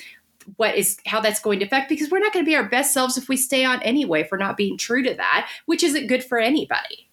what 0.57 0.75
is 0.75 0.97
how 1.05 1.21
that's 1.21 1.39
going 1.39 1.59
to 1.59 1.65
affect 1.65 1.87
because 1.87 2.11
we're 2.11 2.19
not 2.19 2.33
going 2.33 2.43
to 2.43 2.49
be 2.49 2.57
our 2.57 2.67
best 2.67 2.93
selves 2.93 3.17
if 3.17 3.29
we 3.29 3.37
stay 3.37 3.63
on 3.63 3.81
anyway 3.83 4.25
for 4.25 4.37
not 4.37 4.57
being 4.57 4.77
true 4.77 5.01
to 5.01 5.13
that, 5.13 5.49
which 5.65 5.81
isn't 5.81 6.07
good 6.07 6.25
for 6.25 6.37
anybody. 6.37 7.09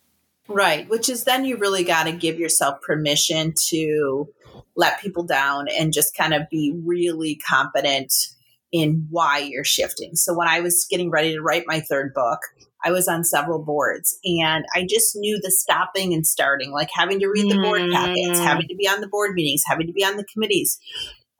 Right, 0.48 0.88
which 0.88 1.08
is 1.08 1.22
then 1.22 1.44
you 1.44 1.56
really 1.56 1.84
got 1.84 2.06
to 2.06 2.12
give 2.12 2.36
yourself 2.36 2.82
permission 2.82 3.54
to 3.68 4.28
let 4.74 5.00
people 5.00 5.22
down 5.22 5.68
and 5.68 5.92
just 5.92 6.16
kind 6.16 6.34
of 6.34 6.50
be 6.50 6.74
really 6.84 7.36
confident 7.48 8.12
in 8.72 9.06
why 9.08 9.38
you're 9.38 9.62
shifting. 9.62 10.16
So 10.16 10.34
when 10.34 10.48
I 10.48 10.58
was 10.62 10.84
getting 10.90 11.10
ready 11.10 11.32
to 11.34 11.40
write 11.40 11.62
my 11.68 11.78
third 11.78 12.12
book, 12.12 12.40
I 12.84 12.90
was 12.90 13.08
on 13.08 13.24
several 13.24 13.60
boards 13.60 14.18
and 14.24 14.64
I 14.74 14.86
just 14.88 15.14
knew 15.16 15.38
the 15.40 15.50
stopping 15.50 16.12
and 16.12 16.26
starting, 16.26 16.72
like 16.72 16.90
having 16.94 17.20
to 17.20 17.28
read 17.28 17.50
the 17.50 17.60
board 17.60 17.90
packets, 17.92 18.40
mm. 18.40 18.44
having 18.44 18.68
to 18.68 18.74
be 18.74 18.88
on 18.88 19.00
the 19.00 19.08
board 19.08 19.34
meetings, 19.34 19.62
having 19.66 19.86
to 19.86 19.92
be 19.92 20.04
on 20.04 20.16
the 20.16 20.24
committees. 20.24 20.80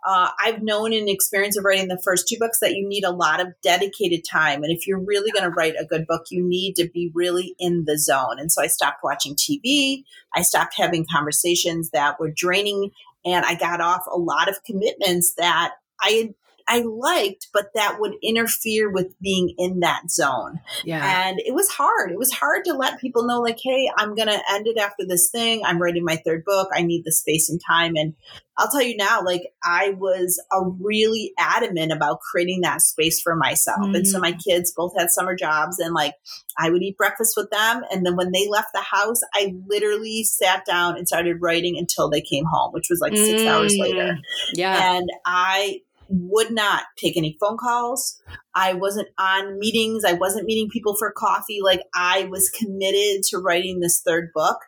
Uh, 0.05 0.31
I've 0.45 0.63
known 0.63 0.93
in 0.93 1.09
experience 1.09 1.57
of 1.57 1.65
writing 1.65 1.87
the 1.87 2.01
first 2.03 2.27
two 2.27 2.37
books 2.39 2.59
that 2.59 2.75
you 2.75 2.89
need 2.89 3.05
a 3.05 3.13
lot 3.13 3.41
of 3.41 3.49
dedicated 3.63 4.25
time. 4.25 4.65
And 4.65 4.73
if 4.73 4.87
you're 4.87 4.99
really 4.99 5.31
going 5.31 5.45
to 5.45 5.55
write 5.55 5.75
a 5.79 5.85
good 5.85 6.07
book, 6.09 6.27
you 6.31 6.45
need 6.47 6.75
to 6.77 6.89
be 6.89 7.13
really 7.15 7.55
in 7.61 7.85
the 7.87 7.97
zone. 7.99 8.39
And 8.39 8.51
so 8.51 8.63
I 8.63 8.67
stopped 8.67 9.05
watching 9.05 9.37
TV. 9.37 10.03
I 10.35 10.43
stopped 10.43 10.75
having 10.77 11.07
conversations 11.13 11.91
that 11.91 12.19
were 12.19 12.33
draining. 12.35 12.91
And 13.25 13.45
I 13.45 13.55
got 13.55 13.81
off 13.81 14.03
a 14.13 14.19
lot 14.19 14.49
of 14.49 14.65
commitments 14.65 15.35
that 15.35 15.75
I 16.01 16.11
had 16.11 16.35
I 16.69 16.81
liked, 16.81 17.49
but 17.53 17.71
that 17.75 17.99
would 18.01 18.15
interfere 18.23 18.91
with 18.91 19.19
being 19.21 19.55
in 19.59 19.81
that 19.81 20.11
zone. 20.11 20.61
Yeah. 20.85 21.29
And 21.29 21.39
it 21.41 21.55
was 21.55 21.69
hard. 21.71 22.11
It 22.11 22.19
was 22.19 22.33
hard 22.33 22.65
to 22.67 22.75
let 22.75 23.01
people 23.01 23.27
know, 23.27 23.41
like, 23.41 23.59
hey, 23.63 23.91
I'm 23.97 24.15
going 24.15 24.29
to 24.29 24.43
end 24.51 24.67
it 24.67 24.79
after 24.79 25.07
this 25.07 25.31
thing. 25.31 25.63
I'm 25.65 25.81
writing 25.81 26.05
my 26.05 26.17
third 26.17 26.45
book. 26.45 26.69
I 26.75 26.83
need 26.83 27.05
the 27.05 27.13
space 27.13 27.51
and 27.51 27.61
time. 27.67 27.95
And 27.97 28.15
I'll 28.59 28.71
tell 28.71 28.83
you 28.83 28.97
now, 28.97 29.23
like, 29.25 29.43
I 29.65 29.91
was 29.99 30.43
a 30.53 30.63
really 30.63 31.33
adamant 31.39 31.93
about 31.93 32.21
creating 32.21 32.61
that 32.63 32.83
space 32.83 33.21
for 33.21 33.35
myself. 33.35 33.81
Mm-hmm. 33.81 33.95
And 33.95 34.09
so 34.09 34.19
my 34.19 34.33
mm. 34.33 34.45
kids 34.45 34.73
both 34.77 34.93
had 34.97 35.11
summer 35.11 35.35
jobs 35.35 35.79
and 35.79 35.95
like 35.95 36.15
I 36.59 36.71
would 36.71 36.83
eat 36.83 36.99
breakfast 36.99 37.35
with 37.37 37.51
them. 37.51 37.83
And 37.91 38.05
then 38.05 38.17
when 38.17 38.31
they 38.31 38.49
left 38.49 38.69
the 38.75 38.83
house, 38.83 39.21
I 39.33 39.55
literally 39.67 40.25
sat 40.25 40.67
down 40.67 40.97
and 40.97 41.09
started 41.09 41.41
writing 41.41 41.79
until 41.79 42.11
they 42.11 42.21
came 42.21 42.45
home, 42.45 42.73
which 42.73 42.89
was 42.91 43.01
like 43.01 43.17
six 43.17 43.43
mm-hmm. 43.43 43.49
hours 43.49 43.77
later. 43.79 44.15
Mm. 44.15 44.21
Yeah. 44.53 44.97
And 44.97 45.09
I 45.25 45.81
would 46.13 46.51
not 46.51 46.85
take 46.97 47.17
any 47.17 47.37
phone 47.41 47.57
calls. 47.57 48.21
I 48.55 48.75
wasn't 48.75 49.09
on 49.19 49.59
meetings. 49.59 50.05
I 50.05 50.13
wasn't 50.13 50.47
meeting 50.47 50.69
people 50.69 50.95
for 50.95 51.11
coffee. 51.11 51.61
Like 51.63 51.83
I 51.95 52.25
was 52.25 52.51
committed 52.51 53.23
to 53.25 53.39
writing 53.39 53.81
this 53.81 54.03
third 54.03 54.31
book 54.35 54.59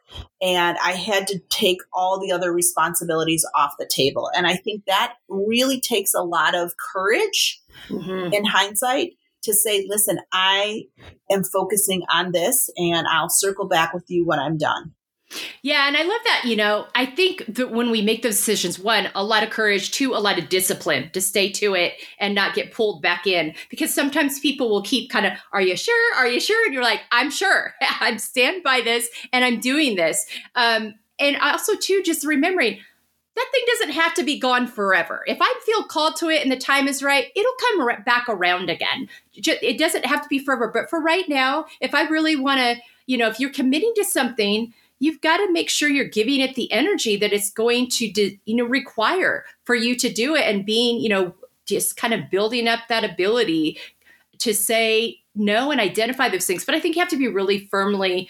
and 0.41 0.79
I 0.83 0.93
had 0.93 1.27
to 1.29 1.39
take 1.51 1.83
all 1.93 2.19
the 2.19 2.33
other 2.33 2.53
responsibilities 2.53 3.47
off 3.55 3.75
the 3.79 3.87
table. 3.87 4.31
And 4.35 4.47
I 4.47 4.57
think 4.57 4.87
that 4.87 5.15
really 5.29 5.81
takes 5.81 6.15
a 6.15 6.23
lot 6.23 6.55
of 6.55 6.73
courage 6.79 7.61
mm-hmm. 7.89 8.33
in 8.33 8.45
hindsight 8.45 9.13
to 9.43 9.53
say, 9.53 9.87
listen, 9.87 10.21
I 10.33 10.85
am 11.31 11.45
focusing 11.45 12.05
on 12.11 12.33
this 12.33 12.71
and 12.79 13.07
I'll 13.07 13.29
circle 13.29 13.69
back 13.69 13.93
with 13.93 14.05
you 14.09 14.25
when 14.25 14.39
I'm 14.39 14.57
done. 14.57 14.95
Yeah, 15.63 15.87
and 15.87 15.97
I 15.97 16.03
love 16.03 16.21
that. 16.25 16.43
You 16.45 16.57
know, 16.57 16.87
I 16.95 17.07
think 17.07 17.45
that 17.49 17.71
when 17.71 17.91
we 17.91 18.03
make 18.03 18.23
those 18.23 18.37
decisions, 18.37 18.79
one, 18.79 19.09
a 19.15 19.25
lot 19.25 19.43
of 19.43 19.51
courage, 19.51 19.91
two, 19.91 20.15
a 20.15 20.19
lot 20.19 20.39
of 20.39 20.49
discipline 20.49 21.11
to 21.13 21.21
stay 21.21 21.51
to 21.53 21.75
it 21.75 21.95
and 22.19 22.35
not 22.35 22.55
get 22.55 22.73
pulled 22.73 23.03
back 23.03 23.27
in. 23.27 23.55
Because 23.71 23.93
sometimes 23.93 24.41
people 24.41 24.69
will 24.69 24.83
keep 24.83 25.11
kind 25.11 25.27
of, 25.27 25.33
are 25.53 25.63
you 25.63 25.77
sure? 25.77 26.17
Are 26.17 26.29
you 26.29 26.41
sure? 26.41 26.65
And 26.65 26.75
you're 26.75 26.83
like, 26.83 27.01
I'm 27.11 27.31
sure. 27.31 27.75
I'm 28.01 28.19
stand 28.19 28.63
by 28.63 28.81
this 28.81 29.09
and 29.33 29.45
I'm 29.45 29.61
doing 29.61 29.97
this. 29.97 30.27
Um, 30.55 30.95
and 31.19 31.37
also, 31.39 31.77
too, 31.77 32.03
just 32.05 32.27
remembering 32.27 32.81
that 33.37 33.49
thing 33.53 33.63
doesn't 33.67 33.95
have 33.95 34.15
to 34.15 34.23
be 34.23 34.39
gone 34.39 34.67
forever. 34.67 35.23
If 35.27 35.39
I 35.41 35.61
feel 35.67 35.85
called 35.85 36.17
to 36.17 36.29
it 36.29 36.43
and 36.43 36.53
the 36.53 36.57
time 36.57 36.87
is 36.87 37.03
right, 37.03 37.27
it'll 37.35 37.53
come 37.61 38.05
back 38.05 38.29
around 38.29 38.71
again. 38.71 39.09
It 39.35 39.79
doesn't 39.79 40.07
have 40.07 40.23
to 40.23 40.29
be 40.29 40.39
forever. 40.39 40.71
But 40.73 40.89
for 40.89 41.01
right 41.01 41.29
now, 41.29 41.67
if 41.81 41.95
I 41.95 42.07
really 42.09 42.37
want 42.37 42.61
to, 42.61 42.77
you 43.07 43.19
know, 43.19 43.29
if 43.29 43.41
you're 43.41 43.51
committing 43.51 43.93
to 43.97 44.05
something, 44.05 44.73
you've 45.05 45.21
got 45.21 45.37
to 45.39 45.53
make 45.53 45.69
sure 45.69 45.89
you're 45.89 46.09
giving 46.09 46.41
it 46.41 46.55
the 46.55 46.71
energy 46.73 47.17
that 47.17 47.33
it's 47.33 47.51
going 47.51 47.89
to 47.89 48.07
you 48.45 48.57
know 48.57 48.65
require 48.65 49.45
for 49.65 49.75
you 49.75 49.95
to 49.97 50.13
do 50.13 50.35
it 50.35 50.43
and 50.43 50.65
being 50.65 51.01
you 51.01 51.09
know 51.09 51.35
just 51.67 51.97
kind 51.97 52.15
of 52.15 52.31
building 52.31 52.67
up 52.69 52.81
that 52.89 53.05
ability 53.05 53.79
to 54.39 54.55
say 54.55 55.21
no 55.35 55.71
and 55.71 55.81
identify 55.81 56.29
those 56.29 56.47
things 56.47 56.65
but 56.65 56.75
i 56.75 56.81
think 56.81 56.97
you 56.97 57.01
have 57.01 57.09
to 57.09 57.17
be 57.17 57.29
really 57.29 57.67
firmly 57.67 58.29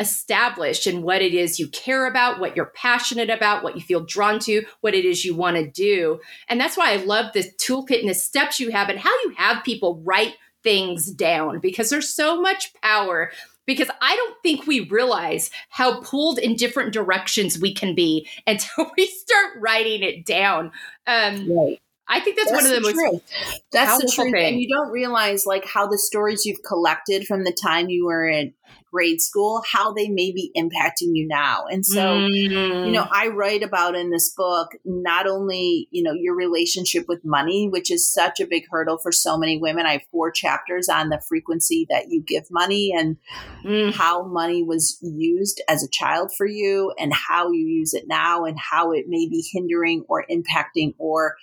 established 0.00 0.86
in 0.86 1.02
what 1.02 1.20
it 1.20 1.34
is 1.34 1.60
you 1.60 1.68
care 1.68 2.06
about, 2.06 2.40
what 2.40 2.56
you're 2.56 2.72
passionate 2.74 3.28
about, 3.28 3.62
what 3.62 3.76
you 3.76 3.82
feel 3.82 4.00
drawn 4.00 4.38
to, 4.40 4.64
what 4.80 4.94
it 4.94 5.04
is 5.04 5.26
you 5.26 5.36
want 5.36 5.58
to 5.58 5.70
do. 5.70 6.18
And 6.48 6.58
that's 6.58 6.76
why 6.76 6.92
I 6.92 6.96
love 6.96 7.34
the 7.34 7.44
toolkit 7.58 8.00
and 8.00 8.08
the 8.08 8.14
steps 8.14 8.58
you 8.58 8.70
have 8.70 8.88
and 8.88 8.98
how 8.98 9.12
you 9.24 9.34
have 9.36 9.62
people 9.62 10.00
write 10.02 10.36
things 10.62 11.10
down 11.10 11.58
because 11.58 11.90
there's 11.90 12.08
so 12.08 12.40
much 12.40 12.72
power 12.82 13.30
because 13.66 13.88
I 14.00 14.16
don't 14.16 14.36
think 14.42 14.66
we 14.66 14.80
realize 14.80 15.50
how 15.68 16.00
pulled 16.00 16.38
in 16.38 16.56
different 16.56 16.92
directions 16.92 17.58
we 17.58 17.74
can 17.74 17.94
be 17.94 18.28
until 18.46 18.90
we 18.96 19.06
start 19.06 19.54
writing 19.60 20.02
it 20.02 20.26
down. 20.26 20.72
Um, 21.06 21.50
right. 21.50 21.80
I 22.10 22.18
think 22.18 22.36
that's, 22.36 22.50
that's 22.50 22.64
one 22.64 22.72
of 22.72 22.82
the, 22.82 22.88
the 22.88 22.94
most 22.94 23.10
truth. 23.10 23.62
That's 23.70 24.02
the 24.02 24.10
truth, 24.12 24.32
thing. 24.32 24.44
and 24.54 24.60
you 24.60 24.68
don't 24.68 24.90
realize 24.90 25.46
like 25.46 25.64
how 25.64 25.86
the 25.86 25.96
stories 25.96 26.44
you've 26.44 26.62
collected 26.66 27.24
from 27.24 27.44
the 27.44 27.52
time 27.52 27.88
you 27.88 28.06
were 28.06 28.26
in 28.26 28.52
grade 28.92 29.20
school, 29.20 29.62
how 29.70 29.92
they 29.92 30.08
may 30.08 30.32
be 30.32 30.50
impacting 30.56 31.12
you 31.14 31.26
now. 31.28 31.64
And 31.70 31.86
so, 31.86 32.00
Mm. 32.00 32.86
you 32.86 32.92
know, 32.92 33.06
I 33.12 33.28
write 33.28 33.62
about 33.62 33.94
in 33.94 34.10
this 34.10 34.30
book 34.30 34.72
not 34.84 35.28
only, 35.28 35.88
you 35.92 36.02
know, 36.02 36.12
your 36.12 36.34
relationship 36.34 37.06
with 37.06 37.24
money, 37.24 37.68
which 37.68 37.90
is 37.90 38.12
such 38.12 38.40
a 38.40 38.46
big 38.46 38.64
hurdle 38.68 38.98
for 38.98 39.12
so 39.12 39.38
many 39.38 39.58
women. 39.58 39.86
I 39.86 39.92
have 39.92 40.02
four 40.10 40.32
chapters 40.32 40.88
on 40.88 41.08
the 41.08 41.22
frequency 41.28 41.86
that 41.88 42.10
you 42.10 42.22
give 42.22 42.50
money 42.50 42.92
and 42.96 43.16
Mm. 43.64 43.92
how 43.92 44.24
money 44.24 44.62
was 44.62 44.98
used 45.02 45.60
as 45.68 45.84
a 45.84 45.88
child 45.88 46.32
for 46.36 46.46
you 46.46 46.92
and 46.98 47.12
how 47.12 47.52
you 47.52 47.66
use 47.66 47.92
it 47.94 48.08
now 48.08 48.44
and 48.44 48.58
how 48.58 48.92
it 48.92 49.04
may 49.06 49.28
be 49.28 49.46
hindering 49.52 50.04
or 50.08 50.24
impacting 50.30 50.94
or 50.98 51.36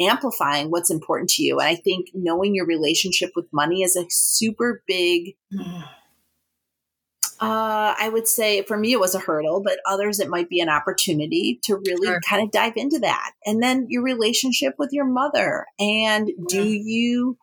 amplifying 0.00 0.70
what's 0.70 0.90
important 0.90 1.30
to 1.30 1.42
you. 1.42 1.58
And 1.60 1.68
I 1.68 1.76
think 1.76 2.08
knowing 2.14 2.54
your 2.54 2.66
relationship 2.66 3.30
with 3.36 3.46
money 3.52 3.82
is 3.82 3.94
a 3.96 4.06
super 4.10 4.82
big 4.86 5.36
uh, 7.42 7.94
I 7.98 8.08
would 8.08 8.28
say 8.28 8.62
for 8.62 8.76
me 8.76 8.92
it 8.92 9.00
was 9.00 9.14
a 9.14 9.18
hurdle, 9.18 9.62
but 9.62 9.78
others 9.86 10.20
it 10.20 10.28
might 10.28 10.48
be 10.48 10.60
an 10.60 10.68
opportunity 10.68 11.58
to 11.64 11.76
really 11.76 12.06
Sure. 12.06 12.20
kind 12.28 12.42
of 12.42 12.50
dive 12.50 12.74
into 12.76 12.98
that. 13.00 13.32
And 13.44 13.62
then 13.62 13.86
your 13.88 14.02
relationship 14.02 14.74
with 14.78 14.90
your 14.92 15.04
mother. 15.04 15.66
And 15.78 16.30
do 16.48 16.64
you, 16.64 17.36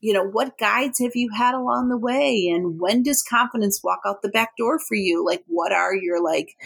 you 0.00 0.12
know, 0.12 0.24
what 0.24 0.58
guides 0.58 0.98
have 1.00 1.14
you 1.14 1.30
had 1.36 1.54
along 1.54 1.88
the 1.88 1.98
way? 1.98 2.50
And 2.52 2.80
when 2.80 3.02
does 3.02 3.22
confidence 3.22 3.82
walk 3.84 4.00
out 4.06 4.22
the 4.22 4.28
back 4.28 4.56
door 4.56 4.78
for 4.78 4.94
you? 4.94 5.24
Like, 5.24 5.44
what 5.46 5.72
are 5.72 5.94
your, 5.94 6.22
like, 6.22 6.56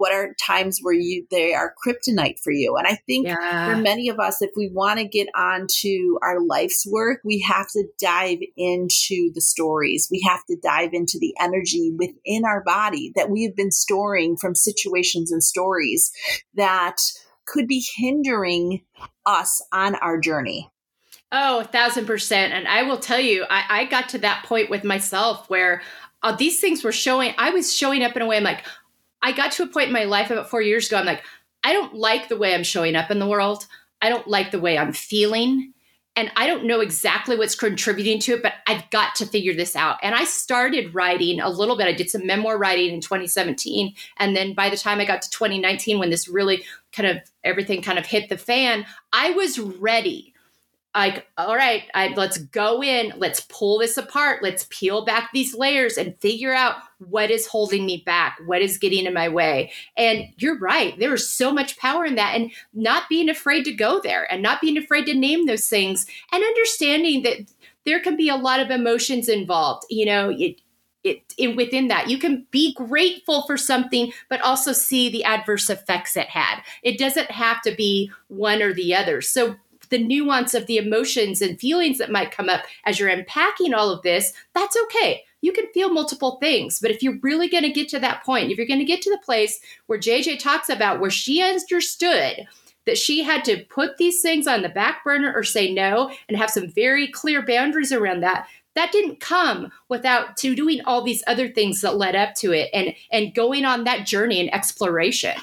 what 0.00 0.14
are 0.14 0.34
times 0.40 0.78
where 0.80 0.94
you, 0.94 1.26
they 1.30 1.52
are 1.52 1.74
kryptonite 1.84 2.40
for 2.42 2.50
you? 2.50 2.74
And 2.76 2.86
I 2.86 2.98
think 3.06 3.28
for 3.28 3.76
many 3.76 4.08
of 4.08 4.18
us, 4.18 4.40
if 4.40 4.50
we 4.56 4.70
want 4.72 4.98
to 4.98 5.04
get 5.04 5.28
onto 5.36 6.16
our 6.22 6.40
life's 6.40 6.86
work, 6.90 7.20
we 7.22 7.40
have 7.40 7.66
to 7.72 7.84
dive 8.00 8.38
into 8.56 9.30
the 9.34 9.42
stories. 9.42 10.08
We 10.10 10.26
have 10.26 10.42
to 10.46 10.56
dive 10.62 10.94
into 10.94 11.18
the 11.20 11.34
energy 11.38 11.92
within 11.98 12.46
our 12.46 12.64
body 12.64 13.12
that 13.14 13.28
we 13.28 13.44
have 13.44 13.54
been 13.54 13.70
storing 13.70 14.38
from 14.38 14.54
situations 14.54 15.30
and 15.30 15.44
stories 15.44 16.10
that 16.54 16.96
could 17.44 17.68
be 17.68 17.84
hindering 17.96 18.80
us 19.26 19.62
on 19.70 19.96
our 19.96 20.18
journey. 20.18 20.70
Oh, 21.30 21.60
a 21.60 21.64
thousand 21.64 22.06
percent. 22.06 22.54
And 22.54 22.66
I 22.66 22.84
will 22.84 22.98
tell 22.98 23.20
you, 23.20 23.44
I, 23.50 23.64
I 23.68 23.84
got 23.84 24.08
to 24.10 24.18
that 24.20 24.46
point 24.46 24.70
with 24.70 24.82
myself 24.82 25.50
where 25.50 25.82
uh, 26.22 26.34
these 26.34 26.58
things 26.58 26.82
were 26.82 26.90
showing, 26.90 27.34
I 27.36 27.50
was 27.50 27.76
showing 27.76 28.02
up 28.02 28.16
in 28.16 28.22
a 28.22 28.26
way 28.26 28.38
I'm 28.38 28.44
like, 28.44 28.64
I 29.22 29.32
got 29.32 29.52
to 29.52 29.62
a 29.62 29.66
point 29.66 29.88
in 29.88 29.92
my 29.92 30.04
life 30.04 30.30
about 30.30 30.50
four 30.50 30.62
years 30.62 30.88
ago, 30.88 30.96
I'm 30.96 31.06
like, 31.06 31.22
I 31.62 31.72
don't 31.72 31.94
like 31.94 32.28
the 32.28 32.36
way 32.36 32.54
I'm 32.54 32.64
showing 32.64 32.96
up 32.96 33.10
in 33.10 33.18
the 33.18 33.26
world. 33.26 33.66
I 34.00 34.08
don't 34.08 34.26
like 34.26 34.50
the 34.50 34.60
way 34.60 34.78
I'm 34.78 34.92
feeling. 34.92 35.74
And 36.16 36.30
I 36.36 36.46
don't 36.46 36.64
know 36.64 36.80
exactly 36.80 37.36
what's 37.36 37.54
contributing 37.54 38.18
to 38.20 38.34
it, 38.34 38.42
but 38.42 38.54
I've 38.66 38.88
got 38.90 39.14
to 39.16 39.26
figure 39.26 39.54
this 39.54 39.76
out. 39.76 39.98
And 40.02 40.14
I 40.14 40.24
started 40.24 40.94
writing 40.94 41.40
a 41.40 41.48
little 41.48 41.76
bit. 41.76 41.86
I 41.86 41.92
did 41.92 42.10
some 42.10 42.26
memoir 42.26 42.58
writing 42.58 42.94
in 42.94 43.00
2017. 43.00 43.94
And 44.16 44.34
then 44.34 44.54
by 44.54 44.70
the 44.70 44.76
time 44.76 44.98
I 44.98 45.04
got 45.04 45.22
to 45.22 45.30
2019, 45.30 45.98
when 45.98 46.10
this 46.10 46.28
really 46.28 46.64
kind 46.92 47.08
of 47.08 47.18
everything 47.44 47.80
kind 47.80 47.98
of 47.98 48.06
hit 48.06 48.28
the 48.28 48.36
fan, 48.36 48.86
I 49.12 49.30
was 49.30 49.60
ready 49.60 50.29
like 50.94 51.26
all 51.36 51.54
right 51.54 51.84
I, 51.94 52.08
let's 52.16 52.38
go 52.38 52.82
in 52.82 53.12
let's 53.16 53.40
pull 53.42 53.78
this 53.78 53.96
apart 53.96 54.42
let's 54.42 54.66
peel 54.70 55.04
back 55.04 55.30
these 55.32 55.54
layers 55.54 55.96
and 55.96 56.18
figure 56.20 56.52
out 56.52 56.76
what 56.98 57.30
is 57.30 57.46
holding 57.46 57.86
me 57.86 58.02
back 58.04 58.38
what 58.44 58.62
is 58.62 58.78
getting 58.78 59.06
in 59.06 59.14
my 59.14 59.28
way. 59.28 59.72
And 59.96 60.24
you're 60.36 60.58
right 60.58 60.98
there 60.98 61.14
is 61.14 61.30
so 61.30 61.52
much 61.52 61.78
power 61.78 62.04
in 62.04 62.16
that 62.16 62.34
and 62.34 62.50
not 62.74 63.08
being 63.08 63.28
afraid 63.28 63.64
to 63.64 63.72
go 63.72 64.00
there 64.00 64.30
and 64.32 64.42
not 64.42 64.60
being 64.60 64.76
afraid 64.76 65.06
to 65.06 65.14
name 65.14 65.46
those 65.46 65.68
things 65.68 66.06
and 66.32 66.42
understanding 66.42 67.22
that 67.22 67.50
there 67.86 68.00
can 68.00 68.16
be 68.16 68.28
a 68.28 68.36
lot 68.36 68.60
of 68.60 68.70
emotions 68.70 69.28
involved 69.28 69.84
you 69.90 70.06
know 70.06 70.30
it, 70.36 70.60
it, 71.02 71.22
it 71.38 71.56
within 71.56 71.88
that. 71.88 72.10
You 72.10 72.18
can 72.18 72.46
be 72.50 72.74
grateful 72.74 73.46
for 73.46 73.56
something 73.56 74.12
but 74.28 74.40
also 74.42 74.72
see 74.72 75.08
the 75.08 75.24
adverse 75.24 75.70
effects 75.70 76.16
it 76.16 76.28
had. 76.28 76.60
It 76.82 76.98
doesn't 76.98 77.30
have 77.30 77.62
to 77.62 77.74
be 77.74 78.10
one 78.28 78.60
or 78.60 78.74
the 78.74 78.94
other. 78.94 79.22
So 79.22 79.56
the 79.90 80.02
nuance 80.02 80.54
of 80.54 80.66
the 80.66 80.78
emotions 80.78 81.42
and 81.42 81.60
feelings 81.60 81.98
that 81.98 82.10
might 82.10 82.30
come 82.30 82.48
up 82.48 82.62
as 82.84 82.98
you're 82.98 83.08
unpacking 83.08 83.74
all 83.74 83.90
of 83.90 84.02
this, 84.02 84.32
that's 84.54 84.76
okay. 84.84 85.24
You 85.42 85.52
can 85.52 85.66
feel 85.72 85.90
multiple 85.90 86.36
things, 86.40 86.80
but 86.80 86.90
if 86.90 87.02
you're 87.02 87.18
really 87.22 87.48
going 87.48 87.64
to 87.64 87.70
get 87.70 87.88
to 87.90 87.98
that 88.00 88.24
point, 88.24 88.50
if 88.50 88.58
you're 88.58 88.66
going 88.66 88.80
to 88.80 88.84
get 88.84 89.02
to 89.02 89.10
the 89.10 89.24
place 89.24 89.60
where 89.86 89.98
JJ 89.98 90.38
talks 90.38 90.68
about 90.68 91.00
where 91.00 91.10
she 91.10 91.42
understood 91.42 92.46
that 92.86 92.98
she 92.98 93.22
had 93.22 93.44
to 93.44 93.64
put 93.64 93.96
these 93.96 94.20
things 94.22 94.46
on 94.46 94.62
the 94.62 94.68
back 94.68 95.04
burner 95.04 95.32
or 95.34 95.44
say 95.44 95.72
no 95.72 96.10
and 96.28 96.36
have 96.36 96.50
some 96.50 96.68
very 96.70 97.08
clear 97.08 97.44
boundaries 97.44 97.92
around 97.92 98.20
that, 98.20 98.46
that 98.74 98.92
didn't 98.92 99.20
come 99.20 99.70
without 99.88 100.36
to 100.38 100.54
doing 100.54 100.80
all 100.84 101.02
these 101.02 101.24
other 101.26 101.48
things 101.48 101.80
that 101.80 101.96
led 101.96 102.14
up 102.14 102.34
to 102.34 102.52
it 102.52 102.70
and 102.72 102.94
and 103.10 103.34
going 103.34 103.64
on 103.64 103.84
that 103.84 104.06
journey 104.06 104.40
and 104.40 104.52
exploration. 104.54 105.34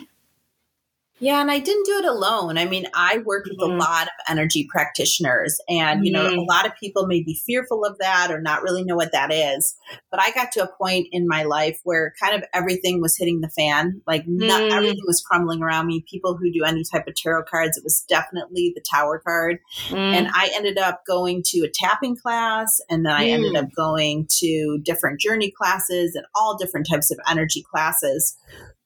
Yeah, 1.19 1.41
and 1.41 1.49
I 1.49 1.57
didn't 1.57 1.87
do 1.87 1.97
it 1.97 2.05
alone. 2.05 2.59
I 2.59 2.65
mean, 2.65 2.85
I 2.93 3.17
worked 3.25 3.47
with 3.49 3.57
Mhm. 3.57 3.73
a 3.73 3.77
lot 3.77 4.03
of 4.03 4.13
energy 4.29 4.67
practitioners, 4.71 5.59
and 5.67 6.05
you 6.05 6.11
know, 6.11 6.27
a 6.27 6.31
Mhm. 6.31 6.47
lot 6.47 6.67
of 6.67 6.75
people 6.75 7.07
may 7.07 7.23
be 7.23 7.33
fearful 7.45 7.83
of 7.85 7.97
that 7.97 8.31
or 8.31 8.39
not 8.39 8.61
really 8.61 8.83
know 8.83 8.95
what 8.95 9.11
that 9.13 9.31
is. 9.33 9.75
But 10.11 10.21
I 10.21 10.29
got 10.31 10.51
to 10.53 10.63
a 10.63 10.67
point 10.77 11.07
in 11.11 11.27
my 11.27 11.41
life 11.43 11.79
where 11.83 12.13
kind 12.21 12.35
of 12.35 12.43
everything 12.53 13.01
was 13.01 13.17
hitting 13.17 13.41
the 13.41 13.49
fan. 13.49 14.01
Like, 14.05 14.25
not, 14.27 14.61
Mm. 14.61 14.71
everything 14.71 15.03
was 15.07 15.21
crumbling 15.21 15.63
around 15.63 15.87
me. 15.87 16.05
People 16.07 16.37
who 16.37 16.51
do 16.51 16.63
any 16.63 16.83
type 16.83 17.07
of 17.07 17.15
tarot 17.15 17.43
cards, 17.45 17.77
it 17.77 17.83
was 17.83 18.05
definitely 18.07 18.71
the 18.75 18.81
Tower 18.81 19.17
card. 19.19 19.57
Mm. 19.89 19.97
And 19.97 20.27
I 20.35 20.51
ended 20.53 20.77
up 20.77 21.01
going 21.07 21.41
to 21.47 21.61
a 21.61 21.69
tapping 21.73 22.15
class, 22.15 22.79
and 22.91 23.03
then 23.05 23.13
I 23.13 23.25
ended 23.29 23.53
Mm. 23.53 23.63
up 23.63 23.69
going 23.75 24.27
to 24.39 24.77
different 24.83 25.19
journey 25.19 25.49
classes 25.49 26.13
and 26.15 26.25
all 26.35 26.55
different 26.57 26.87
types 26.87 27.09
of 27.09 27.17
energy 27.27 27.63
classes. 27.63 28.37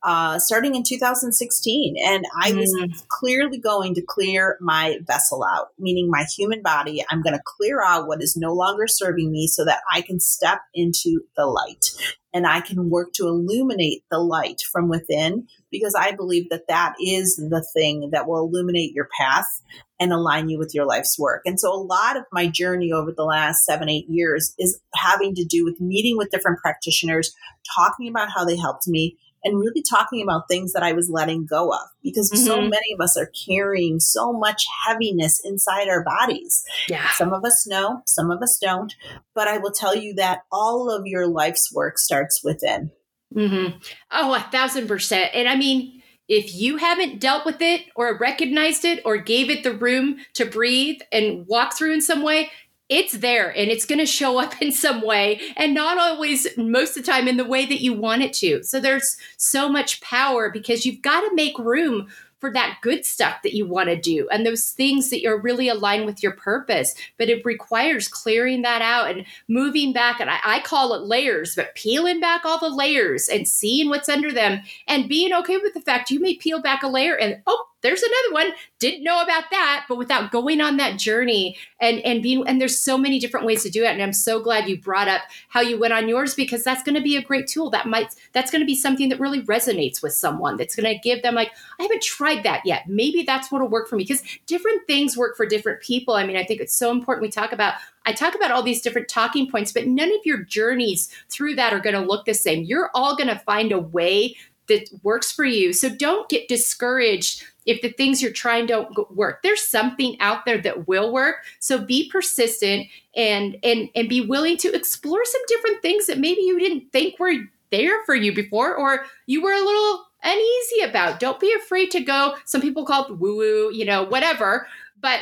Uh, 0.04 0.40
starting 0.40 0.74
in 0.74 0.82
2016. 0.84 1.96
And 2.04 2.26
I 2.42 2.54
was 2.54 2.74
Mm. 2.74 3.08
clearly 3.08 3.60
going 3.60 3.94
to 3.96 4.02
clear 4.02 4.58
my 4.60 4.98
vessel 5.06 5.44
out, 5.44 5.68
meaning 5.78 6.10
my 6.10 6.24
human 6.24 6.64
body. 6.64 7.04
I'm 7.12 7.22
going 7.22 7.36
to 7.36 7.44
clear 7.46 7.84
out 7.84 8.08
what 8.08 8.22
is 8.24 8.36
no 8.36 8.52
longer 8.54 8.88
serving 8.88 9.32
me 9.32 9.46
so 9.48 9.64
that 9.66 9.82
I 9.94 10.02
can 10.02 10.20
step 10.20 10.62
into 10.74 11.22
the 11.38 11.46
light 11.46 11.92
and 12.34 12.48
I 12.48 12.62
can 12.62 12.90
work 12.90 13.14
to 13.14 13.28
illuminate 13.28 14.04
the 14.10 14.18
light 14.20 14.62
from 14.72 14.90
within 14.90 15.48
because 15.70 15.94
I 15.94 16.14
believe 16.14 16.50
that 16.50 16.68
that 16.68 16.96
is 17.00 17.36
the 17.36 17.64
thing 17.74 18.10
that 18.12 18.28
will 18.28 18.40
illuminate 18.40 18.94
your 18.94 19.08
path 19.20 19.62
and 20.00 20.12
align 20.12 20.50
you 20.50 20.58
with 20.58 20.74
your 20.74 20.86
life's 20.86 21.20
work. 21.20 21.44
And 21.46 21.60
so 21.60 21.72
a 21.72 21.76
lot 21.78 22.18
of 22.18 22.24
my 22.32 22.48
journey 22.48 22.92
over 22.92 23.12
the 23.12 23.24
last 23.24 23.66
seven, 23.66 23.88
eight 23.88 24.10
years 24.10 24.56
is 24.58 24.80
having 24.96 25.36
to 25.36 25.46
do 25.46 25.64
with 25.64 25.80
meeting 25.80 26.18
with 26.18 26.32
different 26.32 26.60
practitioners, 26.60 27.36
talking 27.76 28.08
about 28.08 28.30
how 28.36 28.44
they 28.46 28.56
helped 28.58 28.88
me, 28.88 29.18
and 29.44 29.60
really 29.60 29.84
talking 29.88 30.22
about 30.22 30.48
things 30.50 30.74
that 30.74 30.84
I 30.84 30.92
was 30.94 31.10
letting 31.10 31.46
go 31.46 31.72
of 31.72 31.88
because 32.04 32.30
so 32.46 32.58
Mhm. 32.58 32.70
many 32.70 32.94
of 32.94 33.02
us 33.02 33.18
are 33.18 33.32
carrying 33.46 34.00
so 34.00 34.34
much 34.34 34.66
heaviness 34.86 35.42
inside 35.44 35.88
our 35.90 36.04
bodies. 36.04 36.64
Yeah. 36.88 37.10
Some 37.12 37.34
of 37.34 37.44
us 37.44 37.66
know, 37.68 38.02
some 38.06 38.32
of 38.32 38.42
us 38.42 38.58
don't. 38.62 38.94
But 39.34 39.48
I 39.48 39.58
will 39.58 39.72
tell 39.72 39.96
you 39.96 40.14
that 40.16 40.44
all 40.52 40.90
of 40.90 41.06
your 41.06 41.28
life's 41.28 41.72
work 41.74 41.98
starts 41.98 42.44
within. 42.44 42.92
Mm-hmm. 43.36 43.78
Oh, 44.12 44.34
a 44.34 44.42
thousand 44.52 44.88
percent. 44.88 45.32
And 45.34 45.48
I 45.48 45.56
mean, 45.56 46.02
if 46.28 46.56
you 46.56 46.78
haven't 46.78 47.20
dealt 47.20 47.46
with 47.46 47.62
it 47.62 47.82
or 47.96 48.18
recognized 48.18 48.86
it 48.86 49.02
or 49.04 49.18
gave 49.18 49.50
it 49.50 49.64
the 49.64 49.74
room 49.74 50.18
to 50.36 50.46
breathe 50.46 51.02
and 51.12 51.46
walk 51.48 51.78
through 51.78 51.94
in 51.94 52.02
some 52.02 52.24
way, 52.24 52.50
it's 52.92 53.14
there 53.14 53.50
and 53.58 53.72
it's 53.72 53.86
going 53.86 54.00
to 54.00 54.06
show 54.06 54.38
up 54.38 54.54
in 54.62 54.72
some 54.72 55.02
way 55.02 55.42
and 55.56 55.74
not 55.74 55.98
always 55.98 56.46
most 56.58 56.98
of 56.98 57.04
the 57.06 57.12
time 57.12 57.28
in 57.28 57.38
the 57.38 57.46
way 57.46 57.66
that 57.66 57.82
you 57.82 57.94
want 57.94 58.22
it 58.22 58.34
to. 58.34 58.62
So 58.64 58.80
there's 58.80 59.18
so 59.38 59.68
much 59.68 60.02
power 60.02 60.52
because 60.52 60.86
you've 60.86 61.02
got 61.02 61.22
to 61.22 61.34
make 61.34 61.58
room 61.58 62.08
for 62.42 62.52
that 62.52 62.80
good 62.82 63.06
stuff 63.06 63.44
that 63.44 63.54
you 63.54 63.68
want 63.68 63.88
to 63.88 63.96
do 63.96 64.28
and 64.30 64.44
those 64.44 64.72
things 64.72 65.12
that 65.12 65.24
are 65.26 65.38
really 65.38 65.70
aligned 65.70 66.08
with 66.08 66.24
your 66.24 66.32
purpose. 66.32 66.96
But 67.20 67.30
it 67.30 67.46
requires 67.46 68.08
clearing 68.08 68.64
that 68.64 68.82
out 68.82 69.12
and 69.12 69.26
moving 69.48 69.94
back. 69.94 70.20
And 70.20 70.30
I, 70.30 70.40
I 70.44 70.60
call 70.62 70.96
it 70.96 71.04
layers, 71.04 71.56
but 71.56 71.76
peeling 71.76 72.20
back 72.20 72.44
all 72.44 72.60
the 72.60 72.76
layers 72.76 73.30
and 73.30 73.48
seeing 73.48 73.90
what's 73.90 74.10
under 74.10 74.32
them 74.32 74.64
and 74.88 75.08
being 75.08 75.34
okay 75.34 75.58
with 75.58 75.76
the 75.76 75.82
fact 75.82 76.10
you 76.10 76.20
may 76.20 76.36
peel 76.36 76.60
back 76.60 76.82
a 76.82 76.88
layer 76.88 77.16
and, 77.16 77.44
oh, 77.46 77.68
there's 77.82 78.02
another 78.02 78.34
one. 78.34 78.54
Didn't 78.80 79.04
know 79.04 79.22
about 79.22 79.46
that, 79.52 79.86
but 79.88 79.98
without 79.98 80.32
going 80.32 80.62
on 80.62 80.78
that 80.78 81.00
journey 81.00 81.58
and 81.80 82.00
and 82.00 82.22
being 82.22 82.48
and 82.48 82.60
there's 82.60 82.80
so 82.80 82.98
many 82.98 83.20
different 83.20 83.46
ways 83.46 83.64
to 83.64 83.70
do 83.70 83.84
it. 83.84 83.88
And 83.90 84.02
I'm 84.02 84.14
so 84.14 84.40
glad 84.42 84.68
you 84.68 84.78
brought 84.78 85.08
up 85.08 85.22
how 85.50 85.62
you 85.62 85.80
went 85.80 85.94
on 85.94 86.08
yours 86.08 86.36
because 86.36 86.64
that's 86.64 86.84
going 86.84 86.96
to 86.96 87.02
be 87.02 87.18
a 87.18 87.22
great 87.22 87.48
tool. 87.48 87.70
That 87.70 87.88
might 87.88 88.16
that's 88.34 88.52
going 88.52 88.62
to 88.62 88.66
be 88.66 88.76
something 88.76 89.10
that 89.10 89.20
really 89.20 89.42
resonates 89.44 90.02
with 90.02 90.14
someone. 90.14 90.58
That's 90.58 90.76
going 90.76 90.94
to 90.94 91.00
give 91.02 91.22
them 91.24 91.36
like, 91.36 91.52
I 91.80 91.84
haven't 91.84 92.04
tried 92.04 92.44
that 92.44 92.62
yet. 92.66 92.88
Maybe 92.88 93.24
that's 93.24 93.52
what'll 93.52 93.68
work 93.68 93.88
for 93.90 93.96
me 93.96 94.04
because 94.04 94.24
different 94.46 94.86
things 94.88 95.18
work 95.18 95.36
for 95.36 95.46
different 95.46 95.82
people. 95.82 96.14
I 96.14 96.26
mean, 96.26 96.38
I 96.38 96.46
think 96.46 96.62
it's 96.62 96.76
so 96.76 96.92
important 96.92 97.24
we 97.24 97.32
talk 97.32 97.52
about 97.52 97.76
I 98.06 98.14
talk 98.14 98.34
about 98.34 98.52
all 98.52 98.64
these 98.64 98.82
different 98.82 99.10
talking 99.10 99.50
points, 99.50 99.72
but 99.72 99.86
none 99.86 100.10
of 100.10 100.26
your 100.26 100.44
journeys 100.44 101.10
through 101.30 101.56
that 101.56 101.72
are 101.72 101.80
going 101.80 101.94
to 101.94 102.02
look 102.02 102.26
the 102.26 102.34
same. 102.34 102.64
You're 102.64 102.90
all 102.96 103.16
going 103.16 103.28
to 103.28 103.38
find 103.38 103.72
a 103.72 103.80
way 103.80 104.36
that 104.68 104.90
works 105.04 105.32
for 105.32 105.46
you. 105.46 105.74
So 105.74 105.90
don't 105.90 106.30
get 106.30 106.48
discouraged 106.48 107.44
if 107.66 107.82
the 107.82 107.90
things 107.90 108.22
you're 108.22 108.32
trying 108.32 108.66
don't 108.66 109.16
work. 109.16 109.44
There's 109.44 109.68
something 109.68 110.20
out 110.20 110.46
there 110.46 110.60
that 110.60 110.88
will 110.88 111.12
work. 111.12 111.38
So 111.60 111.84
be 111.84 112.10
persistent 112.10 112.88
and 113.16 113.58
and 113.64 113.90
and 113.96 114.10
be 114.10 114.22
willing 114.22 114.58
to 114.58 114.74
explore 114.74 115.24
some 115.26 115.42
different 115.48 115.82
things 115.82 116.08
that 116.08 116.20
maybe 116.20 116.42
you 116.42 116.60
didn't 116.60 116.92
think 116.92 117.20
were 117.20 117.34
there 117.72 118.04
for 118.06 118.16
you 118.16 118.34
before 118.34 118.76
or 118.76 119.06
you 119.28 119.42
were 119.42 119.54
a 119.54 119.64
little 119.64 120.08
uneasy 120.24 120.82
about. 120.82 121.20
Don't 121.20 121.40
be 121.40 121.54
afraid 121.54 121.92
to 121.92 122.02
go. 122.02 122.36
Some 122.46 122.62
people 122.62 122.86
call 122.86 123.06
it 123.06 123.18
woo 123.18 123.38
woo, 123.38 123.72
you 123.72 123.86
know, 123.86 124.04
whatever. 124.04 124.68
But 125.00 125.22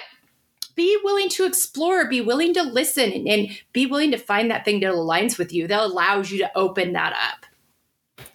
be 0.76 0.98
willing 1.04 1.30
to 1.30 1.46
explore, 1.46 2.08
be 2.08 2.22
willing 2.22 2.54
to 2.54 2.64
listen, 2.64 3.12
and, 3.12 3.28
and 3.28 3.50
be 3.74 3.86
willing 3.86 4.12
to 4.12 4.18
find 4.18 4.50
that 4.50 4.64
thing 4.64 4.80
that 4.80 4.94
aligns 4.94 5.38
with 5.38 5.52
you 5.54 5.68
that 5.68 5.82
allows 5.82 6.32
you 6.32 6.38
to 6.40 6.58
open 6.58 6.94
that 6.94 7.14
up. 7.14 7.46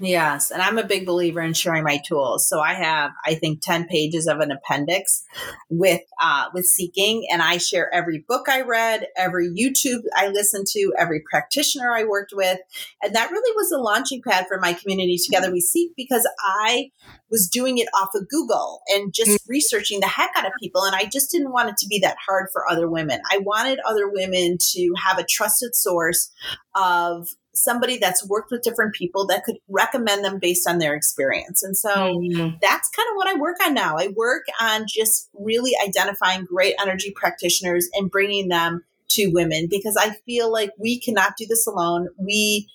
Yes, 0.01 0.51
and 0.51 0.61
I'm 0.61 0.79
a 0.79 0.87
big 0.87 1.07
believer 1.07 1.41
in 1.41 1.55
sharing 1.55 1.85
my 1.85 2.01
tools. 2.07 2.49
So 2.49 2.61
I 2.61 2.75
have, 2.75 3.13
I 3.25 3.35
think, 3.35 3.61
ten 3.63 3.87
pages 3.87 4.27
of 4.27 4.41
an 4.41 4.51
appendix 4.51 5.25
with 5.69 6.03
uh, 6.21 6.47
with 6.53 6.67
Seeking, 6.67 7.27
and 7.31 7.41
I 7.41 7.59
share 7.59 7.93
every 7.95 8.25
book 8.27 8.49
I 8.49 8.63
read, 8.63 9.07
every 9.17 9.49
YouTube 9.49 10.03
I 10.17 10.29
listened 10.29 10.67
to, 10.73 10.93
every 10.99 11.23
practitioner 11.31 11.93
I 11.93 12.05
worked 12.05 12.33
with, 12.35 12.59
and 13.03 13.15
that 13.15 13.31
really 13.31 13.53
was 13.55 13.71
a 13.73 13.81
launching 13.81 14.23
pad 14.23 14.47
for 14.49 14.59
my 14.59 14.73
community. 14.73 15.17
Together 15.17 15.53
we 15.53 15.61
seek 15.61 15.93
because 15.97 16.29
I 16.41 16.91
was 17.31 17.49
doing 17.49 17.79
it 17.79 17.89
off 18.01 18.11
of 18.15 18.29
Google 18.29 18.81
and 18.89 19.13
just 19.13 19.31
mm-hmm. 19.31 19.51
researching 19.51 20.01
the 20.01 20.07
heck 20.09 20.31
out 20.37 20.47
of 20.47 20.53
people, 20.61 20.83
and 20.83 20.95
I 20.97 21.05
just 21.05 21.31
didn't 21.31 21.53
want 21.53 21.71
it 21.71 21.77
to 21.79 21.87
be 21.87 22.01
that 22.01 22.17
hard 22.27 22.49
for 22.53 22.69
other 22.69 22.89
women. 22.89 23.21
I 23.31 23.39
wanted 23.39 23.79
other 23.87 24.09
women 24.09 24.59
to 24.73 24.95
have 25.05 25.19
a 25.19 25.25
trusted 25.25 25.75
source 25.75 26.33
of 26.75 27.29
somebody 27.55 27.99
that's 27.99 28.27
worked 28.27 28.51
with 28.51 28.63
different 28.63 28.95
people 28.95 29.27
that 29.27 29.45
could 29.45 29.57
recommend 29.69 30.25
them 30.25 30.39
based 30.39 30.69
on 30.69 30.79
their 30.79 30.95
experience. 30.95 31.63
And 31.63 31.77
so 31.77 31.91
mm-hmm. 31.91 32.57
that's 32.61 32.91
kind 32.91 33.09
of 33.11 33.17
what 33.17 33.29
I 33.29 33.39
work 33.39 33.57
on 33.65 33.75
now. 33.75 33.97
I 33.97 34.09
work 34.09 34.45
on 34.61 34.87
just 34.89 35.29
really 35.35 35.73
identifying 35.87 36.45
great 36.45 36.75
energy 36.81 37.13
practitioners 37.15 37.89
and 37.95 38.11
bringing 38.11 38.49
them 38.49 38.85
to 39.11 39.29
women 39.29 39.69
because 39.71 39.97
I 39.99 40.17
feel 40.27 40.51
like 40.51 40.71
we 40.79 40.99
cannot 40.99 41.37
do 41.39 41.47
this 41.47 41.67
alone. 41.67 42.09
We 42.19 42.69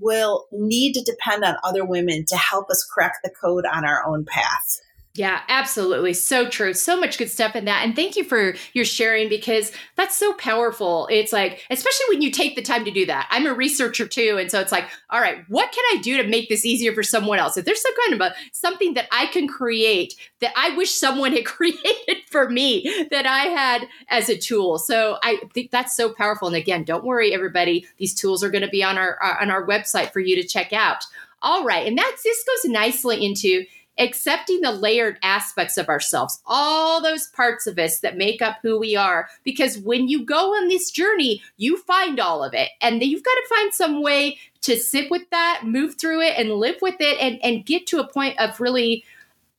will 0.00 0.46
need 0.52 0.94
to 0.94 1.02
depend 1.02 1.44
on 1.44 1.56
other 1.64 1.84
women 1.84 2.24
to 2.26 2.36
help 2.36 2.70
us 2.70 2.84
crack 2.84 3.14
the 3.22 3.30
code 3.30 3.64
on 3.66 3.84
our 3.84 4.06
own 4.06 4.24
path. 4.24 4.78
Yeah, 5.14 5.40
absolutely. 5.48 6.14
So 6.14 6.48
true. 6.48 6.72
So 6.72 6.98
much 6.98 7.18
good 7.18 7.30
stuff 7.30 7.54
in 7.54 7.66
that. 7.66 7.84
And 7.84 7.94
thank 7.94 8.16
you 8.16 8.24
for 8.24 8.54
your 8.72 8.86
sharing 8.86 9.28
because 9.28 9.70
that's 9.94 10.16
so 10.16 10.32
powerful. 10.32 11.06
It's 11.10 11.34
like, 11.34 11.66
especially 11.68 12.06
when 12.08 12.22
you 12.22 12.30
take 12.30 12.56
the 12.56 12.62
time 12.62 12.86
to 12.86 12.90
do 12.90 13.04
that. 13.04 13.28
I'm 13.30 13.44
a 13.44 13.52
researcher 13.52 14.08
too. 14.08 14.38
And 14.40 14.50
so 14.50 14.58
it's 14.58 14.72
like, 14.72 14.86
all 15.10 15.20
right, 15.20 15.44
what 15.48 15.70
can 15.70 15.84
I 15.92 16.00
do 16.00 16.16
to 16.16 16.26
make 16.26 16.48
this 16.48 16.64
easier 16.64 16.94
for 16.94 17.02
someone 17.02 17.38
else? 17.38 17.58
If 17.58 17.66
there's 17.66 17.82
some 17.82 17.92
kind 18.06 18.14
of 18.14 18.20
a 18.22 18.34
something 18.52 18.94
that 18.94 19.06
I 19.12 19.26
can 19.26 19.46
create 19.46 20.14
that 20.40 20.54
I 20.56 20.74
wish 20.78 20.92
someone 20.94 21.32
had 21.32 21.44
created 21.44 22.22
for 22.30 22.48
me 22.48 23.06
that 23.10 23.26
I 23.26 23.50
had 23.50 23.86
as 24.08 24.30
a 24.30 24.38
tool. 24.38 24.78
So 24.78 25.18
I 25.22 25.42
think 25.52 25.70
that's 25.70 25.94
so 25.94 26.14
powerful. 26.14 26.48
And 26.48 26.56
again, 26.56 26.84
don't 26.84 27.04
worry, 27.04 27.34
everybody. 27.34 27.86
These 27.98 28.14
tools 28.14 28.42
are 28.42 28.50
going 28.50 28.64
to 28.64 28.68
be 28.68 28.82
on 28.82 28.96
our 28.96 29.22
uh, 29.22 29.42
on 29.42 29.50
our 29.50 29.66
website 29.66 30.10
for 30.10 30.20
you 30.20 30.40
to 30.40 30.48
check 30.48 30.72
out. 30.72 31.04
All 31.42 31.64
right. 31.64 31.86
And 31.86 31.98
that's 31.98 32.22
this 32.22 32.44
goes 32.44 32.70
nicely 32.70 33.24
into 33.26 33.66
accepting 33.98 34.60
the 34.60 34.72
layered 34.72 35.18
aspects 35.22 35.76
of 35.76 35.88
ourselves, 35.88 36.40
all 36.46 37.02
those 37.02 37.28
parts 37.28 37.66
of 37.66 37.78
us 37.78 38.00
that 38.00 38.16
make 38.16 38.40
up 38.40 38.56
who 38.62 38.78
we 38.78 38.96
are. 38.96 39.28
Because 39.44 39.78
when 39.78 40.08
you 40.08 40.24
go 40.24 40.54
on 40.54 40.68
this 40.68 40.90
journey, 40.90 41.42
you 41.56 41.76
find 41.76 42.18
all 42.18 42.42
of 42.42 42.54
it. 42.54 42.70
And 42.80 43.00
then 43.00 43.08
you've 43.08 43.22
got 43.22 43.34
to 43.34 43.54
find 43.54 43.74
some 43.74 44.02
way 44.02 44.38
to 44.62 44.76
sit 44.76 45.10
with 45.10 45.28
that, 45.30 45.62
move 45.64 45.96
through 45.98 46.22
it, 46.22 46.34
and 46.38 46.52
live 46.52 46.76
with 46.80 46.96
it, 47.00 47.18
and, 47.20 47.38
and 47.42 47.66
get 47.66 47.86
to 47.88 48.00
a 48.00 48.06
point 48.06 48.38
of 48.38 48.60
really, 48.60 49.04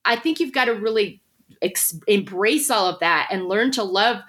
I 0.05 0.15
think 0.15 0.39
you've 0.39 0.53
got 0.53 0.65
to 0.65 0.73
really 0.73 1.21
ex- 1.61 1.99
embrace 2.07 2.71
all 2.71 2.87
of 2.87 2.99
that 2.99 3.27
and 3.31 3.47
learn 3.47 3.71
to 3.71 3.83
love 3.83 4.21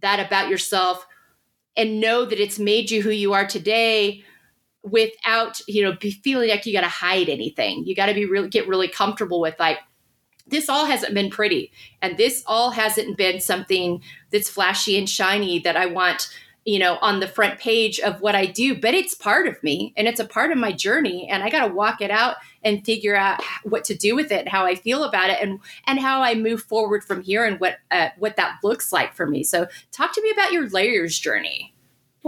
that 0.00 0.24
about 0.24 0.48
yourself 0.48 1.06
and 1.76 2.00
know 2.00 2.24
that 2.24 2.40
it's 2.40 2.58
made 2.58 2.90
you 2.90 3.02
who 3.02 3.10
you 3.10 3.32
are 3.32 3.46
today 3.46 4.24
without 4.90 5.60
you 5.66 5.82
know 5.82 5.92
be 5.92 6.10
feeling 6.10 6.48
like 6.48 6.66
you 6.66 6.72
got 6.72 6.82
to 6.82 6.88
hide 6.88 7.28
anything. 7.28 7.84
You 7.86 7.94
got 7.94 8.06
to 8.06 8.14
be 8.14 8.24
really 8.24 8.48
get 8.48 8.68
really 8.68 8.88
comfortable 8.88 9.40
with 9.40 9.54
like 9.58 9.78
this 10.46 10.68
all 10.68 10.86
hasn't 10.86 11.14
been 11.14 11.30
pretty 11.30 11.70
and 12.00 12.16
this 12.16 12.42
all 12.46 12.70
hasn't 12.70 13.16
been 13.16 13.40
something 13.40 14.02
that's 14.30 14.48
flashy 14.48 14.96
and 14.98 15.08
shiny 15.08 15.58
that 15.58 15.76
i 15.76 15.84
want 15.84 16.34
you 16.64 16.78
know 16.78 16.96
on 17.02 17.20
the 17.20 17.28
front 17.28 17.58
page 17.58 18.00
of 18.00 18.20
what 18.20 18.34
i 18.34 18.46
do 18.46 18.78
but 18.80 18.94
it's 18.94 19.14
part 19.14 19.46
of 19.46 19.62
me 19.62 19.92
and 19.96 20.08
it's 20.08 20.20
a 20.20 20.24
part 20.24 20.50
of 20.50 20.58
my 20.58 20.72
journey 20.72 21.28
and 21.30 21.42
i 21.42 21.50
got 21.50 21.66
to 21.66 21.74
walk 21.74 22.00
it 22.00 22.10
out 22.10 22.36
and 22.62 22.84
figure 22.84 23.16
out 23.16 23.42
what 23.62 23.84
to 23.84 23.94
do 23.94 24.14
with 24.14 24.32
it 24.32 24.40
and 24.40 24.48
how 24.48 24.64
i 24.64 24.74
feel 24.74 25.04
about 25.04 25.30
it 25.30 25.38
and 25.40 25.60
and 25.86 26.00
how 26.00 26.22
i 26.22 26.34
move 26.34 26.62
forward 26.62 27.04
from 27.04 27.22
here 27.22 27.44
and 27.44 27.60
what 27.60 27.78
uh, 27.90 28.08
what 28.18 28.36
that 28.36 28.58
looks 28.62 28.92
like 28.92 29.14
for 29.14 29.26
me. 29.26 29.42
So 29.42 29.66
talk 29.92 30.12
to 30.14 30.22
me 30.22 30.30
about 30.30 30.52
your 30.52 30.68
layers 30.68 31.18
journey 31.18 31.74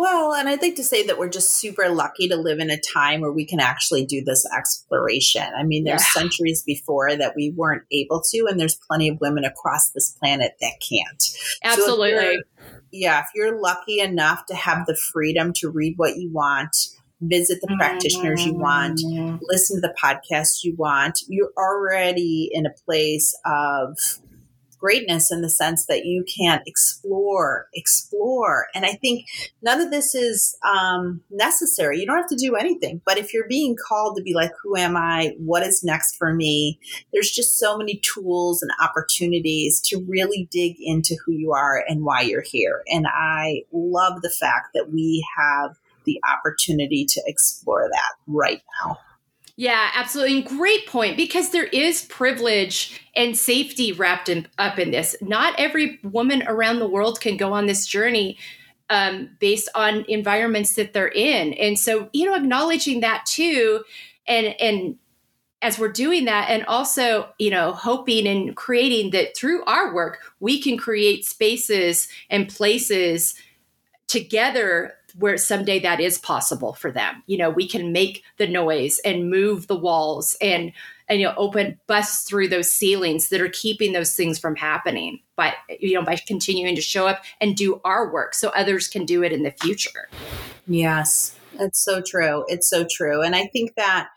well, 0.01 0.33
and 0.33 0.49
I'd 0.49 0.63
like 0.63 0.77
to 0.77 0.83
say 0.83 1.07
that 1.07 1.19
we're 1.19 1.29
just 1.29 1.59
super 1.59 1.91
lucky 1.91 2.27
to 2.29 2.37
live 2.37 2.59
in 2.59 2.71
a 2.71 2.81
time 2.81 3.21
where 3.21 3.31
we 3.31 3.45
can 3.45 3.61
actually 3.61 4.07
do 4.07 4.25
this 4.25 4.47
exploration. 4.57 5.45
I 5.55 5.63
mean, 5.63 5.85
there's 5.85 6.07
yeah. 6.15 6.23
centuries 6.23 6.63
before 6.63 7.15
that 7.15 7.35
we 7.37 7.53
weren't 7.55 7.83
able 7.93 8.23
to, 8.31 8.47
and 8.49 8.59
there's 8.59 8.77
plenty 8.89 9.11
of 9.11 9.21
women 9.21 9.45
across 9.45 9.91
this 9.91 10.17
planet 10.19 10.53
that 10.63 10.73
can't. 10.81 11.23
Absolutely. 11.63 12.13
So 12.19 12.43
yeah, 12.91 13.21
if 13.21 13.27
you're 13.35 13.61
lucky 13.61 14.01
enough 14.01 14.47
to 14.47 14.55
have 14.55 14.87
the 14.87 14.97
freedom 14.97 15.53
to 15.57 15.69
read 15.69 15.99
what 15.99 16.17
you 16.17 16.33
want, 16.33 16.75
visit 17.21 17.59
the 17.61 17.67
mm-hmm. 17.67 17.77
practitioners 17.77 18.47
you 18.47 18.55
want, 18.55 19.01
listen 19.43 19.77
to 19.77 19.81
the 19.83 19.95
podcasts 20.03 20.65
you 20.65 20.75
want, 20.77 21.21
you're 21.29 21.53
already 21.59 22.49
in 22.51 22.65
a 22.65 22.73
place 22.87 23.39
of 23.45 23.99
greatness 24.81 25.31
in 25.31 25.43
the 25.43 25.51
sense 25.51 25.87
that 25.87 26.05
you 26.05 26.25
can't 26.25 26.63
explore, 26.67 27.67
explore. 27.75 28.67
And 28.75 28.85
I 28.85 28.95
think 28.95 29.27
none 29.63 29.81
of 29.81 29.91
this 29.91 30.15
is 30.15 30.57
um, 30.67 31.21
necessary. 31.31 32.01
You 32.01 32.07
don't 32.07 32.17
have 32.17 32.29
to 32.29 32.37
do 32.37 32.57
anything. 32.57 33.03
But 33.05 33.19
if 33.19 33.35
you're 33.35 33.49
being 33.49 33.77
called 33.77 34.17
to 34.17 34.23
be 34.23 34.35
like, 34.35 34.53
who 34.63 34.77
am 34.77 34.97
I? 34.97 35.35
What 35.39 35.63
is 35.63 35.85
next 35.85 36.17
for 36.17 36.33
me? 36.33 36.79
There's 37.13 37.31
just 37.31 37.59
so 37.59 37.77
many 37.77 38.01
tools 38.15 38.63
and 38.63 38.71
opportunities 38.83 39.81
to 39.83 40.05
really 40.09 40.49
dig 40.51 40.77
into 40.81 41.17
who 41.25 41.33
you 41.33 41.53
are 41.53 41.85
and 41.87 42.05
why 42.05 42.23
you're 42.23 42.45
here. 42.45 42.83
And 42.89 43.07
I 43.07 43.65
love 43.73 44.23
the 44.23 44.31
fact 44.41 44.69
that 44.75 44.91
we 44.91 45.27
have 45.39 45.77
the 46.05 46.21
opportunity 46.29 47.05
to 47.05 47.23
explore 47.27 47.89
that 47.93 48.13
right 48.27 48.63
now. 48.85 48.99
Yeah, 49.61 49.91
absolutely. 49.95 50.39
And 50.39 50.47
great 50.47 50.87
point 50.87 51.19
because 51.19 51.51
there 51.51 51.67
is 51.67 52.07
privilege 52.07 52.99
and 53.15 53.37
safety 53.37 53.93
wrapped 53.93 54.31
in, 54.31 54.47
up 54.57 54.79
in 54.79 54.91
this. 54.91 55.15
Not 55.21 55.55
every 55.59 56.01
woman 56.03 56.43
around 56.47 56.79
the 56.79 56.89
world 56.89 57.21
can 57.21 57.37
go 57.37 57.53
on 57.53 57.67
this 57.67 57.87
journey 57.87 58.39
um, 58.89 59.29
based 59.39 59.69
on 59.75 60.07
environments 60.09 60.77
that 60.77 60.95
they're 60.95 61.09
in. 61.09 61.53
And 61.53 61.79
so, 61.79 62.09
you 62.15 62.25
know, 62.25 62.35
acknowledging 62.35 63.01
that 63.01 63.27
too, 63.27 63.85
and 64.27 64.59
and 64.63 64.97
as 65.61 65.79
we're 65.79 65.93
doing 65.93 66.25
that, 66.25 66.49
and 66.49 66.65
also, 66.65 67.29
you 67.39 67.51
know, 67.51 67.73
hoping 67.73 68.27
and 68.27 68.57
creating 68.57 69.11
that 69.11 69.37
through 69.37 69.63
our 69.67 69.93
work, 69.95 70.21
we 70.41 70.59
can 70.59 70.79
create 70.79 71.27
spaces 71.27 72.09
and 72.31 72.49
places 72.49 73.35
together 74.07 74.95
where 75.21 75.37
someday 75.37 75.79
that 75.79 76.01
is 76.01 76.19
possible 76.19 76.73
for 76.73 76.91
them. 76.91 77.23
You 77.27 77.39
know, 77.39 77.51
we 77.51 77.69
can 77.69 77.93
make 77.93 78.25
the 78.39 78.49
noise 78.49 79.01
and 79.05 79.31
move 79.31 79.67
the 79.67 79.77
walls 79.77 80.37
and 80.41 80.73
and 81.09 81.21
you 81.21 81.27
know 81.27 81.35
open 81.37 81.79
bust 81.87 82.29
through 82.29 82.49
those 82.49 82.71
ceilings 82.71 83.29
that 83.29 83.41
are 83.41 83.49
keeping 83.49 83.93
those 83.93 84.15
things 84.15 84.39
from 84.39 84.57
happening 84.57 85.21
by 85.37 85.55
you 85.81 85.95
know 85.95 86.03
by 86.03 86.17
continuing 86.17 86.75
to 86.77 86.83
show 86.83 87.07
up 87.07 87.23
and 87.41 87.57
do 87.57 87.81
our 87.85 88.11
work 88.11 88.35
so 88.35 88.49
others 88.51 88.89
can 88.89 89.05
do 89.05 89.23
it 89.23 89.33
in 89.33 89.43
the 89.43 89.51
future. 89.51 90.09
Yes. 90.67 91.37
It's 91.61 91.83
so 91.83 92.01
true. 92.01 92.45
It's 92.49 92.69
so 92.69 92.87
true. 92.89 93.23
And 93.23 93.35
I 93.35 93.47
think 93.47 93.75
that 93.77 94.09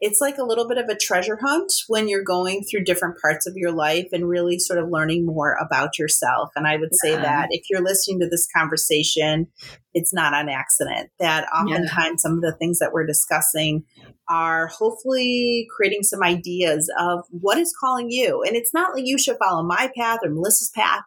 it's 0.00 0.20
like 0.20 0.36
a 0.36 0.44
little 0.44 0.68
bit 0.68 0.76
of 0.76 0.88
a 0.88 0.96
treasure 0.96 1.38
hunt 1.40 1.72
when 1.88 2.08
you're 2.08 2.24
going 2.24 2.62
through 2.62 2.84
different 2.84 3.16
parts 3.22 3.46
of 3.46 3.54
your 3.56 3.72
life 3.72 4.08
and 4.12 4.28
really 4.28 4.58
sort 4.58 4.78
of 4.78 4.90
learning 4.90 5.24
more 5.24 5.56
about 5.58 5.98
yourself. 5.98 6.50
And 6.56 6.66
I 6.66 6.76
would 6.76 6.94
say 6.94 7.16
that 7.16 7.48
if 7.50 7.70
you're 7.70 7.82
listening 7.82 8.20
to 8.20 8.28
this 8.28 8.46
conversation, 8.54 9.46
it's 9.94 10.12
not 10.12 10.34
an 10.34 10.48
accident. 10.48 11.10
That 11.20 11.46
oftentimes 11.50 11.88
yeah. 11.88 12.16
some 12.16 12.32
of 12.32 12.42
the 12.42 12.54
things 12.58 12.80
that 12.80 12.92
we're 12.92 13.06
discussing 13.06 13.84
are 14.28 14.68
hopefully 14.68 15.68
creating 15.74 16.02
some 16.02 16.22
ideas 16.22 16.90
of 16.98 17.24
what 17.30 17.58
is 17.58 17.74
calling 17.78 18.10
you. 18.10 18.42
And 18.42 18.56
it's 18.56 18.72
not 18.72 18.94
like 18.94 19.04
you 19.06 19.18
should 19.18 19.36
follow 19.36 19.62
my 19.62 19.90
path 19.96 20.20
or 20.22 20.30
Melissa's 20.30 20.70
path. 20.74 21.02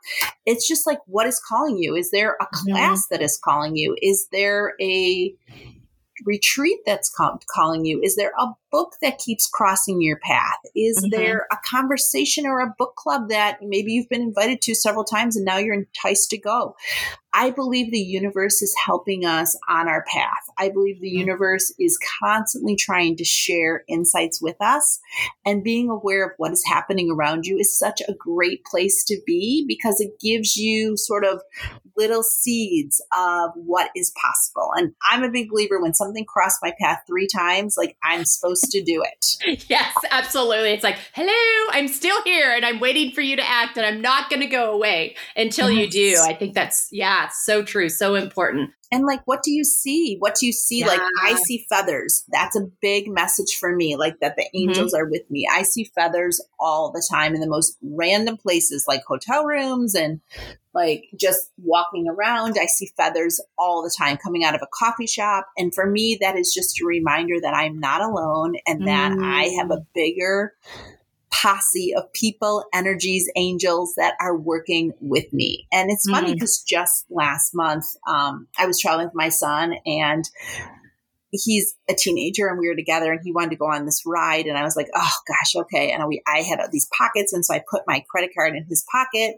It's 0.45 0.67
just 0.67 0.85
like 0.85 0.99
what 1.05 1.27
is 1.27 1.39
calling 1.39 1.77
you? 1.77 1.95
Is 1.95 2.11
there 2.11 2.37
a 2.39 2.47
class 2.51 3.07
that 3.09 3.21
is 3.21 3.39
calling 3.43 3.75
you? 3.75 3.95
Is 4.01 4.27
there 4.31 4.73
a 4.81 5.33
retreat 6.25 6.79
that's 6.85 7.09
call- 7.09 7.39
calling 7.53 7.85
you? 7.85 8.01
Is 8.01 8.15
there 8.15 8.33
a 8.39 8.47
book 8.71 8.93
that 9.01 9.19
keeps 9.19 9.47
crossing 9.47 10.01
your 10.01 10.17
path? 10.17 10.59
Is 10.75 10.97
Mhm. 10.97 11.11
there 11.11 11.47
a 11.51 11.57
conversation 11.65 12.45
or 12.45 12.59
a 12.59 12.73
book 12.77 12.95
club 12.95 13.29
that 13.29 13.59
maybe 13.61 13.93
you've 13.93 14.09
been 14.09 14.21
invited 14.21 14.61
to 14.61 14.75
several 14.75 15.03
times 15.03 15.35
and 15.35 15.45
now 15.45 15.57
you're 15.57 15.73
enticed 15.73 16.29
to 16.31 16.37
go? 16.37 16.75
I 17.33 17.51
believe 17.51 17.91
the 17.91 17.99
universe 17.99 18.63
is 18.63 18.75
helping 18.83 19.23
us 19.23 19.55
on 19.69 19.87
our 19.87 20.03
path. 20.11 20.41
I 20.57 20.69
believe 20.69 20.99
the 20.99 21.09
universe 21.09 21.71
is 21.77 21.99
constantly 22.19 22.75
trying 22.75 23.15
to 23.17 23.23
share 23.23 23.83
insights 23.87 24.41
with 24.41 24.55
us. 24.59 24.99
And 25.45 25.63
being 25.63 25.89
aware 25.89 26.25
of 26.25 26.31
what 26.37 26.51
is 26.51 26.63
happening 26.65 27.11
around 27.11 27.45
you 27.45 27.57
is 27.57 27.77
such 27.77 28.01
a 28.01 28.13
great 28.13 28.63
place 28.65 29.03
to 29.05 29.19
be 29.27 29.65
because 29.67 30.01
it 30.01 30.19
gives 30.19 30.55
you 30.55 30.97
sort 30.97 31.25
of 31.25 31.41
little 31.95 32.23
seeds 32.23 33.01
of 33.15 33.51
what 33.55 33.91
is 33.95 34.11
possible. 34.19 34.71
And 34.75 34.93
I'm 35.11 35.23
a 35.23 35.29
big 35.29 35.49
believer 35.49 35.79
when 35.79 35.93
something 35.93 36.25
crossed 36.25 36.59
my 36.63 36.73
path 36.79 37.01
three 37.05 37.27
times, 37.27 37.75
like 37.77 37.97
I'm 38.03 38.25
supposed 38.25 38.56
to 38.61 38.83
do 38.83 39.03
it. 39.03 39.63
Yes, 39.69 39.93
absolutely. 40.11 40.69
It's 40.71 40.83
like, 40.83 40.97
hello, 41.13 41.71
I'm 41.71 41.87
still 41.87 42.21
here 42.23 42.51
and 42.51 42.65
I'm 42.65 42.79
waiting 42.79 43.11
for 43.11 43.21
you 43.21 43.35
to 43.35 43.49
act 43.49 43.77
and 43.77 43.85
I'm 43.85 44.01
not 44.01 44.29
going 44.29 44.41
to 44.41 44.47
go 44.47 44.71
away 44.71 45.15
until 45.35 45.69
you 45.69 45.89
do. 45.89 46.21
I 46.23 46.33
think 46.33 46.53
that's, 46.53 46.87
yeah, 46.91 47.27
so 47.29 47.63
true, 47.63 47.89
so 47.89 48.15
important. 48.15 48.71
And 48.91 49.05
like, 49.05 49.21
what 49.25 49.43
do 49.43 49.51
you 49.51 49.65
see? 49.65 50.15
What 50.19 50.35
do 50.35 50.45
you 50.45 50.53
see? 50.53 50.85
Like, 50.85 51.01
I 51.21 51.35
see 51.35 51.65
feathers. 51.69 52.23
That's 52.29 52.55
a 52.55 52.67
big 52.81 53.09
message 53.09 53.57
for 53.59 53.75
me. 53.75 53.95
Like, 53.97 54.19
that 54.21 54.35
the 54.37 54.47
Mm-hmm. 54.47 54.69
angels 54.69 54.93
are 54.93 55.05
with 55.05 55.29
me. 55.29 55.45
I 55.51 55.63
see 55.63 55.83
feathers 55.83 56.41
all 56.59 56.91
the 56.91 57.05
time 57.11 57.35
in 57.35 57.41
the 57.41 57.47
most 57.47 57.77
random 57.81 58.37
places, 58.37 58.85
like 58.87 59.03
hotel 59.05 59.43
rooms 59.43 59.93
and 59.93 60.21
like 60.77 61.09
just 61.19 61.49
walking 61.57 62.07
around. 62.07 62.55
I 62.61 62.67
see 62.67 62.91
feathers 62.95 63.41
all 63.57 63.81
the 63.81 63.93
time 63.97 64.17
coming 64.17 64.43
out 64.43 64.53
of 64.53 64.61
a 64.61 64.67
coffee 64.71 65.07
shop. 65.07 65.47
And 65.57 65.73
for 65.73 65.89
me, 65.89 66.19
that 66.21 66.37
is 66.37 66.53
just 66.53 66.79
a 66.79 66.85
reminder 66.85 67.41
that 67.41 67.55
I'm 67.55 67.79
not 67.79 68.01
alone 68.01 68.55
and 68.67 68.87
that 68.87 69.11
I 69.19 69.45
have 69.59 69.71
a 69.71 69.85
bigger 69.95 70.53
posse 71.31 71.93
of 71.95 72.13
people, 72.13 72.63
energies, 72.73 73.27
angels 73.35 73.95
that 73.97 74.13
are 74.21 74.37
working 74.37 74.93
with 75.01 75.33
me. 75.33 75.67
And 75.71 75.89
it's 75.89 76.09
funny 76.09 76.31
Mm. 76.31 76.33
because 76.35 76.61
just 76.61 77.05
last 77.09 77.55
month, 77.55 77.85
um, 78.07 78.47
I 78.57 78.67
was 78.67 78.79
traveling 78.79 79.07
with 79.07 79.15
my 79.15 79.29
son 79.29 79.73
and 79.85 80.29
he's 81.31 81.75
a 81.89 81.93
teenager 81.93 82.47
and 82.47 82.59
we 82.59 82.67
were 82.67 82.75
together 82.75 83.11
and 83.11 83.19
he 83.23 83.31
wanted 83.31 83.49
to 83.49 83.55
go 83.57 83.65
on 83.65 83.85
this 83.85 84.03
ride 84.05 84.45
and 84.45 84.57
I 84.57 84.63
was 84.63 84.75
like, 84.75 84.89
oh 84.95 85.13
gosh, 85.27 85.55
okay. 85.63 85.91
And 85.91 86.07
we, 86.07 86.21
I 86.27 86.41
had 86.41 86.59
these 86.71 86.87
pockets 86.97 87.33
and 87.33 87.43
so 87.43 87.53
I 87.53 87.63
put 87.69 87.81
my 87.87 88.05
credit 88.09 88.31
card 88.35 88.55
in 88.55 88.63
his 88.65 88.85
pocket 88.91 89.37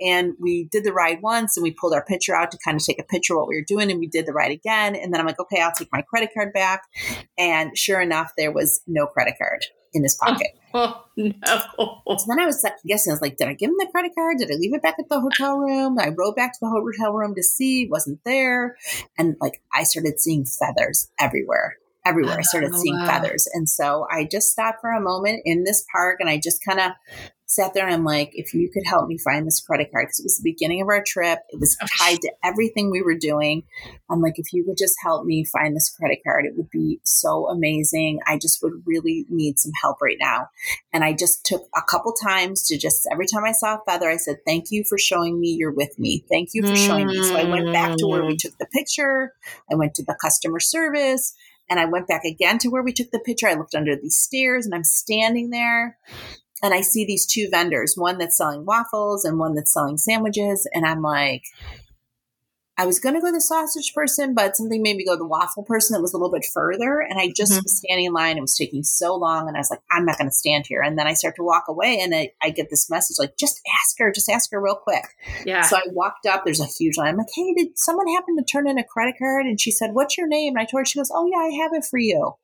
and 0.00 0.34
we 0.38 0.64
did 0.64 0.84
the 0.84 0.92
ride 0.92 1.22
once 1.22 1.56
and 1.56 1.62
we 1.64 1.70
pulled 1.70 1.92
our 1.94 2.04
picture 2.04 2.34
out 2.34 2.50
to 2.52 2.58
kind 2.64 2.76
of 2.76 2.84
take 2.84 3.00
a 3.00 3.04
picture 3.04 3.34
of 3.34 3.38
what 3.40 3.48
we 3.48 3.56
were 3.56 3.64
doing 3.66 3.90
and 3.90 4.00
we 4.00 4.06
did 4.06 4.26
the 4.26 4.32
ride 4.32 4.50
again. 4.52 4.94
And 4.94 5.12
then 5.12 5.20
I'm 5.20 5.26
like, 5.26 5.40
okay, 5.40 5.60
I'll 5.60 5.72
take 5.72 5.88
my 5.92 6.02
credit 6.02 6.30
card 6.34 6.52
back. 6.52 6.82
And 7.36 7.76
sure 7.76 8.00
enough, 8.00 8.32
there 8.36 8.52
was 8.52 8.80
no 8.86 9.06
credit 9.06 9.34
card 9.40 9.64
in 9.92 10.02
his 10.02 10.16
pocket. 10.16 10.48
Oh, 10.74 11.02
no. 11.16 11.32
So 11.46 12.26
then 12.28 12.38
I 12.38 12.44
was 12.44 12.62
guessing. 12.86 13.10
I 13.10 13.14
was 13.14 13.22
like, 13.22 13.38
did 13.38 13.48
I 13.48 13.54
give 13.54 13.70
him 13.70 13.76
the 13.78 13.88
credit 13.90 14.12
card? 14.14 14.36
Did 14.36 14.50
I 14.50 14.54
leave 14.56 14.74
it 14.74 14.82
back 14.82 14.96
at 14.98 15.08
the 15.08 15.18
hotel 15.18 15.56
room? 15.56 15.98
I 15.98 16.08
rode 16.10 16.36
back 16.36 16.52
to 16.52 16.58
the 16.60 16.68
hotel 16.68 17.14
room 17.14 17.34
to 17.36 17.42
see, 17.42 17.84
it 17.84 17.90
wasn't 17.90 18.20
there. 18.26 18.76
And 19.16 19.36
like, 19.40 19.62
I 19.72 19.84
started 19.84 20.20
seeing 20.20 20.44
feathers 20.44 21.08
everywhere. 21.18 21.76
Everywhere. 22.04 22.38
I 22.38 22.42
started 22.42 22.72
Oh, 22.74 22.78
seeing 22.78 22.98
wow. 22.98 23.06
feathers. 23.06 23.48
And 23.54 23.66
so 23.66 24.06
I 24.10 24.24
just 24.30 24.50
stopped 24.52 24.82
for 24.82 24.90
a 24.90 25.00
moment 25.00 25.40
in 25.46 25.64
this 25.64 25.86
park 25.90 26.18
and 26.20 26.28
I 26.28 26.38
just 26.38 26.62
kind 26.62 26.80
of 26.80 26.92
sat 27.48 27.72
there 27.72 27.86
and 27.86 27.94
I'm 27.94 28.04
like, 28.04 28.30
if 28.34 28.52
you 28.52 28.70
could 28.70 28.84
help 28.86 29.08
me 29.08 29.16
find 29.16 29.46
this 29.46 29.60
credit 29.60 29.90
card, 29.90 30.04
because 30.04 30.20
it 30.20 30.24
was 30.24 30.36
the 30.36 30.50
beginning 30.50 30.82
of 30.82 30.88
our 30.88 31.02
trip, 31.02 31.38
it 31.48 31.58
was 31.58 31.78
Oh, 31.82 31.86
tied 31.98 32.20
to 32.20 32.32
everything 32.44 32.90
we 32.90 33.00
were 33.00 33.16
doing. 33.16 33.62
I'm 34.10 34.20
like, 34.20 34.38
if 34.38 34.52
you 34.52 34.64
could 34.64 34.76
just 34.76 34.96
help 35.02 35.24
me 35.24 35.44
find 35.46 35.74
this 35.74 35.88
credit 35.88 36.18
card, 36.22 36.44
it 36.44 36.56
would 36.56 36.68
be 36.68 37.00
so 37.04 37.48
amazing. 37.48 38.20
I 38.26 38.36
just 38.36 38.62
would 38.62 38.82
really 38.84 39.24
need 39.30 39.58
some 39.58 39.72
help 39.80 40.02
right 40.02 40.18
now. 40.20 40.48
And 40.92 41.02
I 41.02 41.14
just 41.14 41.46
took 41.46 41.62
a 41.74 41.80
couple 41.82 42.12
times 42.12 42.66
to 42.68 42.76
just 42.76 43.08
every 43.10 43.26
time 43.26 43.44
I 43.44 43.52
saw 43.52 43.76
a 43.76 43.82
feather, 43.90 44.10
I 44.10 44.18
said, 44.18 44.36
Thank 44.46 44.66
you 44.70 44.84
for 44.84 44.98
showing 44.98 45.40
me 45.40 45.56
you're 45.58 45.72
with 45.72 45.98
me. 45.98 46.24
Thank 46.28 46.50
you 46.52 46.62
for 46.62 46.76
showing 46.76 47.08
me. 47.08 47.22
So 47.22 47.38
I 47.38 47.44
went 47.44 47.72
back 47.72 47.96
to 47.98 48.06
where 48.06 48.24
we 48.24 48.34
Mm. 48.34 48.38
took 48.38 48.58
the 48.58 48.66
picture. 48.66 49.32
I 49.70 49.74
went 49.74 49.94
to 49.94 50.04
the 50.04 50.16
customer 50.20 50.60
service 50.60 51.34
and 51.70 51.80
I 51.80 51.86
went 51.86 52.08
back 52.08 52.24
again 52.24 52.58
to 52.58 52.68
where 52.68 52.82
we 52.82 52.92
took 52.92 53.10
the 53.10 53.18
picture. 53.18 53.48
I 53.48 53.54
looked 53.54 53.74
under 53.74 53.96
these 53.96 54.16
stairs 54.16 54.66
and 54.66 54.74
I'm 54.74 54.84
standing 54.84 55.48
there 55.50 55.96
and 56.62 56.74
I 56.74 56.80
see 56.80 57.04
these 57.04 57.26
two 57.26 57.48
vendors, 57.50 57.94
one 57.96 58.18
that's 58.18 58.36
selling 58.36 58.64
waffles 58.64 59.24
and 59.24 59.38
one 59.38 59.54
that's 59.54 59.72
selling 59.72 59.96
sandwiches. 59.98 60.68
And 60.74 60.84
I'm 60.86 61.02
like, 61.02 61.42
I 62.80 62.86
was 62.86 63.00
going 63.00 63.16
to 63.16 63.20
go 63.20 63.32
the 63.32 63.40
sausage 63.40 63.92
person, 63.92 64.34
but 64.34 64.56
something 64.56 64.80
made 64.80 64.96
me 64.96 65.04
go 65.04 65.16
the 65.16 65.26
waffle 65.26 65.64
person 65.64 65.94
that 65.94 66.00
was 66.00 66.14
a 66.14 66.16
little 66.16 66.30
bit 66.30 66.44
further. 66.54 67.00
And 67.00 67.18
I 67.18 67.32
just 67.36 67.50
Mhm. 67.54 67.64
was 67.64 67.76
standing 67.78 68.06
in 68.06 68.12
line. 68.12 68.38
It 68.38 68.40
was 68.40 68.56
taking 68.56 68.84
so 68.84 69.16
long. 69.16 69.48
And 69.48 69.56
I 69.56 69.58
was 69.60 69.68
like, 69.68 69.80
I'm 69.90 70.04
not 70.04 70.16
going 70.16 70.30
to 70.30 70.34
stand 70.34 70.64
here. 70.68 70.80
And 70.80 70.96
then 70.96 71.08
I 71.08 71.14
start 71.14 71.34
to 71.36 71.42
walk 71.42 71.64
away 71.66 71.98
and 72.00 72.14
I, 72.14 72.30
I 72.40 72.50
get 72.50 72.70
this 72.70 72.88
message 72.88 73.16
like, 73.18 73.36
just 73.36 73.60
ask 73.82 73.98
her, 73.98 74.12
just 74.12 74.28
ask 74.28 74.52
her 74.52 74.60
real 74.62 74.76
quick. 74.76 75.02
Yeah. 75.44 75.62
So 75.62 75.76
I 75.76 75.82
walked 75.90 76.24
up. 76.26 76.44
There's 76.44 76.60
a 76.60 76.66
huge 76.66 76.96
line. 76.96 77.08
I'm 77.08 77.16
like, 77.16 77.26
hey, 77.34 77.52
did 77.52 77.76
someone 77.76 78.06
happen 78.14 78.36
to 78.36 78.44
turn 78.44 78.68
in 78.68 78.78
a 78.78 78.84
credit 78.84 79.16
card? 79.18 79.46
And 79.46 79.60
she 79.60 79.72
said, 79.72 79.92
what's 79.94 80.16
your 80.16 80.28
name? 80.28 80.52
And 80.54 80.60
I 80.60 80.64
told 80.64 80.82
her, 80.82 80.84
she 80.84 81.00
goes, 81.00 81.10
oh, 81.12 81.26
yeah, 81.26 81.38
I 81.38 81.60
have 81.64 81.72
it 81.72 81.84
for 81.84 81.98
you. 81.98 82.34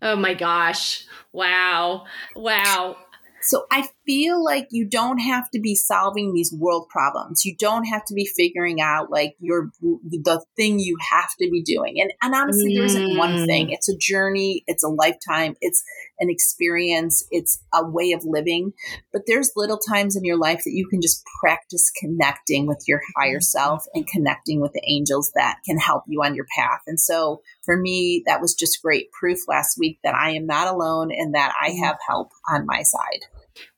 oh 0.00 0.16
my 0.16 0.32
gosh. 0.32 1.04
Wow. 1.32 2.06
Wow. 2.34 2.96
So 3.42 3.66
I 3.70 3.88
feel 4.06 4.42
like 4.42 4.68
you 4.70 4.84
don't 4.88 5.18
have 5.18 5.50
to 5.50 5.60
be 5.60 5.74
solving 5.74 6.32
these 6.32 6.52
world 6.52 6.88
problems. 6.88 7.44
You 7.44 7.56
don't 7.56 7.84
have 7.84 8.04
to 8.06 8.14
be 8.14 8.24
figuring 8.24 8.80
out 8.80 9.10
like 9.10 9.36
your 9.40 9.70
the 9.80 10.44
thing 10.56 10.78
you 10.78 10.96
have 11.10 11.30
to 11.40 11.50
be 11.50 11.62
doing. 11.62 12.00
And 12.00 12.12
and 12.22 12.34
honestly, 12.34 12.72
there 12.74 12.84
isn't 12.84 13.16
one 13.16 13.32
Mm. 13.34 13.46
thing. 13.46 13.70
It's 13.70 13.88
a 13.88 13.96
journey. 13.96 14.64
It's 14.66 14.84
a 14.84 14.88
lifetime. 14.88 15.56
It's 15.60 15.82
an 16.20 16.30
experience. 16.30 17.24
It's 17.30 17.62
a 17.74 17.84
way 17.84 18.12
of 18.12 18.24
living. 18.24 18.72
But 19.12 19.22
there's 19.26 19.52
little 19.56 19.78
times 19.78 20.16
in 20.16 20.24
your 20.24 20.38
life 20.38 20.62
that 20.64 20.72
you 20.72 20.86
can 20.86 21.00
just 21.00 21.24
practice 21.40 21.90
connecting 21.90 22.66
with 22.66 22.84
your 22.86 23.00
higher 23.16 23.40
self 23.40 23.84
and 23.94 24.06
connecting 24.06 24.60
with 24.60 24.72
the 24.72 24.82
angels 24.86 25.32
that 25.34 25.58
can 25.66 25.78
help 25.78 26.04
you 26.06 26.22
on 26.22 26.34
your 26.34 26.46
path. 26.56 26.82
And 26.86 27.00
so 27.00 27.42
for 27.64 27.76
me, 27.76 28.22
that 28.26 28.40
was 28.40 28.54
just 28.54 28.82
great 28.82 29.10
proof 29.12 29.40
last 29.48 29.78
week 29.78 29.98
that 30.04 30.14
I 30.14 30.30
am 30.30 30.46
not 30.46 30.68
alone 30.68 31.10
and 31.10 31.34
that 31.34 31.52
I 31.60 31.70
have 31.70 31.98
help 32.06 32.30
on 32.48 32.66
my 32.66 32.82
side. 32.82 33.24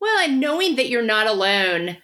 Well, 0.01 0.19
and 0.25 0.41
knowing 0.41 0.77
that 0.77 0.89
you're 0.89 1.03
not 1.03 1.27
alone 1.27 1.99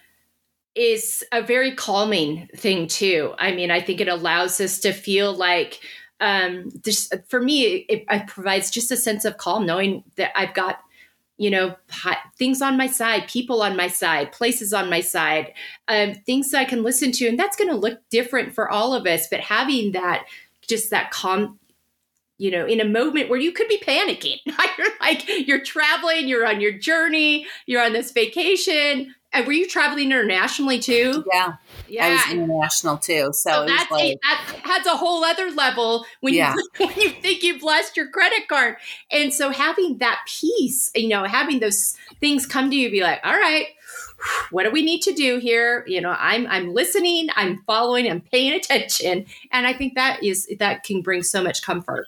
is 0.75 1.23
a 1.31 1.41
very 1.41 1.75
calming 1.75 2.47
thing 2.55 2.87
too. 2.87 3.33
I 3.37 3.51
mean, 3.51 3.71
I 3.71 3.81
think 3.81 3.99
it 3.99 4.07
allows 4.07 4.61
us 4.61 4.79
to 4.79 4.93
feel 4.93 5.33
like 5.33 5.79
um 6.19 6.69
just 6.85 7.13
for 7.27 7.41
me 7.41 7.63
it, 7.89 8.05
it 8.09 8.27
provides 8.27 8.69
just 8.69 8.91
a 8.91 8.95
sense 8.95 9.25
of 9.25 9.37
calm 9.37 9.65
knowing 9.65 10.03
that 10.17 10.31
I've 10.37 10.53
got 10.53 10.77
you 11.41 11.49
know 11.49 11.75
hi- 11.89 12.19
things 12.37 12.61
on 12.61 12.77
my 12.77 12.85
side 12.85 13.27
people 13.27 13.63
on 13.63 13.75
my 13.75 13.87
side 13.87 14.31
places 14.31 14.73
on 14.73 14.91
my 14.91 15.01
side 15.01 15.51
um, 15.87 16.13
things 16.13 16.51
that 16.51 16.59
i 16.59 16.65
can 16.65 16.83
listen 16.83 17.11
to 17.11 17.27
and 17.27 17.39
that's 17.39 17.55
going 17.55 17.69
to 17.69 17.75
look 17.75 17.99
different 18.11 18.53
for 18.53 18.69
all 18.69 18.93
of 18.93 19.07
us 19.07 19.27
but 19.27 19.39
having 19.39 19.91
that 19.91 20.25
just 20.67 20.91
that 20.91 21.09
calm 21.09 21.57
you 22.41 22.49
know 22.49 22.65
in 22.65 22.81
a 22.81 22.85
moment 22.85 23.29
where 23.29 23.39
you 23.39 23.51
could 23.51 23.67
be 23.67 23.79
panicking 23.79 24.37
you're 24.77 24.87
like 24.99 25.23
you're 25.47 25.63
traveling 25.63 26.27
you're 26.27 26.45
on 26.45 26.59
your 26.59 26.71
journey 26.71 27.45
you're 27.67 27.83
on 27.83 27.93
this 27.93 28.11
vacation 28.11 29.13
and 29.31 29.45
were 29.45 29.53
you 29.53 29.67
traveling 29.67 30.07
internationally 30.07 30.79
too 30.79 31.23
Yeah, 31.31 31.53
yeah 31.87 32.05
I 32.05 32.09
was 32.11 32.31
international 32.31 32.97
too. 32.97 33.29
So, 33.33 33.51
so 33.51 33.65
that's 33.65 33.91
like, 33.91 34.03
a, 34.03 34.17
that 34.23 34.55
adds 34.65 34.87
a 34.87 34.97
whole 34.97 35.23
other 35.23 35.51
level 35.51 36.05
when 36.21 36.33
Yeah. 36.33 36.55
you 36.55 36.69
when 36.87 36.95
you 36.97 37.09
think 37.11 37.43
you've 37.43 37.63
lost 37.63 37.95
your 37.95 38.09
credit 38.09 38.47
card. 38.47 38.75
And 39.11 39.33
so 39.33 39.51
having 39.51 39.99
that 39.99 40.19
peace, 40.27 40.91
you 40.95 41.09
know, 41.09 41.23
having 41.25 41.59
those 41.59 41.95
things 42.19 42.45
come 42.45 42.69
to 42.69 42.75
you, 42.75 42.89
be 42.89 43.01
like, 43.01 43.19
all 43.23 43.33
right, 43.33 43.67
what 44.51 44.63
do 44.63 44.71
we 44.71 44.83
need 44.83 45.01
to 45.03 45.13
do 45.13 45.37
here? 45.39 45.83
You 45.87 46.01
know, 46.01 46.15
I'm 46.17 46.47
I'm 46.47 46.73
listening, 46.73 47.29
I'm 47.35 47.63
following, 47.67 48.09
I'm 48.09 48.21
paying 48.21 48.53
attention, 48.59 49.25
and 49.51 49.67
I 49.67 49.73
think 49.73 49.95
that 49.95 50.23
is 50.23 50.47
that 50.59 50.83
can 50.83 51.01
bring 51.01 51.23
so 51.23 51.43
much 51.43 51.61
comfort. 51.61 52.07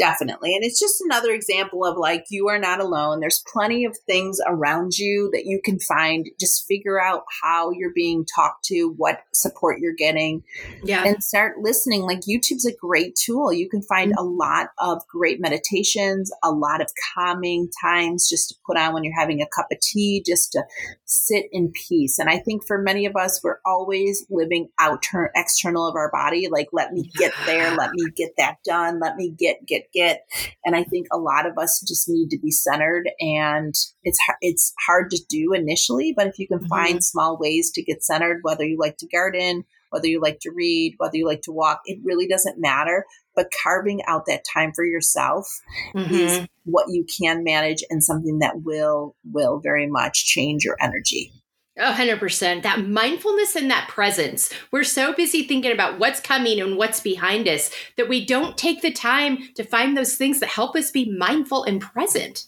Definitely. 0.00 0.54
And 0.54 0.64
it's 0.64 0.80
just 0.80 1.02
another 1.02 1.30
example 1.30 1.84
of 1.84 1.98
like, 1.98 2.24
you 2.30 2.48
are 2.48 2.58
not 2.58 2.80
alone. 2.80 3.20
There's 3.20 3.44
plenty 3.46 3.84
of 3.84 3.94
things 4.06 4.40
around 4.46 4.96
you 4.96 5.28
that 5.34 5.44
you 5.44 5.60
can 5.62 5.78
find. 5.78 6.26
Just 6.40 6.66
figure 6.66 6.98
out 6.98 7.24
how 7.42 7.70
you're 7.70 7.92
being 7.94 8.24
talked 8.24 8.64
to, 8.64 8.94
what 8.96 9.20
support 9.34 9.78
you're 9.80 9.92
getting, 9.92 10.42
Yeah, 10.82 11.04
and 11.04 11.22
start 11.22 11.58
listening. 11.58 12.00
Like, 12.00 12.20
YouTube's 12.20 12.64
a 12.64 12.74
great 12.74 13.14
tool. 13.14 13.52
You 13.52 13.68
can 13.68 13.82
find 13.82 14.12
mm-hmm. 14.12 14.24
a 14.24 14.26
lot 14.26 14.68
of 14.78 15.06
great 15.06 15.38
meditations, 15.38 16.32
a 16.42 16.50
lot 16.50 16.80
of 16.80 16.90
calming 17.14 17.68
times 17.82 18.26
just 18.26 18.48
to 18.48 18.54
put 18.66 18.78
on 18.78 18.94
when 18.94 19.04
you're 19.04 19.20
having 19.20 19.42
a 19.42 19.48
cup 19.54 19.66
of 19.70 19.80
tea, 19.80 20.22
just 20.24 20.52
to 20.52 20.64
sit 21.04 21.44
in 21.52 21.72
peace. 21.72 22.18
And 22.18 22.30
I 22.30 22.38
think 22.38 22.66
for 22.66 22.78
many 22.78 23.04
of 23.04 23.16
us, 23.16 23.40
we're 23.44 23.60
always 23.66 24.24
living 24.30 24.70
out 24.78 25.04
external 25.34 25.86
of 25.86 25.94
our 25.94 26.10
body. 26.10 26.48
Like, 26.50 26.68
let 26.72 26.92
me 26.92 27.10
get 27.16 27.34
there, 27.44 27.74
let 27.76 27.90
me 27.92 28.10
get 28.16 28.30
that 28.38 28.56
done, 28.64 28.98
let 28.98 29.16
me 29.16 29.34
get, 29.36 29.66
get, 29.66 29.89
get. 29.92 30.26
And 30.64 30.76
I 30.76 30.84
think 30.84 31.06
a 31.12 31.18
lot 31.18 31.46
of 31.46 31.58
us 31.58 31.82
just 31.86 32.08
need 32.08 32.28
to 32.30 32.38
be 32.38 32.50
centered 32.50 33.08
and 33.20 33.74
it's, 34.02 34.18
it's 34.40 34.72
hard 34.86 35.10
to 35.10 35.20
do 35.28 35.52
initially, 35.52 36.12
but 36.16 36.26
if 36.26 36.38
you 36.38 36.46
can 36.48 36.60
Mhm. 36.60 36.68
find 36.68 37.04
small 37.04 37.38
ways 37.38 37.70
to 37.72 37.82
get 37.82 38.02
centered, 38.04 38.40
whether 38.42 38.64
you 38.64 38.78
like 38.78 38.96
to 38.98 39.06
garden, 39.08 39.64
whether 39.90 40.06
you 40.06 40.20
like 40.20 40.38
to 40.40 40.50
read, 40.54 40.94
whether 40.98 41.16
you 41.16 41.26
like 41.26 41.42
to 41.42 41.52
walk, 41.52 41.80
it 41.84 41.98
really 42.04 42.28
doesn't 42.28 42.60
matter. 42.60 43.04
But 43.34 43.50
carving 43.62 44.02
out 44.06 44.26
that 44.26 44.44
time 44.52 44.72
for 44.74 44.84
yourself 44.84 45.46
Mm-hmm. 45.94 46.14
is 46.14 46.40
what 46.64 46.86
you 46.88 47.04
can 47.20 47.42
manage 47.42 47.82
and 47.90 48.04
something 48.04 48.38
that 48.40 48.62
will 48.62 49.16
will 49.24 49.60
very 49.60 49.88
much 49.88 50.26
change 50.26 50.64
your 50.64 50.76
energy. 50.80 51.32
A 51.78 51.92
hundred 51.92 52.18
percent. 52.18 52.62
That 52.62 52.86
mindfulness 52.86 53.56
and 53.56 53.70
that 53.70 53.88
presence. 53.88 54.52
We're 54.72 54.84
so 54.84 55.12
busy 55.12 55.44
thinking 55.44 55.72
about 55.72 55.98
what's 55.98 56.20
coming 56.20 56.60
and 56.60 56.76
what's 56.76 57.00
behind 57.00 57.48
us 57.48 57.70
that 57.96 58.08
we 58.08 58.24
don't 58.24 58.58
take 58.58 58.82
the 58.82 58.92
time 58.92 59.38
to 59.54 59.64
find 59.64 59.96
those 59.96 60.16
things 60.16 60.40
that 60.40 60.48
help 60.48 60.74
us 60.76 60.90
be 60.90 61.10
mindful 61.16 61.64
and 61.64 61.80
present. 61.80 62.46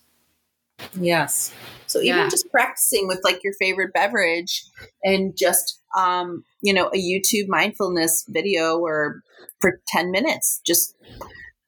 Yes. 1.00 1.52
So 1.86 2.00
Yeah. 2.00 2.18
even 2.18 2.30
just 2.30 2.50
practicing 2.50 3.06
with 3.06 3.20
like 3.22 3.44
your 3.44 3.52
favorite 3.54 3.92
beverage 3.92 4.64
and 5.04 5.36
just 5.36 5.80
um, 5.96 6.44
you 6.62 6.72
know, 6.72 6.88
a 6.88 6.98
YouTube 6.98 7.48
mindfulness 7.48 8.24
video 8.28 8.78
or 8.78 9.22
for 9.60 9.80
10 9.88 10.10
minutes, 10.10 10.60
just 10.66 10.96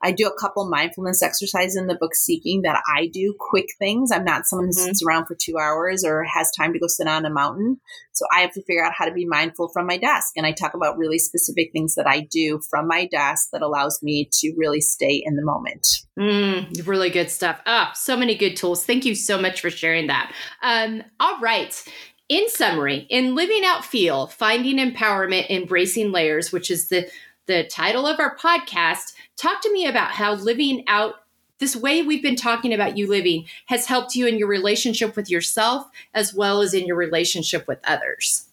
I 0.05 0.13
do 0.13 0.29
a 0.29 0.39
couple 0.39 0.69
mindfulness 0.69 1.23
exercises 1.23 1.77
in 1.77 1.87
the 1.87 1.95
book 1.97 2.15
Seeking 2.15 2.63
that 2.63 2.83
I 2.95 3.07
do 3.07 3.35
quick 3.39 3.71
things. 3.79 4.13
I'm 4.13 4.25
not 4.25 4.47
someone 4.47 4.67
who 4.67 4.73
Mhm. 4.73 4.85
sits 4.85 5.03
around 5.03 5.27
for 5.27 5.35
two 5.35 5.59
hours 5.59 6.05
or 6.05 6.25
has 6.25 6.51
time 6.51 6.73
to 6.75 6.79
go 6.79 6.87
sit 6.87 7.09
on 7.09 7.25
a 7.25 7.31
mountain. 7.31 7.81
So 8.13 8.27
I 8.33 8.43
have 8.43 8.53
to 8.53 8.63
figure 8.63 8.85
out 8.85 8.93
how 8.93 9.07
to 9.07 9.13
be 9.13 9.25
mindful 9.25 9.69
from 9.69 9.87
my 9.87 9.97
desk. 9.97 10.35
And 10.37 10.47
I 10.47 10.53
talk 10.53 10.75
about 10.75 10.99
really 10.99 11.19
specific 11.19 11.73
things 11.73 11.95
that 11.95 12.07
I 12.07 12.21
do 12.21 12.61
from 12.71 12.87
my 12.87 13.07
desk 13.07 13.49
that 13.53 13.63
allows 13.63 14.03
me 14.03 14.29
to 14.41 14.55
really 14.57 14.81
stay 14.81 15.23
in 15.25 15.37
the 15.37 15.43
moment. 15.45 15.87
Mm, 16.19 16.87
really 16.87 17.11
good 17.11 17.31
stuff. 17.31 17.61
Ah, 17.67 17.91
so 17.95 18.17
many 18.17 18.35
good 18.35 18.57
tools. 18.57 18.85
Thank 18.85 19.05
you 19.05 19.15
so 19.15 19.41
much 19.41 19.61
for 19.61 19.71
sharing 19.71 20.09
that. 20.09 20.33
Um, 20.63 21.03
all 21.19 21.41
right. 21.41 21.83
In 22.29 22.49
summary, 22.49 23.07
in 23.11 23.35
living 23.35 23.65
out 23.65 23.85
feel, 23.85 24.29
finding 24.29 24.77
empowerment, 24.77 25.51
embracing 25.51 26.13
layers, 26.13 26.53
which 26.53 26.71
is 26.71 26.89
the 26.89 27.09
the 27.47 27.65
title 27.65 28.07
of 28.07 28.19
our 28.21 28.35
podcast, 28.39 29.13
talk 29.37 29.61
to 29.63 29.73
me 29.73 29.87
about 29.87 30.13
how 30.13 30.35
living 30.35 30.85
out 30.87 31.17
this 31.59 31.77
way 31.77 32.03
we've 32.03 32.23
been 32.23 32.37
talking 32.37 32.75
about 32.75 32.97
you 32.97 33.09
living 33.09 33.47
has 33.67 33.87
helped 33.87 34.15
you 34.15 34.27
in 34.27 34.39
your 34.39 34.49
relationship 34.49 35.17
with 35.17 35.31
yourself 35.31 35.89
as 36.13 36.35
well 36.35 36.61
as 36.61 36.75
in 36.75 36.87
your 36.87 36.97
relationship 36.97 37.67
with 37.69 37.79
others. 37.85 38.49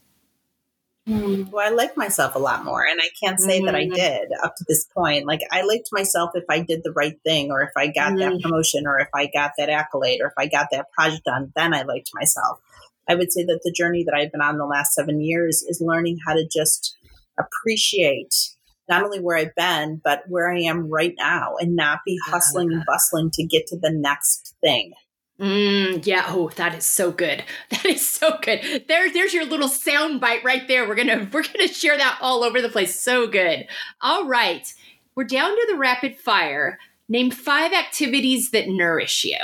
Well, 1.07 1.59
I 1.59 1.69
like 1.69 1.97
myself 1.97 2.35
a 2.35 2.39
lot 2.39 2.63
more, 2.63 2.85
and 2.85 3.01
I 3.01 3.09
can't 3.21 3.39
say 3.39 3.59
that 3.65 3.73
I 3.75 3.85
Mhm. 3.85 3.95
did 3.95 4.31
up 4.43 4.55
to 4.55 4.65
this 4.67 4.85
point. 4.85 5.25
Like, 5.25 5.41
I 5.51 5.63
liked 5.63 5.89
myself 5.91 6.31
if 6.35 6.45
I 6.47 6.59
did 6.59 6.83
the 6.83 6.91
right 6.91 7.19
thing, 7.23 7.51
or 7.51 7.63
if 7.63 7.71
I 7.75 7.87
got 7.87 8.17
that 8.19 8.33
Mhm. 8.33 8.41
promotion, 8.43 8.85
or 8.85 8.99
if 8.99 9.09
I 9.13 9.25
got 9.25 9.53
that 9.57 9.69
accolade, 9.69 10.21
or 10.21 10.27
if 10.27 10.33
I 10.37 10.45
got 10.45 10.67
that 10.71 10.91
project 10.91 11.25
done, 11.25 11.51
then 11.55 11.73
I 11.73 11.81
liked 11.81 12.11
myself. 12.13 12.61
I 13.09 13.15
would 13.15 13.33
say 13.33 13.43
that 13.45 13.61
the 13.63 13.71
journey 13.71 14.03
that 14.03 14.13
I've 14.13 14.31
been 14.31 14.41
on 14.41 14.59
the 14.59 14.65
last 14.65 14.93
seven 14.93 15.21
years 15.21 15.63
is 15.63 15.81
learning 15.81 16.19
how 16.25 16.35
to 16.35 16.45
just 16.45 16.95
appreciate 17.37 18.51
not 18.91 19.03
only 19.03 19.21
where 19.21 19.37
I've 19.37 19.55
been, 19.55 20.01
but 20.03 20.23
where 20.27 20.53
I 20.53 20.59
am 20.59 20.89
right 20.89 21.15
now, 21.17 21.55
and 21.59 21.75
not 21.77 21.99
be 22.05 22.19
hustling 22.25 22.73
and 22.73 22.83
bustling 22.85 23.31
to 23.31 23.43
get 23.43 23.65
to 23.67 23.79
the 23.79 23.91
next 23.91 24.55
thing. 24.61 24.91
Mm, 25.39 26.05
yeah. 26.05 26.25
Oh, 26.27 26.49
that 26.57 26.75
is 26.75 26.85
so 26.85 27.11
good. 27.11 27.43
That 27.71 27.85
is 27.85 28.07
so 28.07 28.37
good. 28.41 28.85
There, 28.87 29.11
there's 29.11 29.33
your 29.33 29.45
little 29.45 29.69
sound 29.69 30.19
bite 30.21 30.43
right 30.43 30.67
there. 30.67 30.87
We're 30.87 30.95
gonna 30.95 31.27
we're 31.33 31.43
gonna 31.43 31.69
share 31.69 31.97
that 31.97 32.19
all 32.21 32.43
over 32.43 32.61
the 32.61 32.69
place. 32.69 32.99
So 32.99 33.27
good. 33.27 33.65
All 34.01 34.27
right, 34.27 34.71
we're 35.15 35.23
down 35.23 35.51
to 35.55 35.67
the 35.71 35.77
rapid 35.77 36.17
fire. 36.17 36.77
Name 37.09 37.31
five 37.31 37.73
activities 37.73 38.51
that 38.51 38.67
nourish 38.67 39.23
you. 39.25 39.37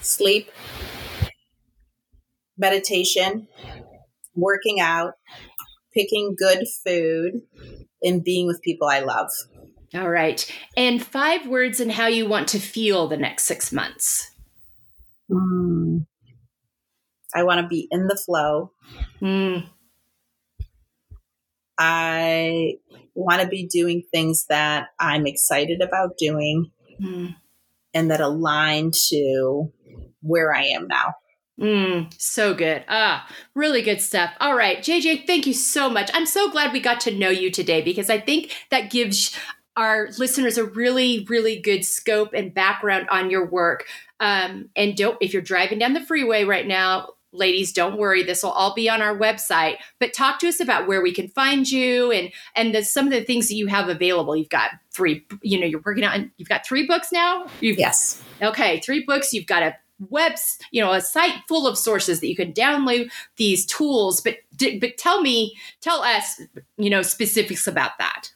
sleep, 0.00 0.50
meditation, 2.58 3.48
working 4.34 4.80
out, 4.80 5.14
picking 5.94 6.34
good 6.38 6.66
food, 6.84 7.42
and 8.02 8.24
being 8.24 8.46
with 8.46 8.62
people 8.62 8.88
I 8.88 9.00
love. 9.00 9.30
All 9.94 10.08
right, 10.08 10.50
and 10.76 11.04
five 11.04 11.46
words 11.46 11.80
and 11.80 11.90
how 11.90 12.06
you 12.06 12.28
want 12.28 12.48
to 12.48 12.60
feel 12.60 13.08
the 13.08 13.16
next 13.16 13.44
six 13.44 13.72
months. 13.72 14.30
Mm. 15.30 16.06
I 17.34 17.42
want 17.44 17.60
to 17.60 17.68
be 17.68 17.86
in 17.90 18.06
the 18.06 18.16
flow. 18.16 18.72
Mm, 19.20 19.68
I 21.80 22.74
want 23.14 23.40
to 23.40 23.48
be 23.48 23.66
doing 23.66 24.02
things 24.12 24.44
that 24.50 24.88
I'm 24.98 25.26
excited 25.26 25.80
about 25.80 26.18
doing 26.18 26.70
mm, 27.02 27.34
and 27.94 28.10
that 28.10 28.20
align 28.20 28.90
to 29.08 29.72
where 30.20 30.54
I 30.54 30.64
am 30.64 30.88
now. 30.88 31.14
Mm, 31.60 32.20
so 32.20 32.54
good. 32.54 32.84
Ah, 32.88 33.28
really 33.54 33.82
good 33.82 34.00
stuff. 34.00 34.32
All 34.40 34.56
right, 34.56 34.78
JJ, 34.78 35.26
thank 35.26 35.46
you 35.46 35.54
so 35.54 35.88
much. 35.90 36.10
I'm 36.14 36.26
so 36.26 36.50
glad 36.50 36.72
we 36.72 36.80
got 36.80 37.00
to 37.00 37.14
know 37.14 37.30
you 37.30 37.50
today 37.50 37.82
because 37.82 38.10
I 38.10 38.18
think 38.18 38.56
that 38.70 38.90
gives 38.90 39.36
our 39.76 40.08
listeners 40.18 40.58
a 40.58 40.64
really, 40.64 41.26
really 41.28 41.60
good 41.60 41.84
scope 41.84 42.32
and 42.34 42.52
background 42.52 43.08
on 43.10 43.30
your 43.30 43.46
work. 43.46 43.86
Um, 44.18 44.68
and 44.76 44.96
don't, 44.96 45.16
if 45.20 45.32
you're 45.32 45.42
driving 45.42 45.78
down 45.78 45.94
the 45.94 46.00
freeway 46.00 46.44
right 46.44 46.66
now, 46.66 47.10
ladies, 47.32 47.72
don't 47.72 47.96
worry. 47.96 48.22
This 48.22 48.42
will 48.42 48.50
all 48.50 48.74
be 48.74 48.88
on 48.88 49.02
our 49.02 49.16
website. 49.16 49.76
But 49.98 50.12
talk 50.12 50.38
to 50.40 50.48
us 50.48 50.60
about 50.60 50.88
where 50.88 51.00
we 51.00 51.12
can 51.12 51.28
find 51.28 51.70
you 51.70 52.10
and 52.10 52.30
and 52.54 52.74
the, 52.74 52.84
some 52.84 53.06
of 53.06 53.12
the 53.12 53.22
things 53.22 53.48
that 53.48 53.54
you 53.54 53.68
have 53.68 53.88
available. 53.88 54.36
You've 54.36 54.48
got 54.48 54.70
three. 54.92 55.26
You 55.42 55.60
know, 55.60 55.66
you're 55.66 55.82
working 55.84 56.04
on. 56.04 56.32
You've 56.36 56.48
got 56.48 56.66
three 56.66 56.86
books 56.86 57.12
now. 57.12 57.46
You've 57.60 57.78
Yes. 57.78 58.20
Okay, 58.42 58.80
three 58.80 59.04
books. 59.04 59.32
You've 59.32 59.46
got 59.46 59.62
a 59.62 59.76
webs, 60.08 60.58
you 60.70 60.82
know, 60.82 60.92
a 60.92 61.00
site 61.00 61.42
full 61.48 61.66
of 61.66 61.78
sources 61.78 62.20
that 62.20 62.28
you 62.28 62.36
can 62.36 62.52
download 62.52 63.10
these 63.36 63.66
tools. 63.66 64.20
But 64.20 64.36
but 64.80 64.96
tell 64.96 65.20
me, 65.20 65.56
tell 65.80 66.02
us, 66.02 66.40
you 66.76 66.90
know, 66.90 67.02
specifics 67.02 67.66
about 67.66 67.92
that. 67.98 68.30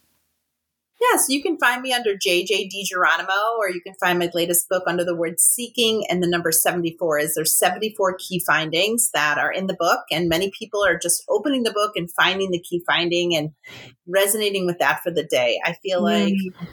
Yes, 1.00 1.26
you 1.28 1.42
can 1.42 1.58
find 1.58 1.82
me 1.82 1.92
under 1.92 2.14
JJ 2.14 2.70
DiGeronimo, 2.70 3.58
or 3.58 3.68
you 3.68 3.80
can 3.80 3.94
find 3.94 4.18
my 4.18 4.30
latest 4.32 4.68
book 4.68 4.84
under 4.86 5.04
the 5.04 5.14
word 5.14 5.38
seeking 5.38 6.04
and 6.08 6.22
the 6.22 6.28
number 6.28 6.50
74 6.50 7.18
is 7.18 7.34
there's 7.34 7.58
74 7.58 8.16
key 8.18 8.38
findings 8.38 9.10
that 9.12 9.36
are 9.36 9.52
in 9.52 9.66
the 9.66 9.74
book. 9.74 10.00
And 10.10 10.28
many 10.28 10.50
people 10.58 10.84
are 10.84 10.98
just 10.98 11.22
opening 11.28 11.64
the 11.64 11.72
book 11.72 11.92
and 11.96 12.10
finding 12.10 12.52
the 12.52 12.60
key 12.60 12.82
finding 12.86 13.36
and 13.36 13.50
resonating 14.06 14.66
with 14.66 14.78
that 14.78 15.02
for 15.02 15.10
the 15.10 15.24
day. 15.24 15.60
I 15.64 15.74
feel 15.74 16.02
like 16.02 16.34
mm. 16.34 16.68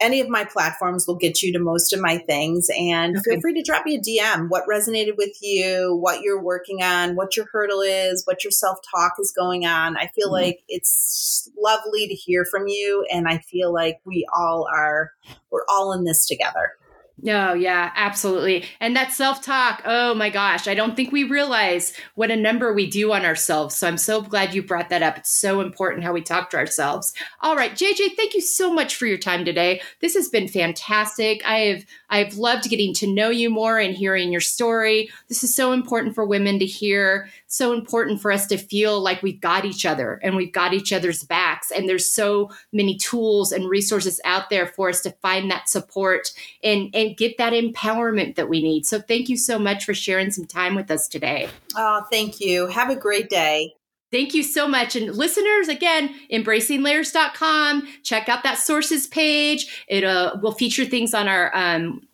Any 0.00 0.20
of 0.20 0.28
my 0.28 0.44
platforms 0.44 1.06
will 1.06 1.16
get 1.16 1.42
you 1.42 1.52
to 1.52 1.58
most 1.58 1.92
of 1.92 2.00
my 2.00 2.18
things. 2.18 2.68
And 2.78 3.16
Okay. 3.16 3.32
feel 3.32 3.40
free 3.40 3.54
to 3.54 3.62
drop 3.62 3.84
me 3.84 3.96
a 3.96 4.00
DM. 4.00 4.48
What 4.48 4.64
resonated 4.70 5.16
with 5.16 5.36
you, 5.42 5.96
what 6.00 6.22
you're 6.22 6.42
working 6.42 6.82
on, 6.82 7.16
what 7.16 7.36
your 7.36 7.46
hurdle 7.52 7.80
is, 7.80 8.24
what 8.26 8.44
your 8.44 8.50
self 8.50 8.78
talk 8.94 9.14
is 9.18 9.32
going 9.36 9.66
on. 9.66 9.96
I 9.96 10.08
feel 10.14 10.28
Mhm. 10.28 10.32
like 10.32 10.60
it's 10.68 11.50
lovely 11.58 12.06
to 12.06 12.14
hear 12.14 12.44
from 12.44 12.68
you. 12.68 13.04
And 13.12 13.28
I 13.28 13.38
feel 13.38 13.72
like 13.72 14.00
we 14.04 14.26
all 14.34 14.68
are, 14.72 15.12
we're 15.50 15.64
all 15.68 15.92
in 15.92 16.04
this 16.04 16.26
together. 16.26 16.72
No, 17.20 17.52
yeah, 17.52 17.90
absolutely. 17.96 18.64
And 18.78 18.94
that 18.94 19.12
self 19.12 19.42
talk, 19.42 19.82
oh 19.84 20.14
my 20.14 20.30
gosh, 20.30 20.68
I 20.68 20.74
don't 20.74 20.94
think 20.94 21.10
we 21.10 21.24
realize 21.24 21.92
what 22.14 22.30
a 22.30 22.36
number 22.36 22.72
we 22.72 22.88
do 22.88 23.12
on 23.12 23.24
ourselves. 23.24 23.74
So 23.74 23.88
I'm 23.88 23.96
so 23.96 24.22
glad 24.22 24.54
you 24.54 24.62
brought 24.62 24.88
that 24.90 25.02
up. 25.02 25.18
It's 25.18 25.30
so 25.32 25.60
important 25.60 26.04
how 26.04 26.12
we 26.12 26.22
talk 26.22 26.50
to 26.50 26.56
ourselves. 26.56 27.12
All 27.40 27.56
right, 27.56 27.72
JJ, 27.72 28.14
thank 28.16 28.34
you 28.34 28.40
so 28.40 28.72
much 28.72 28.94
for 28.94 29.06
your 29.06 29.18
time 29.18 29.44
today. 29.44 29.80
This 30.00 30.14
has 30.14 30.28
been 30.28 30.46
fantastic. 30.46 31.42
I 31.44 31.58
have 31.58 31.84
I've 32.10 32.34
loved 32.34 32.68
getting 32.70 32.94
to 32.94 33.06
know 33.06 33.30
you 33.30 33.50
more 33.50 33.78
and 33.78 33.94
hearing 33.94 34.32
your 34.32 34.40
story. 34.40 35.10
This 35.28 35.42
is 35.42 35.54
so 35.54 35.72
important 35.72 36.14
for 36.14 36.24
women 36.24 36.58
to 36.58 36.66
hear, 36.66 37.28
so 37.46 37.72
important 37.72 38.20
for 38.20 38.32
us 38.32 38.46
to 38.48 38.58
feel 38.58 39.00
like 39.00 39.22
we've 39.22 39.40
got 39.40 39.64
each 39.64 39.84
other 39.84 40.20
and 40.22 40.36
we've 40.36 40.52
got 40.52 40.74
each 40.74 40.92
other's 40.92 41.22
backs. 41.24 41.70
And 41.70 41.88
there's 41.88 42.10
so 42.10 42.50
many 42.72 42.96
tools 42.96 43.52
and 43.52 43.68
resources 43.68 44.20
out 44.24 44.50
there 44.50 44.66
for 44.66 44.88
us 44.88 45.00
to 45.02 45.10
find 45.22 45.50
that 45.50 45.68
support 45.68 46.32
and 46.62 46.94
and 46.94 47.16
get 47.16 47.38
that 47.38 47.52
empowerment 47.52 48.36
that 48.36 48.48
we 48.48 48.62
need. 48.62 48.86
So 48.86 49.00
thank 49.00 49.28
you 49.28 49.36
so 49.36 49.58
much 49.58 49.84
for 49.84 49.94
sharing 49.94 50.30
some 50.30 50.46
time 50.46 50.74
with 50.74 50.90
us 50.90 51.08
today. 51.08 51.48
Oh, 51.76 52.04
thank 52.10 52.40
you. 52.40 52.66
Have 52.68 52.90
a 52.90 52.96
great 52.96 53.28
day. 53.28 53.74
Thank 54.10 54.32
you 54.34 54.42
so 54.42 54.66
much. 54.66 54.96
And 54.96 55.14
listeners, 55.14 55.68
again, 55.68 56.14
embracinglayers.com. 56.32 57.88
Check 58.02 58.28
out 58.28 58.42
that 58.42 58.58
sources 58.58 59.06
page. 59.06 59.84
It 59.86 60.04
uh, 60.04 60.36
will 60.42 60.52
feature 60.52 60.86
things 60.86 61.12
on 61.12 61.28
our 61.28 61.54
um, 61.54 62.08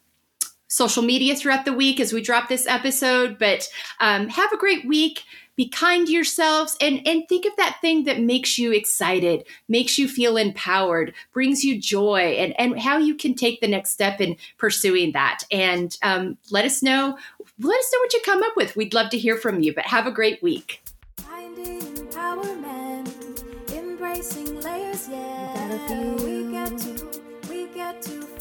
social 0.67 1.05
media 1.05 1.37
throughout 1.37 1.65
the 1.65 1.73
week 1.73 2.01
as 2.01 2.13
we 2.13 2.21
drop 2.21 2.49
this 2.49 2.67
episode. 2.67 3.39
But 3.39 3.69
um, 4.01 4.29
have 4.29 4.53
a 4.53 4.59
great 4.59 4.87
week. 4.87 5.23
Be 5.57 5.69
kind 5.69 6.05
to 6.09 6.13
yourselves 6.13 6.77
and, 6.81 7.01
and 7.07 7.29
think 7.29 7.47
of 7.47 7.53
that 7.59 7.79
thing 7.81 8.03
that 8.05 8.21
makes 8.21 8.59
you 8.59 8.73
excited, 8.73 9.47
makes 9.69 9.97
you 9.99 10.09
feel 10.09 10.37
empowered, 10.37 11.15
brings 11.33 11.63
you 11.63 11.81
joy, 11.81 12.35
and, 12.39 12.59
and 12.59 12.81
how 12.81 12.99
you 12.99 13.15
can 13.15 13.37
take 13.37 13.61
the 13.61 13.69
next 13.69 13.91
step 13.91 14.21
in 14.21 14.35
pursuing 14.59 15.13
that. 15.13 15.45
And 15.53 15.97
um, 16.03 16.39
let 16.51 16.65
us 16.65 16.83
know. 16.83 17.17
Let 17.61 17.79
us 17.79 17.91
know 17.93 17.99
what 18.01 18.13
you 18.13 18.21
come 18.25 18.43
up 18.43 18.57
with. 18.57 18.75
We'd 18.75 18.95
love 18.95 19.11
to 19.11 19.19
hear 19.19 19.37
from 19.37 19.61
you. 19.61 19.73
But 19.73 19.87
have 19.87 20.09
a 20.09 20.11
great 20.11 20.43
week. 20.43 20.84
Finding 21.27 21.81
empowerment, 21.81 23.43
embracing 23.73 24.61
layers, 24.61 25.09
yeah. 25.09 26.15
We 26.23 26.53
get 26.53 26.79
to, 26.79 27.21
we 27.49 27.67
get 27.69 28.03
to. 28.03 28.34